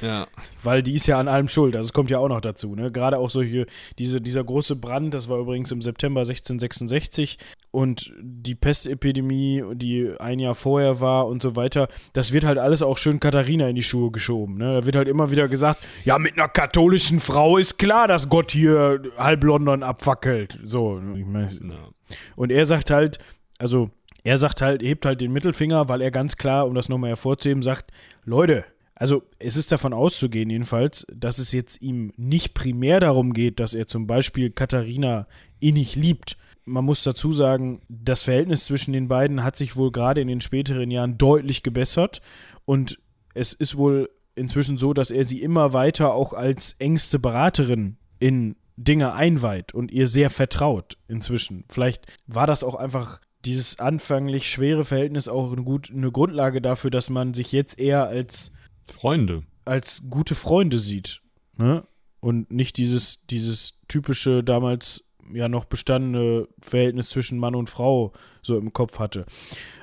[0.01, 0.25] Ja.
[0.63, 1.75] Weil die ist ja an allem schuld.
[1.75, 2.73] Also es kommt ja auch noch dazu.
[2.73, 2.91] Ne?
[2.91, 3.67] Gerade auch solche,
[3.99, 7.37] diese, dieser große Brand, das war übrigens im September 1666
[7.69, 12.81] und die Pestepidemie, die ein Jahr vorher war und so weiter, das wird halt alles
[12.81, 14.57] auch schön Katharina in die Schuhe geschoben.
[14.57, 14.73] Ne?
[14.73, 18.51] Da wird halt immer wieder gesagt, ja, mit einer katholischen Frau ist klar, dass Gott
[18.51, 20.57] hier halb London abfackelt.
[20.63, 22.15] So, ich mein, ja.
[22.35, 23.19] und er sagt halt,
[23.59, 23.91] also
[24.23, 27.63] er sagt halt, hebt halt den Mittelfinger, weil er ganz klar, um das nochmal hervorzuheben,
[27.63, 27.91] sagt,
[28.23, 28.65] Leute,
[28.99, 33.75] also es ist davon auszugehen jedenfalls, dass es jetzt ihm nicht primär darum geht, dass
[33.75, 35.27] er zum Beispiel Katharina
[35.59, 36.35] innig liebt.
[36.65, 40.41] Man muss dazu sagen, das Verhältnis zwischen den beiden hat sich wohl gerade in den
[40.41, 42.21] späteren Jahren deutlich gebessert
[42.65, 42.99] und
[43.35, 48.55] es ist wohl inzwischen so, dass er sie immer weiter auch als engste Beraterin in
[48.77, 51.65] Dinge einweiht und ihr sehr vertraut inzwischen.
[51.69, 56.91] Vielleicht war das auch einfach dieses anfänglich schwere Verhältnis auch eine, gut, eine Grundlage dafür,
[56.91, 58.51] dass man sich jetzt eher als
[58.85, 59.43] Freunde.
[59.65, 61.21] Als gute Freunde sieht.
[61.57, 61.85] Ne?
[62.19, 65.03] Und nicht dieses, dieses typische damals
[65.33, 69.25] ja noch bestandene Verhältnis zwischen Mann und Frau so im Kopf hatte.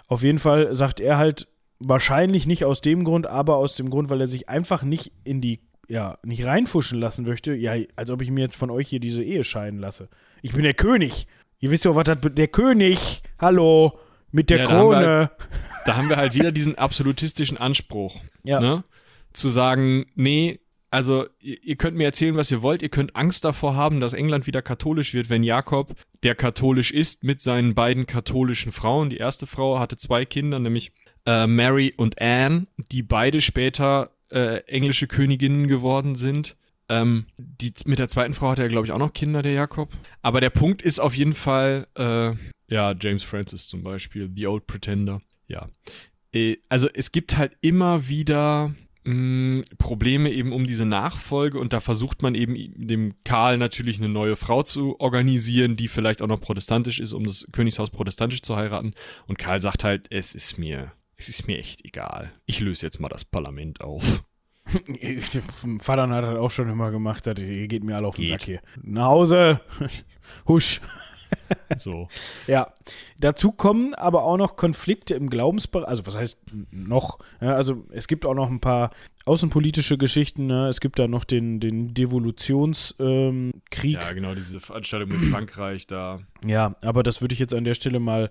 [0.06, 1.48] Auf jeden Fall sagt er halt,
[1.80, 5.40] wahrscheinlich nicht aus dem Grund, aber aus dem Grund, weil er sich einfach nicht in
[5.40, 7.54] die, ja, nicht reinfuschen lassen möchte.
[7.54, 10.08] Ja, als ob ich mir jetzt von euch hier diese Ehe scheiden lasse.
[10.42, 11.26] Ich bin der König.
[11.64, 13.22] Ihr wisst ja, was das der König.
[13.40, 13.98] Hallo.
[14.30, 14.96] Mit der Ja, da Krone.
[14.96, 15.30] haben wir halt-
[15.86, 18.20] Da haben wir halt wieder diesen absolutistischen Anspruch.
[18.42, 18.60] Ja.
[18.60, 18.84] Ne?
[19.32, 20.60] Zu sagen, nee,
[20.90, 24.12] also ihr, ihr könnt mir erzählen, was ihr wollt, ihr könnt Angst davor haben, dass
[24.12, 29.16] England wieder katholisch wird, wenn Jakob, der katholisch ist, mit seinen beiden katholischen Frauen, die
[29.16, 30.92] erste Frau hatte zwei Kinder, nämlich
[31.24, 36.56] äh, Mary und Anne, die beide später äh, englische Königinnen geworden sind.
[36.88, 39.92] Ähm, die, mit der zweiten Frau hatte er, glaube ich, auch noch Kinder, der Jakob.
[40.22, 42.32] Aber der Punkt ist auf jeden Fall, äh,
[42.72, 45.20] ja, James Francis zum Beispiel, The Old Pretender.
[45.48, 45.68] Ja.
[46.32, 48.74] Äh, also es gibt halt immer wieder
[49.04, 54.08] mh, Probleme eben um diese Nachfolge und da versucht man eben dem Karl natürlich eine
[54.08, 58.56] neue Frau zu organisieren, die vielleicht auch noch protestantisch ist, um das Königshaus protestantisch zu
[58.56, 58.94] heiraten.
[59.26, 62.32] Und Karl sagt halt, es ist mir, es ist mir echt egal.
[62.46, 64.24] Ich löse jetzt mal das Parlament auf.
[65.80, 68.32] Vater hat das auch schon immer gemacht, ihr geht mir alle auf den Geht.
[68.32, 68.60] Sack hier.
[68.82, 69.60] Nach Hause,
[70.48, 70.80] husch.
[71.76, 72.08] So.
[72.46, 72.72] Ja,
[73.18, 77.18] dazu kommen aber auch noch Konflikte im Glaubensbereich, also was heißt noch?
[77.40, 78.90] Ja, also es gibt auch noch ein paar
[79.24, 80.68] außenpolitische Geschichten, ne?
[80.68, 82.98] es gibt da noch den, den Devolutionskrieg.
[83.00, 83.52] Ähm.
[83.72, 86.20] Ja, genau, diese Veranstaltung mit Frankreich da.
[86.46, 88.30] Ja, aber das würde ich jetzt an der Stelle mal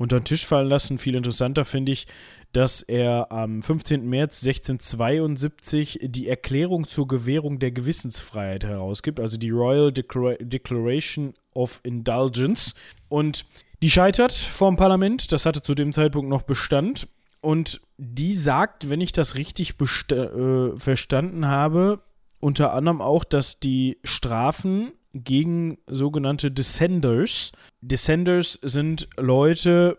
[0.00, 0.96] unter den Tisch fallen lassen.
[0.96, 2.06] Viel interessanter finde ich,
[2.52, 4.08] dass er am 15.
[4.08, 11.80] März 1672 die Erklärung zur Gewährung der Gewissensfreiheit herausgibt, also die Royal Declara Declaration of
[11.82, 12.74] Indulgence.
[13.10, 13.44] Und
[13.82, 17.06] die scheitert vor dem Parlament, das hatte zu dem Zeitpunkt noch Bestand.
[17.42, 22.00] Und die sagt, wenn ich das richtig äh, verstanden habe,
[22.40, 29.98] unter anderem auch, dass die Strafen gegen sogenannte Descenders, Descenders sind Leute,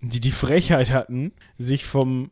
[0.00, 2.30] die die Frechheit hatten, sich vom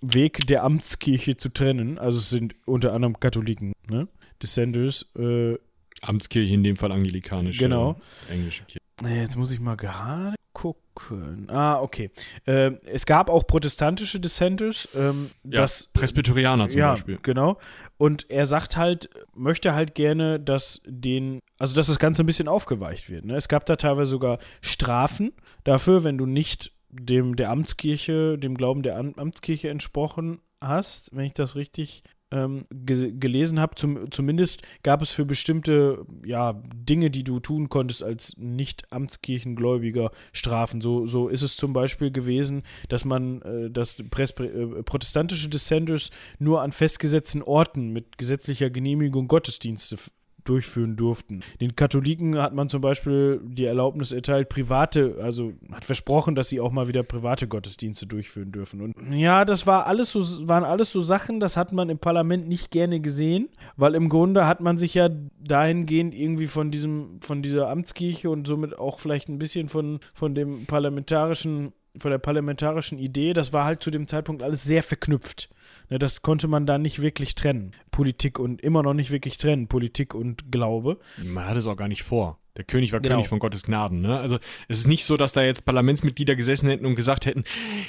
[0.00, 1.98] Weg der Amtskirche zu trennen.
[1.98, 4.08] Also es sind unter anderem Katholiken, ne?
[4.40, 5.56] Descenders, äh,
[6.00, 7.62] Amtskirche, in dem Fall anglikanische.
[7.62, 8.00] Genau.
[8.30, 8.81] Englische Kirche.
[9.08, 11.48] Jetzt muss ich mal gerade gucken.
[11.50, 12.10] Ah, okay.
[12.46, 14.88] Ähm, es gab auch protestantische Dissenters.
[14.94, 17.18] Ähm, Ja, das, Presbyterianer zum ja, Beispiel.
[17.22, 17.58] genau.
[17.96, 22.48] Und er sagt halt, möchte halt gerne, dass den, also dass das Ganze ein bisschen
[22.48, 23.24] aufgeweicht wird.
[23.24, 23.36] Ne?
[23.36, 25.32] Es gab da teilweise sogar Strafen
[25.64, 31.24] dafür, wenn du nicht dem der Amtskirche, dem Glauben der Am Amtskirche entsprochen hast, wenn
[31.24, 32.02] ich das richtig
[32.32, 33.74] ähm, ge gelesen habe.
[33.76, 40.80] Zum, zumindest gab es für bestimmte ja, Dinge, die du tun konntest als Nicht-Amtskirchengläubiger Strafen.
[40.80, 46.10] So, so ist es zum Beispiel gewesen, dass man äh, das Presby äh, protestantische Dissenters
[46.38, 49.96] nur an festgesetzten Orten mit gesetzlicher Genehmigung Gottesdienste
[50.44, 51.40] durchführen durften.
[51.60, 56.60] Den Katholiken hat man zum Beispiel die Erlaubnis erteilt, private, also hat versprochen, dass sie
[56.60, 58.80] auch mal wieder private Gottesdienste durchführen dürfen.
[58.80, 62.48] Und ja, das war alles so, waren alles so Sachen, das hat man im Parlament
[62.48, 65.08] nicht gerne gesehen, weil im Grunde hat man sich ja
[65.42, 70.34] dahingehend irgendwie von diesem, von dieser Amtskirche und somit auch vielleicht ein bisschen von, von
[70.34, 75.50] dem parlamentarischen von der parlamentarischen Idee, das war halt zu dem Zeitpunkt alles sehr verknüpft.
[75.90, 77.72] Ne, das konnte man da nicht wirklich trennen.
[77.90, 80.98] Politik und immer noch nicht wirklich trennen, Politik und Glaube.
[81.24, 82.38] Man hatte es auch gar nicht vor.
[82.56, 83.16] Der König war Genau.
[83.16, 84.00] König von Gottes Gnaden.
[84.02, 84.18] Ne?
[84.18, 84.38] Also
[84.68, 87.44] es ist nicht so, dass da jetzt Parlamentsmitglieder gesessen hätten und gesagt hätten,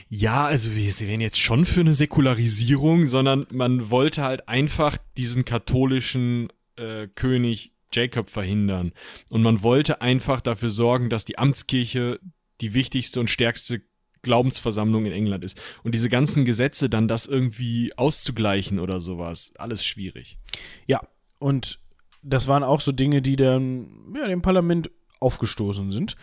[0.09, 4.97] ja, also wir sie wären jetzt schon für eine Säkularisierung, sondern man wollte halt einfach
[5.17, 6.47] diesen katholischen
[6.77, 8.93] äh, König Jacob verhindern.
[9.29, 12.19] Und man wollte einfach dafür sorgen, dass die Amtskirche
[12.61, 13.81] die wichtigste und stärkste
[14.23, 15.61] Glaubensversammlung in England ist.
[15.83, 20.39] Und diese ganzen Gesetze dann das irgendwie auszugleichen oder sowas, alles schwierig.
[20.87, 21.01] Ja,
[21.39, 21.79] und
[22.23, 24.89] das waren auch so Dinge, die dann ja, dem Parlament
[25.19, 26.15] aufgestoßen sind.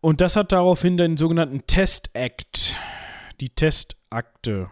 [0.00, 2.76] Und das hat daraufhin den sogenannten Test Act,
[3.40, 4.70] die Testakte,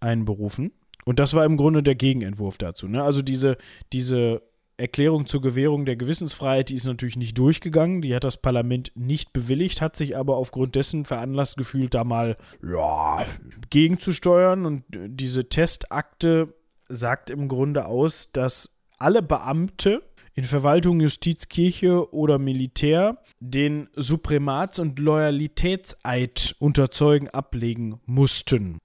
[0.00, 0.72] einberufen.
[1.04, 2.88] Und das war im Grunde der Gegenentwurf dazu.
[2.88, 3.02] Ne?
[3.02, 3.56] Also diese,
[3.92, 4.42] diese
[4.78, 8.02] Erklärung zur Gewährung der Gewissensfreiheit, die ist natürlich nicht durchgegangen.
[8.02, 12.36] Die hat das Parlament nicht bewilligt, hat sich aber aufgrund dessen veranlasst gefühlt, da mal
[12.62, 13.24] ja,
[13.70, 14.66] gegenzusteuern.
[14.66, 16.54] Und diese Testakte
[16.88, 20.02] sagt im Grunde aus, dass alle Beamte
[20.34, 28.78] in Verwaltung, Justiz, Kirche oder Militär den Supremats- und Loyalitätseid unter Zeugen ablegen mussten.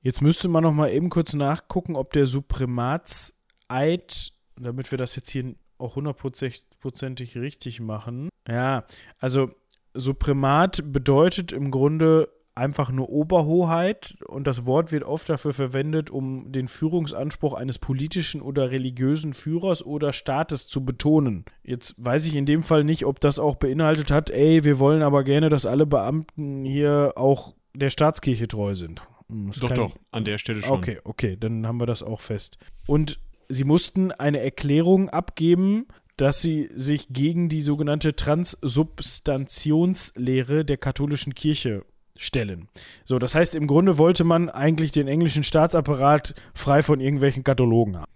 [0.00, 5.30] Jetzt müsste man noch mal eben kurz nachgucken, ob der Suprematseid, damit wir das jetzt
[5.30, 8.28] hier auch hundertprozentig richtig machen.
[8.48, 8.84] Ja,
[9.18, 9.50] also
[9.94, 16.50] Supremat bedeutet im Grunde einfach nur Oberhoheit und das Wort wird oft dafür verwendet, um
[16.52, 21.44] den Führungsanspruch eines politischen oder religiösen Führers oder Staates zu betonen.
[21.62, 25.02] Jetzt weiß ich in dem Fall nicht, ob das auch beinhaltet hat, ey, wir wollen
[25.02, 29.06] aber gerne, dass alle Beamten hier auch der Staatskirche treu sind.
[29.28, 30.78] Hm, das doch, doch, an der Stelle schon.
[30.78, 32.56] Okay, okay, dann haben wir das auch fest.
[32.86, 35.86] Und sie mussten eine Erklärung abgeben,
[36.16, 41.84] dass sie sich gegen die sogenannte Transsubstantionslehre der katholischen Kirche
[42.16, 42.68] stellen.
[43.04, 47.98] So, das heißt, im Grunde wollte man eigentlich den englischen Staatsapparat frei von irgendwelchen Kathologen
[47.98, 48.10] haben.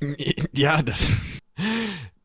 [0.52, 1.08] Ja, das,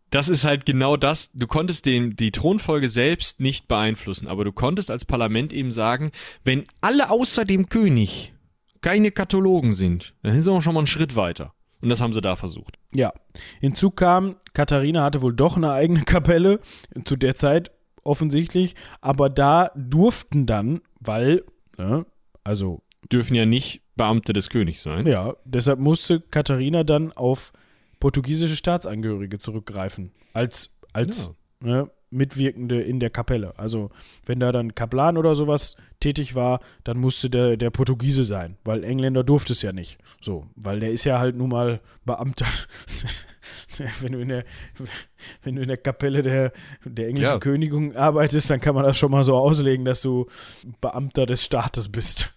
[0.10, 1.32] das ist halt genau das.
[1.32, 6.12] Du konntest den, die Thronfolge selbst nicht beeinflussen, aber du konntest als Parlament eben sagen,
[6.44, 8.34] wenn alle außer dem König
[8.82, 11.54] keine Kathologen sind, dann sind wir schon mal einen Schritt weiter.
[11.82, 12.78] Und das haben sie da versucht.
[12.94, 13.14] Ja.
[13.60, 16.60] Hinzu kam, Katharina hatte wohl doch eine eigene Kapelle,
[17.06, 17.72] zu der Zeit
[18.04, 21.44] offensichtlich, aber da durften dann weil,
[21.78, 22.06] ne,
[22.44, 22.84] also.
[23.12, 25.08] Dürfen ja nicht Beamte des Königs sein.
[25.08, 27.54] Ja, deshalb musste Katharina dann auf
[28.00, 30.12] portugiesische Staatsangehörige zurückgreifen.
[30.34, 31.32] Als, als
[31.64, 31.70] ja.
[31.70, 33.54] ne, Mitwirkende in der Kapelle.
[33.58, 33.90] Also,
[34.26, 38.84] wenn da dann Kaplan oder sowas tätig war, dann musste der, der Portugiese sein, weil
[38.84, 40.00] Engländer durfte es ja nicht.
[40.22, 42.48] So, weil der ist ja halt nun mal Beamter.
[44.02, 44.46] wenn, du in der,
[45.44, 46.52] wenn du in der Kapelle der,
[46.84, 47.40] der englischen ja.
[47.40, 50.28] Königin arbeitest, dann kann man das schon mal so auslegen, dass du
[50.82, 52.34] Beamter des Staates bist.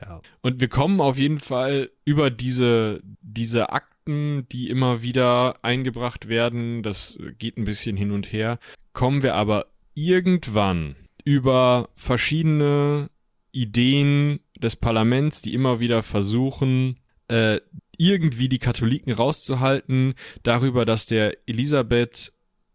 [0.00, 0.20] Ja.
[0.42, 6.28] Und wir kommen auf jeden Fall über diese, diese Akten Fakten, die immer wieder eingebracht
[6.28, 8.58] werden, das geht ein bisschen hin und her,
[8.94, 13.10] kommen wir aber irgendwann über verschiedene
[13.52, 16.98] Ideen des Parlaments, die immer wieder versuchen,
[17.28, 17.60] äh,
[17.98, 22.32] irgendwie die Katholiken rauszuhalten, darüber, dass der Elisabeth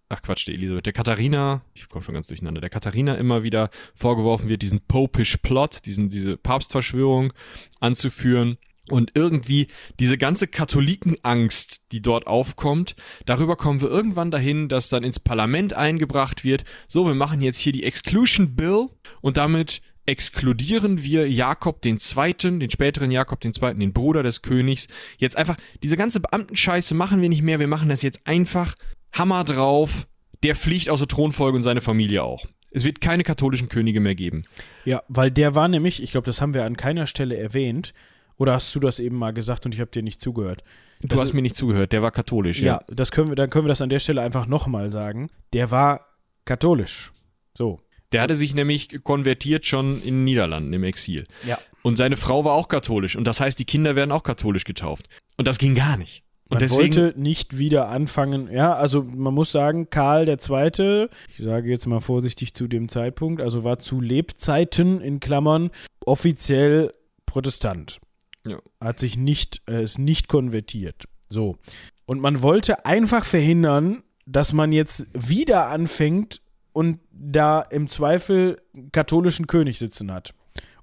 [0.09, 3.71] ach Quatsch, der Elisabeth, der Katharina, ich komme schon ganz durcheinander, der Katharina immer wieder
[3.95, 7.33] vorgeworfen wird, diesen Popish Plot, diesen, diese Papstverschwörung
[7.79, 8.59] anzuführen.
[8.89, 9.67] Und irgendwie
[9.99, 12.95] diese ganze Katholikenangst, die dort aufkommt,
[13.25, 17.59] darüber kommen wir irgendwann dahin, dass dann ins Parlament eingebracht wird, so, wir machen jetzt
[17.59, 18.89] hier die Exclusion Bill
[19.21, 24.41] und damit exkludieren wir Jakob den Zweiten, den späteren Jakob den Zweiten, den Bruder des
[24.41, 24.87] Königs.
[25.17, 28.75] Jetzt einfach, diese ganze Beamtenscheiße machen wir nicht mehr, wir machen das jetzt einfach
[29.13, 30.07] Hammer drauf,
[30.43, 32.45] der fliegt aus der Thronfolge und seine Familie auch.
[32.71, 34.45] Es wird keine katholischen Könige mehr geben.
[34.83, 37.93] Ja, weil der war nämlich, ich glaube, das haben wir an keiner Stelle erwähnt,
[38.37, 40.63] oder hast du das eben mal gesagt und ich habe dir nicht zugehört?
[41.01, 42.73] Du das hast ist, mir nicht zugehört, der war katholisch, ja.
[42.73, 45.29] Ja, das können wir, dann können wir das an der Stelle einfach nochmal sagen.
[45.51, 46.07] Der war
[46.45, 47.11] katholisch.
[47.57, 47.81] So.
[48.11, 51.25] Der hatte sich nämlich konvertiert schon in den Niederlanden im Exil.
[51.45, 51.57] Ja.
[51.81, 53.15] Und seine Frau war auch katholisch.
[53.15, 55.09] Und das heißt, die Kinder werden auch katholisch getauft.
[55.37, 56.23] Und das ging gar nicht.
[56.45, 61.43] Und man deswegen, wollte nicht wieder anfangen, ja, also man muss sagen, Karl II., ich
[61.43, 65.71] sage jetzt mal vorsichtig zu dem Zeitpunkt, also war zu Lebzeiten in Klammern
[66.05, 66.93] offiziell
[67.25, 67.99] Protestant.
[68.45, 68.59] Ja.
[68.79, 71.05] Hat sich nicht, äh, ist nicht konvertiert.
[71.29, 71.57] So.
[72.05, 76.41] Und man wollte einfach verhindern, dass man jetzt wieder anfängt
[76.71, 78.57] und da im Zweifel
[78.91, 80.33] katholischen König sitzen hat.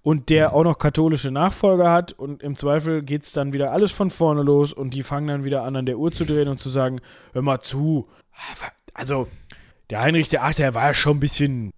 [0.03, 3.93] Und der auch noch katholische Nachfolger hat und im Zweifel geht es dann wieder alles
[3.93, 6.59] von vorne los und die fangen dann wieder an, an der Uhr zu drehen und
[6.59, 7.01] zu sagen,
[7.35, 8.09] hör mal zu.
[8.95, 9.28] Also,
[9.91, 11.73] der Heinrich der Achte, der war ja schon ein bisschen,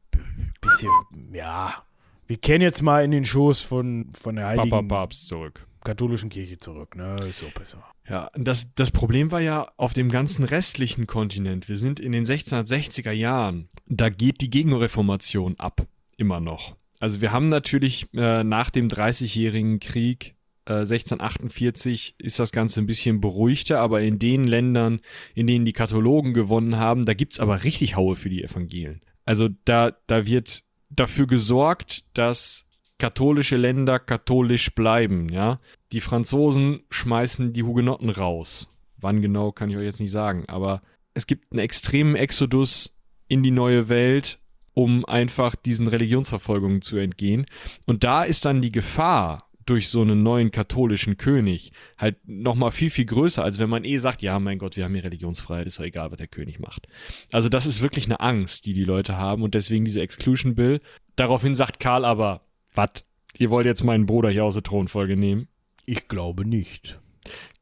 [0.60, 0.90] bisschen,
[1.32, 1.82] ja,
[2.28, 6.30] wir kennen jetzt mal in den Schoß von, von der Heiligen Papa Papst zurück katholischen
[6.30, 7.16] Kirche zurück, ne?
[7.28, 7.84] Ist so besser.
[8.09, 11.68] Ja, das, das Problem war ja auf dem ganzen restlichen Kontinent.
[11.68, 13.68] Wir sind in den 1660er Jahren.
[13.86, 15.86] Da geht die Gegenreformation ab.
[16.16, 16.76] Immer noch.
[17.00, 20.36] Also wir haben natürlich äh, nach dem Dreißigjährigen Krieg
[20.66, 25.00] äh, 1648 ist das Ganze ein bisschen beruhigter, aber in den Ländern,
[25.34, 29.00] in denen die Kathologen gewonnen haben, da gibt es aber richtig Haue für die Evangelien.
[29.24, 32.66] Also da, da wird dafür gesorgt, dass
[33.02, 35.58] katholische Länder katholisch bleiben, ja.
[35.90, 38.68] Die Franzosen schmeißen die Hugenotten raus.
[38.96, 42.96] Wann genau, kann ich euch jetzt nicht sagen, aber es gibt einen extremen Exodus
[43.26, 44.38] in die neue Welt,
[44.72, 47.46] um einfach diesen Religionsverfolgungen zu entgehen.
[47.86, 52.90] Und da ist dann die Gefahr durch so einen neuen katholischen König halt nochmal viel,
[52.90, 55.80] viel größer, als wenn man eh sagt, ja, mein Gott, wir haben hier Religionsfreiheit, ist
[55.80, 56.86] doch egal, was der König macht.
[57.32, 60.80] Also das ist wirklich eine Angst, die die Leute haben und deswegen diese Exclusion Bill.
[61.16, 62.42] Daraufhin sagt Karl aber,
[62.74, 63.05] was,
[63.39, 65.49] ihr wollt jetzt meinen Bruder hier aus der Thronfolge nehmen?
[65.86, 67.01] Ich glaube nicht.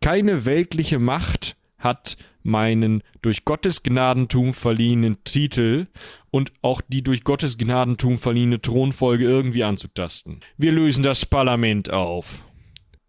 [0.00, 5.86] Keine weltliche Macht hat meinen durch Gottes Gnadentum verliehenen Titel
[6.30, 10.40] und auch die durch Gottes Gnadentum verliehene Thronfolge irgendwie anzutasten.
[10.56, 12.44] Wir lösen das Parlament auf.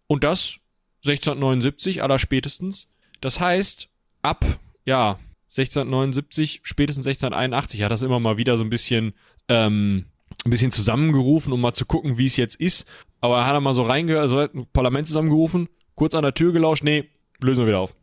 [0.06, 0.58] Und das
[1.04, 2.90] 1679 allerspätestens.
[3.20, 3.88] Das heißt,
[4.22, 4.44] ab,
[4.84, 5.18] ja,
[5.48, 9.12] 1679, spätestens 1681 hat das immer mal wieder so ein bisschen,
[9.48, 10.06] ähm,
[10.44, 12.86] ein bisschen zusammengerufen, um mal zu gucken, wie es jetzt ist.
[13.20, 16.82] Aber er hat er mal so reingehört, also Parlament zusammengerufen, kurz an der Tür gelauscht,
[16.82, 17.08] nee,
[17.40, 17.94] lösen wir wieder auf.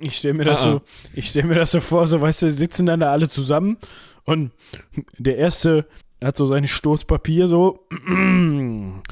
[0.00, 0.72] Ich stelle mir das Ah, ah.
[0.72, 0.82] so,
[1.14, 3.76] ich stelle mir das so vor, so weißt du, sitzen dann da alle zusammen
[4.24, 4.52] und
[5.18, 5.86] der erste
[6.22, 7.86] hat so sein Stoßpapier so.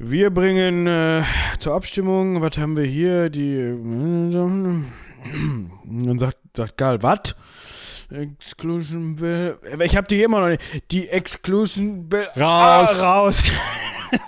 [0.00, 1.24] Wir bringen äh,
[1.58, 3.30] zur Abstimmung, was haben wir hier?
[3.30, 4.86] Die und
[5.84, 7.34] dann sagt, sagt Karl, was?
[8.10, 9.58] Exclusion Bill.
[9.80, 10.62] Ich hab die immer noch nicht.
[10.90, 12.26] Die Exclusion Bill.
[12.36, 13.00] Raus.
[13.00, 13.50] Ah, raus.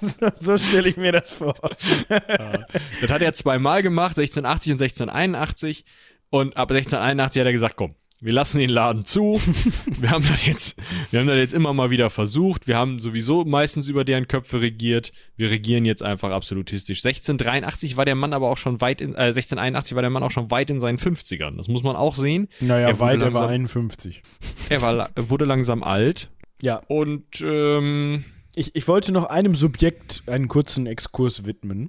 [0.00, 1.54] so so stelle ich mir das vor.
[2.08, 5.84] Das hat er zweimal gemacht, 1680 und 1681.
[6.30, 9.40] Und ab 1681 hat er gesagt, komm, wir lassen den Laden zu.
[10.00, 10.78] Wir haben das jetzt,
[11.10, 12.66] wir haben das jetzt immer mal wieder versucht.
[12.66, 15.12] Wir haben sowieso meistens über deren Köpfe regiert.
[15.36, 16.98] Wir regieren jetzt einfach absolutistisch.
[17.04, 20.30] 1683 war der Mann aber auch schon weit in, äh, 1681 war der Mann auch
[20.30, 21.56] schon weit in seinen 50ern.
[21.56, 22.48] Das muss man auch sehen.
[22.60, 24.22] Naja, Er weit, er war langsam- 51.
[24.68, 26.30] Er war, wurde langsam alt.
[26.62, 28.24] Ja, Und, ähm,
[28.54, 31.88] Ich, ich wollte noch einem Subjekt einen kurzen Exkurs widmen.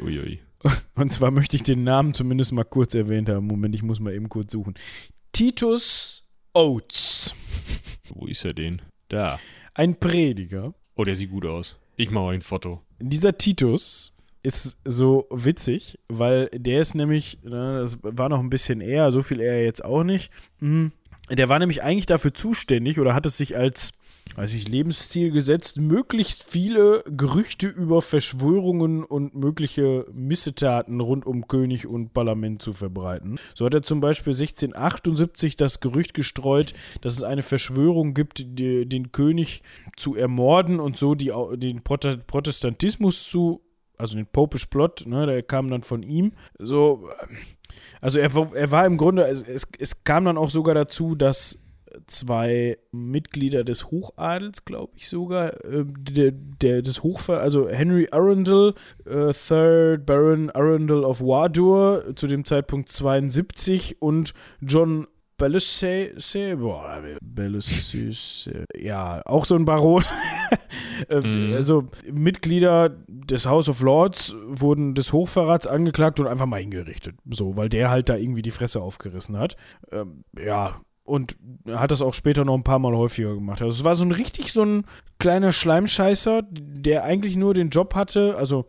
[0.00, 0.40] uiui.
[0.94, 3.46] Und zwar möchte ich den Namen zumindest mal kurz erwähnt haben.
[3.48, 4.74] Moment, ich muss mal eben kurz suchen.
[5.32, 7.34] Titus Oates.
[8.10, 8.82] Wo ist er denn?
[9.08, 9.40] Da.
[9.72, 10.74] Ein Prediger.
[10.94, 11.76] Oh, der sieht gut aus.
[11.96, 12.82] Ich mache euch ein Foto.
[12.98, 18.82] Dieser Titus ist so witzig, weil der ist nämlich, ne, das war noch ein bisschen
[18.82, 20.30] eher, so viel eher jetzt auch nicht.
[20.60, 20.92] Mhm.
[21.30, 23.94] Der war nämlich eigentlich dafür zuständig oder hat es sich als,
[24.36, 31.86] weiß ich, Lebensstil gesetzt, möglichst viele Gerüchte über Verschwörungen und mögliche Missetaten rund um König
[31.86, 33.38] und Parlament zu verbreiten.
[33.54, 38.88] So hat er zum Beispiel 1678 das Gerücht gestreut, dass es eine Verschwörung gibt, die,
[38.88, 39.62] den König
[39.96, 43.62] zu ermorden und so die, den Prote Protestantismus zu
[43.98, 46.32] also den Popish Plot, ne, der kam dann von ihm.
[46.58, 47.08] So,
[48.00, 51.14] also er, war- er war im Grunde, es, es, es kam dann auch sogar dazu,
[51.14, 51.61] dass
[52.06, 58.74] zwei Mitglieder des Hochadels, glaube ich sogar, äh, der, der des Hochver, also Henry Arundel,
[59.04, 65.06] äh, Third Baron Arundel of Wardour, zu dem Zeitpunkt 72 und John
[66.56, 68.12] boah, Bellassay,
[68.76, 70.04] ja, auch so ein Baron.
[71.08, 71.54] Äh, Mhm.
[71.54, 77.16] Also Mitglieder des House of Lords wurden des Hochverrats angeklagt und einfach mal hingerichtet.
[77.28, 79.56] So, weil der halt da irgendwie die Fresse aufgerissen hat.
[79.90, 81.36] Ähm, ja, und
[81.68, 83.60] hat das auch später noch ein paar Mal häufiger gemacht.
[83.62, 84.84] Also es war so ein richtig so ein
[85.18, 88.66] kleiner Schleimscheißer, der eigentlich nur den Job hatte, also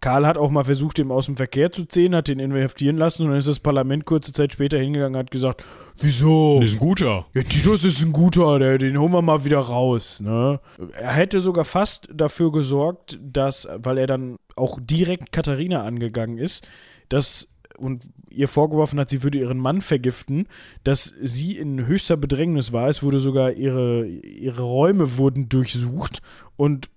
[0.00, 3.24] Karl hat auch mal versucht, ihn aus dem Verkehr zu ziehen, hat ihn inhaftieren lassen
[3.24, 5.64] und dann ist das Parlament kurze Zeit später hingegangen und hat gesagt,
[6.00, 6.58] wieso?
[6.60, 7.26] ist ein guter.
[7.34, 10.20] Ja, Titus ist ein guter, der, den holen wir mal wieder raus.
[10.20, 10.60] Ne?
[10.92, 16.66] Er hätte sogar fast dafür gesorgt, dass, weil er dann auch direkt Katharina angegangen ist,
[17.08, 17.48] dass
[17.78, 20.46] und ihr vorgeworfen hat, sie würde ihren Mann vergiften,
[20.84, 22.88] dass sie in höchster Bedrängnis war.
[22.88, 26.20] Es wurde sogar ihre, ihre Räume wurden durchsucht
[26.56, 26.90] und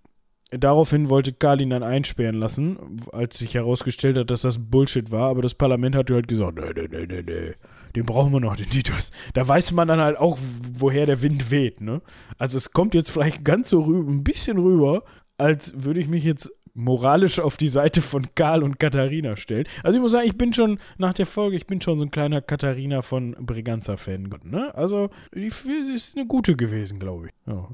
[0.53, 2.78] Daraufhin wollte Karl ihn dann einsperren lassen,
[3.14, 5.30] als sich herausgestellt hat, dass das Bullshit war.
[5.30, 7.53] Aber das Parlament hat halt gesagt, nee, nee, nee, nee, nee,
[7.95, 9.12] den brauchen wir noch, den Titus.
[9.34, 10.38] Da weiß man dann halt auch,
[10.74, 12.02] woher der Wind weht, ne?
[12.38, 15.03] Also es kommt jetzt vielleicht ganz so rüber, ein bisschen rüber,
[15.38, 19.65] als würde ich mich jetzt moralisch auf die Seite von Karl und Katharina stellen.
[19.84, 22.11] Also ich muss sagen, ich bin schon, nach der Folge, ich bin schon so ein
[22.11, 24.73] kleiner Katharina von Breganza-Fan, ne?
[24.76, 27.34] Also, die ist eine gute gewesen, glaube ich.
[27.45, 27.69] Ja.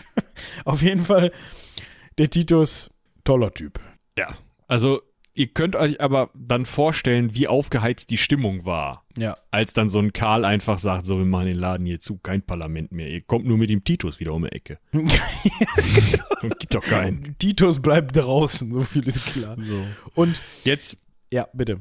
[0.64, 1.30] auf jeden Fall
[2.18, 2.90] der Titus,
[3.24, 3.80] toller Typ.
[4.18, 4.28] Ja.
[4.68, 5.02] Also,
[5.34, 9.04] ihr könnt euch aber dann vorstellen, wie aufgeheizt die Stimmung war.
[9.16, 9.36] Ja.
[9.50, 12.42] Als dann so ein Karl einfach sagt, so, wir machen den Laden hier zu, kein
[12.42, 13.08] Parlament mehr.
[13.08, 14.78] Ihr kommt nur mit dem Titus wieder um die Ecke.
[14.92, 15.10] Und
[16.58, 17.36] gibt doch keinen.
[17.38, 19.56] Titus bleibt draußen, so viel ist klar.
[19.58, 19.84] So.
[20.14, 20.98] Und, Jetzt,
[21.32, 21.80] ja, bitte.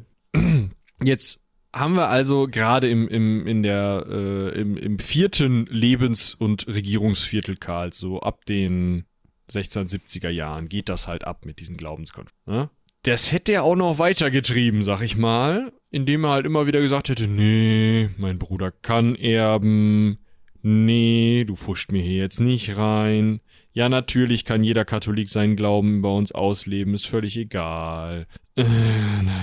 [1.03, 1.41] jetzt
[1.73, 7.57] haben wir also gerade im, im, in der, äh, im, im vierten Lebens- und Regierungsviertel
[7.57, 9.05] Karls, so ab den
[9.51, 12.53] 1670er Jahren, geht das halt ab mit diesen Glaubenskonflikten.
[12.53, 12.69] Ne?
[13.03, 17.07] Das hätte er auch noch weitergetrieben, sag ich mal, indem er halt immer wieder gesagt
[17.07, 20.19] hätte, nee, mein Bruder kann erben,
[20.61, 23.39] nee, du fuscht mir hier jetzt nicht rein.
[23.71, 28.27] Ja, natürlich kann jeder Katholik seinen Glauben bei uns ausleben, ist völlig egal.
[28.57, 28.65] Äh,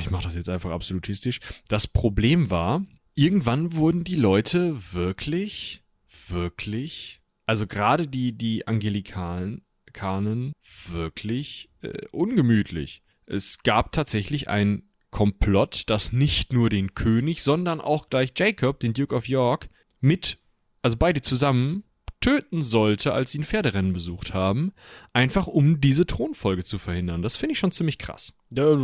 [0.00, 1.40] ich mache das jetzt einfach absolutistisch.
[1.68, 2.84] Das Problem war,
[3.14, 5.82] irgendwann wurden die Leute wirklich,
[6.28, 9.62] wirklich, also gerade die, die Angelikalen,
[9.94, 10.52] Kanen,
[10.90, 13.02] wirklich äh, ungemütlich.
[13.26, 18.92] Es gab tatsächlich ein Komplott, das nicht nur den König, sondern auch gleich Jacob, den
[18.92, 19.68] Duke of York,
[20.00, 20.38] mit,
[20.82, 21.84] also beide zusammen,
[22.20, 24.72] töten sollte, als sie ein Pferderennen besucht haben,
[25.12, 27.22] einfach um diese Thronfolge zu verhindern.
[27.22, 28.34] Das finde ich schon ziemlich krass.
[28.50, 28.76] Ja,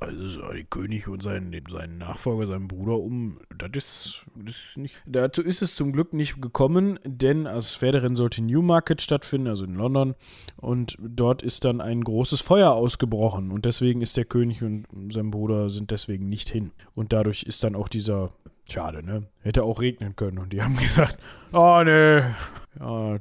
[0.00, 5.02] also der König und seinen, seinen Nachfolger, seinen Bruder um, das ist, das ist nicht.
[5.06, 9.64] Dazu ist es zum Glück nicht gekommen, denn das Pferderennen sollte in Newmarket stattfinden, also
[9.64, 10.14] in London,
[10.56, 15.30] und dort ist dann ein großes Feuer ausgebrochen und deswegen ist der König und sein
[15.30, 16.72] Bruder sind deswegen nicht hin.
[16.94, 18.32] Und dadurch ist dann auch dieser
[18.70, 19.24] Schade, ne?
[19.42, 20.38] Hätte auch regnen können.
[20.38, 21.18] Und die haben gesagt,
[21.52, 22.34] oh ne,
[22.78, 23.16] ja,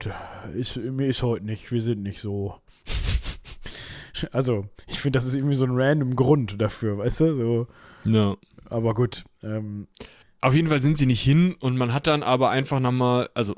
[0.54, 2.56] ist, mir ist heute nicht, wir sind nicht so.
[4.32, 7.36] Also, ich finde, das ist irgendwie so ein random Grund dafür, weißt du?
[7.36, 7.68] So.
[8.06, 8.36] Ja.
[8.70, 9.24] Aber gut.
[9.44, 9.88] Ähm,
[10.42, 13.56] Auf jeden Fall sind sie nicht hin und man hat dann aber einfach nochmal, also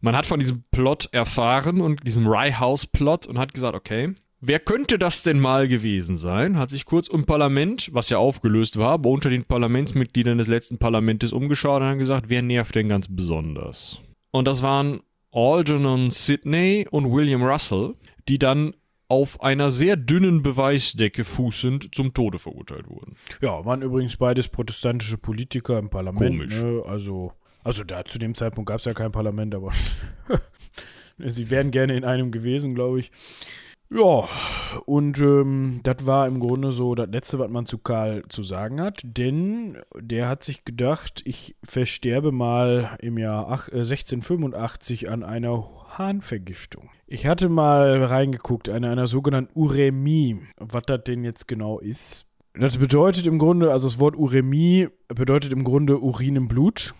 [0.00, 4.14] man hat von diesem Plot erfahren und diesem Rye House Plot und hat gesagt, okay,
[4.40, 6.58] wer könnte das denn mal gewesen sein?
[6.58, 10.78] Hat sich kurz im Parlament, was ja aufgelöst war, aber unter den Parlamentsmitgliedern des letzten
[10.78, 14.00] Parlamentes umgeschaut und hat gesagt, wer nervt denn ganz besonders?
[14.30, 15.00] Und das waren
[15.32, 17.94] Algernon Sidney und William Russell,
[18.28, 18.74] die dann
[19.08, 23.16] auf einer sehr dünnen Beweisdecke fußend zum Tode verurteilt wurden.
[23.40, 26.38] Ja, waren übrigens beides protestantische Politiker im Parlament.
[26.38, 26.62] Komisch.
[26.62, 26.82] Ne?
[26.86, 29.72] Also, also da zu dem Zeitpunkt gab es ja kein Parlament, aber
[31.18, 33.12] sie wären gerne in einem gewesen, glaube ich.
[33.88, 34.28] Ja,
[34.84, 38.80] und ähm, das war im Grunde so das Letzte, was man zu Karl zu sagen
[38.80, 45.22] hat, denn der hat sich gedacht, ich versterbe mal im Jahr ach, äh, 1685 an
[45.22, 46.90] einer Harnvergiftung.
[47.06, 52.26] Ich hatte mal reingeguckt, an einer sogenannten Uremie, was das denn jetzt genau ist.
[52.54, 56.94] Das bedeutet im Grunde, also das Wort Uremie bedeutet im Grunde Urin im Blut.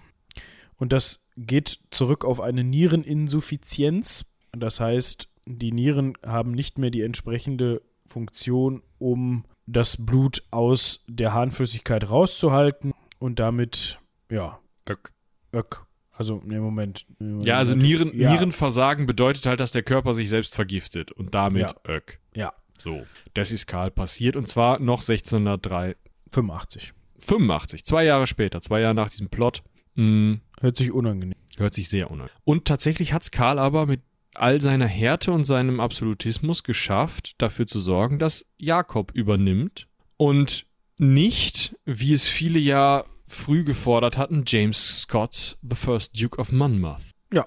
[0.76, 4.26] Und das geht zurück auf eine Niereninsuffizienz.
[4.52, 11.32] Das heißt, die Nieren haben nicht mehr die entsprechende Funktion, um das Blut aus der
[11.32, 13.98] Harnflüssigkeit rauszuhalten und damit,
[14.30, 14.58] ja,
[14.88, 15.12] Öck.
[15.52, 15.82] öck.
[16.12, 17.06] Also, ne, Moment.
[17.42, 18.30] Ja, also Nieren, Ja.
[18.32, 21.74] Nierenversagen bedeutet halt, dass der Körper sich selbst vergiftet und damit Ja.
[21.94, 22.20] Öck.
[22.34, 23.06] Ja, So.
[23.34, 25.96] Das ist Karl passiert und zwar noch 1603.
[26.30, 26.92] 85.
[27.18, 29.62] 85, zwei Jahre später, zwei Jahre nach diesem Plot.
[29.94, 31.38] Mh, Hört sich unangenehm.
[31.56, 32.36] hört sich sehr unangenehm.
[32.44, 34.00] Und tatsächlich hat es Karl aber mit
[34.40, 40.66] all seiner Härte und seinem Absolutismus geschafft, dafür zu sorgen, dass Jakob übernimmt und
[40.98, 47.02] nicht, wie es viele ja früh gefordert hatten, James Scott, the first Duke of Monmouth.
[47.32, 47.46] Ja.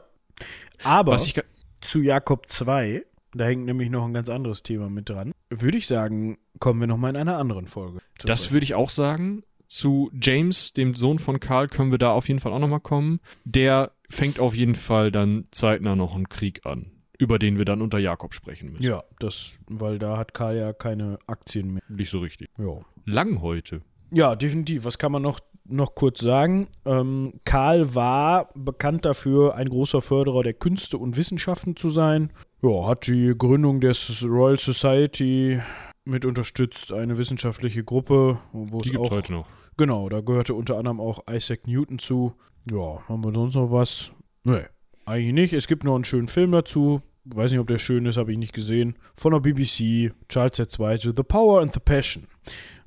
[0.84, 1.34] Aber ich,
[1.82, 5.88] zu Jakob 2, da hängt nämlich noch ein ganz anderes Thema mit dran, würde ich
[5.88, 8.00] sagen, kommen wir nochmal in einer anderen Folge.
[8.24, 8.54] das sprechen.
[8.54, 9.44] würde ich auch sagen.
[9.68, 13.20] Zu James, dem Sohn von Karl, können wir da auf jeden Fall auch nochmal kommen.
[13.46, 17.82] Der fängt auf jeden Fall dann zeitnah noch einen Krieg an, über den wir dann
[17.82, 18.84] unter Jakob sprechen müssen.
[18.84, 21.84] Ja, das, weil da hat Karl ja keine Aktien mehr.
[21.88, 22.50] Nicht so richtig.
[22.58, 22.80] Ja.
[23.06, 23.82] Lang heute.
[24.12, 24.86] Ja, definitiv.
[24.86, 26.68] Was kann man noch, noch kurz sagen?
[26.86, 32.32] Ähm, Karl war bekannt dafür, ein großer Förderer der Künste und Wissenschaften zu sein.
[32.62, 35.60] Ja, hat die Gründung des Royal Society
[36.06, 39.46] mit unterstützt, eine wissenschaftliche Gruppe, wo Die es gibt auch heute noch.
[39.78, 42.34] Genau, da gehörte unter anderem auch Isaac Newton zu.
[42.72, 44.12] Ja, haben wir sonst noch was?
[44.44, 44.64] Nee,
[45.06, 45.54] eigentlich nicht.
[45.54, 47.02] Es gibt noch einen schönen Film dazu.
[47.26, 48.96] Weiß nicht, ob der schön ist, habe ich nicht gesehen.
[49.16, 50.98] Von der BBC, Charles II.
[51.16, 52.28] The Power and the Passion.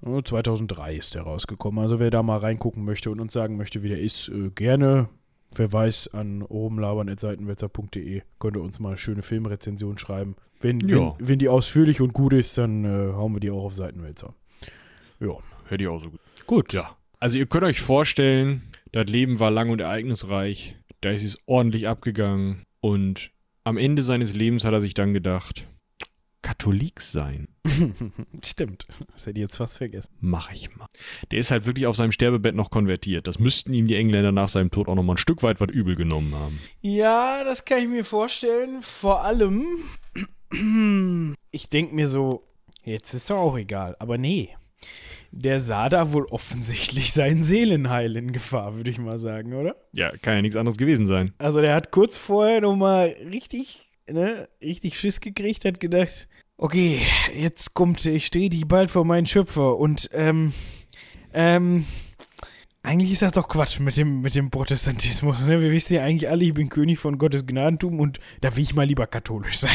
[0.04, 1.80] Äh, 2003 ist der rausgekommen.
[1.82, 5.08] Also wer da mal reingucken möchte und uns sagen möchte, wie der ist, äh, gerne.
[5.54, 10.34] Wer weiß, an obenlabern.seitenwälzer.de könnt ihr uns mal eine schöne Filmrezension schreiben.
[10.60, 11.14] Wenn, Ja.
[11.18, 14.34] wenn, wenn die ausführlich und gut ist, dann äh, hauen wir die auch auf Seitenwälzer.
[15.20, 15.32] Ja.
[15.68, 16.20] Hätte ich auch so gut.
[16.46, 16.72] Gut.
[16.72, 16.96] Ja.
[17.20, 18.62] Also ihr könnt euch vorstellen,
[18.92, 20.76] das Leben war lang und ereignisreich.
[21.00, 22.64] Da ist es ordentlich abgegangen.
[22.80, 23.30] Und
[23.64, 25.66] am Ende seines Lebens hat er sich dann gedacht,
[26.42, 27.48] Katholik sein,
[28.44, 28.86] Stimmt.
[29.12, 30.12] Das hätte ich jetzt fast vergessen.
[30.20, 30.86] mach ich mal.
[31.30, 33.26] Der ist halt wirklich auf seinem Sterbebett noch konvertiert.
[33.26, 35.68] Das müssten ihm die Engländer nach seinem Tod auch noch mal ein Stück weit was
[35.70, 36.58] übel genommen haben.
[36.80, 38.82] Ja, das kann ich mir vorstellen.
[38.82, 39.66] Vor allem,
[41.50, 42.48] ich denke mir so,
[42.84, 43.96] jetzt ist doch auch egal.
[43.98, 44.50] Aber nee.
[45.32, 49.76] Der sah da wohl offensichtlich sein Seelenheil in Gefahr, würde ich mal sagen, oder?
[49.92, 51.32] Ja, kann ja nichts anderes gewesen sein.
[51.38, 56.28] Also der hat kurz vorher nochmal richtig, ne, richtig Schiss gekriegt, hat gedacht,
[56.58, 57.00] okay,
[57.34, 60.52] jetzt kommt, ich stehe dich bald vor meinen Schöpfer und, ähm,
[61.32, 61.86] ähm,
[62.82, 65.60] eigentlich ist das doch Quatsch mit dem, mit dem Protestantismus, ne?
[65.60, 68.74] Wir wissen ja eigentlich alle, ich bin König von Gottes Gnadentum und da will ich
[68.74, 69.70] mal lieber katholisch sein.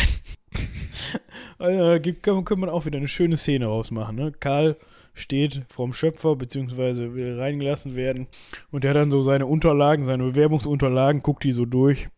[1.58, 4.32] Also, da kann, kann man auch wieder eine schöne Szene rausmachen, ne?
[4.32, 4.78] Karl
[5.14, 8.28] steht vorm Schöpfer, beziehungsweise will reingelassen werden.
[8.72, 12.10] Und der hat dann so seine Unterlagen, seine Bewerbungsunterlagen, guckt die so durch.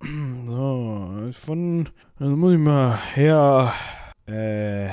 [0.46, 1.88] So, von,
[2.18, 3.72] also muss ich mal her,
[4.26, 4.90] äh,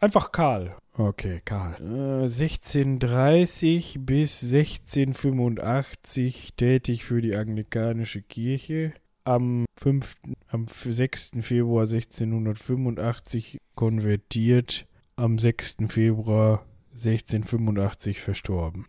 [0.00, 0.74] einfach Karl.
[0.96, 1.74] Okay, Karl.
[1.80, 8.94] Äh, 1630 bis 1685 tätig für die anglikanische Kirche.
[9.24, 10.14] Am, 5.,
[10.48, 11.32] am 6.
[11.40, 14.86] Februar 1685 konvertiert.
[15.16, 15.76] Am 6.
[15.88, 18.86] Februar 1685 verstorben.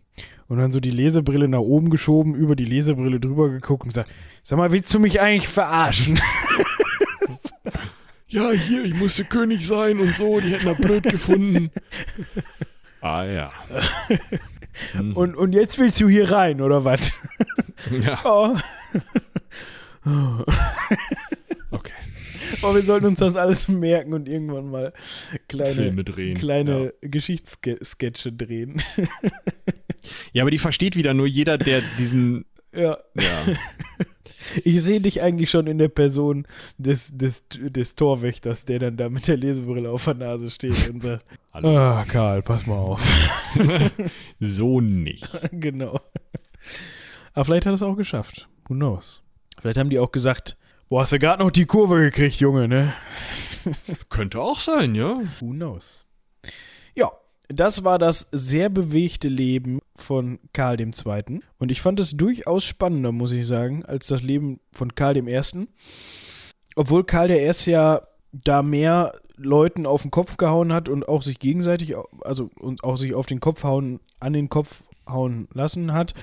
[0.48, 4.10] Und dann so die Lesebrille nach oben geschoben, über die Lesebrille drüber geguckt und gesagt,
[4.42, 6.20] sag mal, willst du mich eigentlich verarschen?
[8.28, 11.70] Ja, hier, ich musste König sein und so, die hätten das blöd gefunden.
[13.00, 13.52] ah ja.
[14.92, 15.16] Hm.
[15.16, 17.10] und, und jetzt willst du hier rein, oder was?
[17.90, 18.20] ja.
[18.24, 18.54] Oh.
[21.70, 21.92] Okay.
[22.62, 24.92] oh, wir sollten uns das alles merken und irgendwann mal
[25.48, 26.36] kleine, Filme drehen.
[26.36, 28.76] kleine Geschichtssketche drehen.
[30.32, 32.44] Ja, aber die versteht wieder nur jeder, der diesen.
[32.72, 32.98] ja.
[33.14, 33.54] Ja.
[34.62, 36.46] Ich sehe dich eigentlich schon in der Person
[36.78, 41.02] des, des, des Torwächters, der dann da mit der Lesebrille auf der Nase steht und
[41.02, 41.76] sagt: Hallo.
[41.76, 43.04] Ah, Karl, pass mal auf.
[44.38, 45.26] so nicht.
[45.50, 46.00] genau.
[47.34, 48.48] Aber vielleicht hat er es auch geschafft.
[48.68, 49.22] Who knows?
[49.60, 50.56] Vielleicht haben die auch gesagt:
[50.88, 52.92] Boah, hast du gerade noch die Kurve gekriegt, Junge, ne?
[54.08, 55.18] Könnte auch sein, ja.
[55.40, 56.04] Who knows?
[56.94, 57.10] Ja,
[57.48, 61.40] das war das sehr bewegte Leben von Karl II.
[61.58, 65.66] Und ich fand es durchaus spannender, muss ich sagen, als das Leben von Karl I.
[66.74, 67.52] Obwohl Karl I.
[67.66, 68.02] ja
[68.32, 72.96] da mehr Leuten auf den Kopf gehauen hat und auch sich gegenseitig, also und auch
[72.96, 76.14] sich auf den Kopf hauen, an den Kopf hauen lassen hat.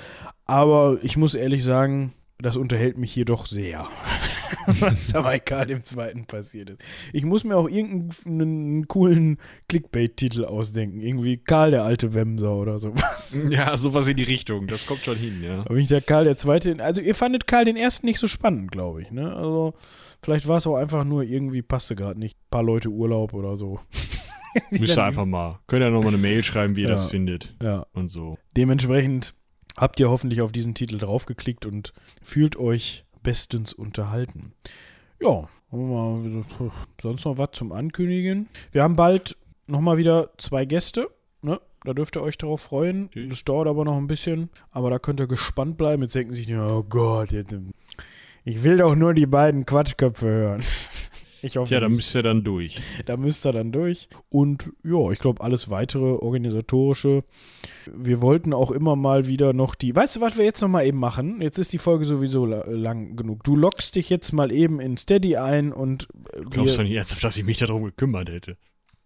[0.46, 2.14] Aber ich muss ehrlich sagen,
[2.44, 3.88] das unterhält mich hier doch sehr,
[4.80, 5.80] was da bei Karl II.
[6.28, 6.82] passiert ist.
[7.12, 9.38] Ich muss mir auch irgendeinen coolen
[9.68, 11.00] Clickbait-Titel ausdenken.
[11.00, 13.36] Irgendwie Karl der alte Wemser oder sowas.
[13.50, 14.68] Ja, sowas in die Richtung.
[14.68, 15.62] Das kommt schon hin, ja.
[15.62, 16.76] Aber ich der Karl der Zweite.
[16.84, 19.12] Also ihr fandet Karl den Ersten nicht so spannend, glaube ich.
[19.12, 19.34] Ne?
[19.36, 19.74] Also
[20.22, 22.38] vielleicht war es auch einfach nur irgendwie passte gerade nicht.
[22.38, 23.80] Ein paar Leute Urlaub oder so.
[24.72, 25.60] Müsst ihr einfach mal.
[25.68, 26.92] Könnt ihr nochmal eine Mail schreiben, wie ihr Ja.
[26.94, 27.56] das findet.
[27.62, 27.86] Ja.
[27.94, 28.38] Und so.
[28.56, 29.34] Dementsprechend
[29.78, 34.54] habt ihr hoffentlich auf diesen Titel draufgeklickt und fühlt euch bestens unterhalten.
[35.22, 36.72] Ja, haben wir mal so-
[37.02, 38.48] sonst noch was zum Ankündigen.
[38.72, 39.38] Wir haben bald
[39.68, 41.10] nochmal wieder zwei Gäste.
[41.42, 41.60] Ne?
[41.86, 43.10] Da dürft ihr euch darauf freuen.
[43.30, 44.50] Das dauert aber noch ein bisschen.
[44.72, 46.02] Aber da könnt ihr gespannt bleiben.
[46.04, 47.56] Jetzt denken sich, oh Gott, jetzt,
[48.46, 50.64] ich will doch nur die beiden Quatschköpfe hören.
[51.44, 52.80] Ich hoffe, Tja, da müsst ihr dann durch.
[53.06, 54.08] Da müsst ihr dann durch.
[54.30, 57.24] Und ja, ich glaube, alles weitere organisatorische.
[57.94, 59.96] Wir wollten auch immer mal wieder noch die.
[59.96, 61.42] Weißt du, was wir jetzt noch mal eben machen?
[61.42, 63.44] Jetzt ist die Folge sowieso la lang genug.
[63.44, 66.08] Du loggst dich jetzt mal eben in Steady ein und.
[66.34, 68.58] äh, Glaubst du wir, nicht ernsthaft, dass ich mich darum gekümmert hätte?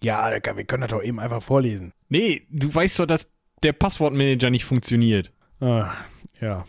[0.04, 1.92] ja, wir können das doch eben einfach vorlesen.
[2.08, 3.32] Nee, du weißt doch, dass
[3.64, 5.32] der Passwortmanager nicht funktioniert.
[5.60, 5.92] Ah,
[6.42, 6.66] ja.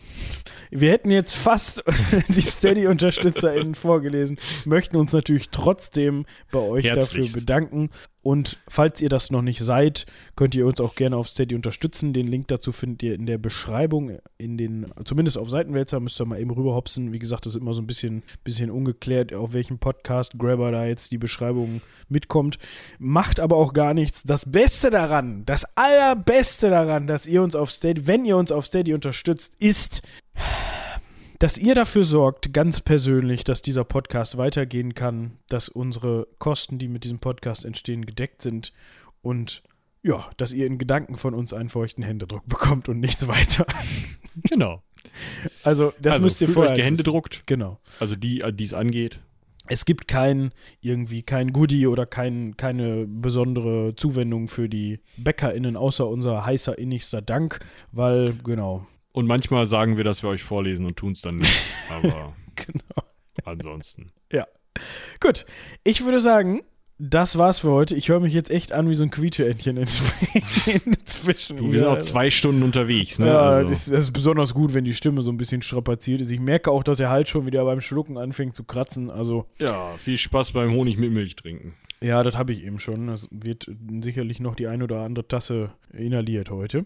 [0.71, 1.83] Wir hätten jetzt fast
[2.27, 7.89] die Steady-UnterstützerInnen vorgelesen, möchten uns natürlich trotzdem bei euch dafür bedanken.
[8.21, 10.05] Und falls ihr das noch nicht seid,
[10.35, 12.11] könnt ihr uns auch gerne auf Steady unterstützen.
[12.11, 16.25] Den Link dazu findet ihr in der Beschreibung, in den, zumindest auf Seitenwälzer, müsst ihr
[16.25, 17.13] mal eben rüberhopsen.
[17.13, 20.85] Wie gesagt, das ist immer so ein bisschen, bisschen ungeklärt, auf welchem Podcast Grabber da
[20.85, 22.59] jetzt die Beschreibung mitkommt.
[22.99, 24.23] Macht aber auch gar nichts.
[24.23, 28.65] Das Beste daran, das allerbeste daran, dass ihr uns auf Steady, wenn ihr uns auf
[28.65, 30.01] Steady unterstützt, ist,
[31.39, 36.89] dass ihr dafür sorgt, ganz persönlich, dass dieser Podcast weitergehen kann, dass unsere Kosten, die
[36.89, 38.73] mit diesem Podcast entstehen, gedeckt sind
[39.21, 39.63] und
[40.01, 43.65] ja, dass ihr in Gedanken von uns einen feuchten Händedruck bekommt und nichts weiter.
[44.43, 44.81] Genau.
[45.63, 47.43] Also, das also, müsst ihr vorher euch gehändedruckt.
[47.45, 47.79] Genau.
[47.99, 49.19] Also die, die es angeht.
[49.67, 50.51] Es gibt kein
[50.81, 57.21] irgendwie kein Goodie oder kein, keine besondere Zuwendung für die BäckerInnen, außer unser heißer innigster
[57.21, 57.59] Dank,
[57.91, 61.61] weil, genau, Und manchmal sagen wir, dass wir euch vorlesen und tun es dann nicht.
[61.89, 63.03] Aber genau.
[63.45, 64.11] ansonsten.
[65.19, 65.45] Gut,
[65.83, 66.61] ich würde sagen,
[66.99, 67.95] das war's für heute.
[67.95, 69.87] Ich höre mich jetzt echt an wie so ein Quietscheentchen in-
[70.85, 71.57] inzwischen.
[71.57, 73.27] Du, wir sind Ja, auch zwei Stunden unterwegs, ne?
[73.27, 76.31] Ja, also, das, das ist besonders gut, wenn die Stimme so ein bisschen strapaziert ist.
[76.31, 79.09] Ich merke auch, dass der Hals schon wieder beim Schlucken anfängt zu kratzen.
[79.09, 81.73] Also, ja, viel Spaß beim Honig mit Milch trinken.
[82.01, 83.07] Ja, das habe ich eben schon.
[83.07, 83.69] Das wird
[84.01, 86.85] sicherlich noch die ein oder andere Tasse inhaliert heute.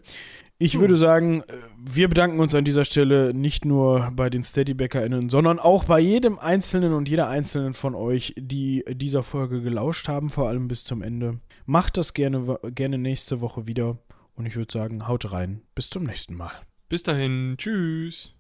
[0.64, 5.30] Ich würde sagen, äh, wir bedanken uns an dieser Stelle nicht nur bei den SteadyBackerInnen,
[5.30, 10.30] sondern auch bei jedem Einzelnen und jeder Einzelnen von euch, die dieser Folge gelauscht haben,
[10.30, 11.42] vor allem bis zum Ende.
[11.66, 13.98] Macht das gerne, gerne nächste Woche wieder.
[14.36, 15.64] Und ich würde sagen, haut rein.
[15.76, 16.54] Bis zum nächsten Mal.
[16.88, 17.56] Bis dahin.
[17.58, 18.34] Tschüss.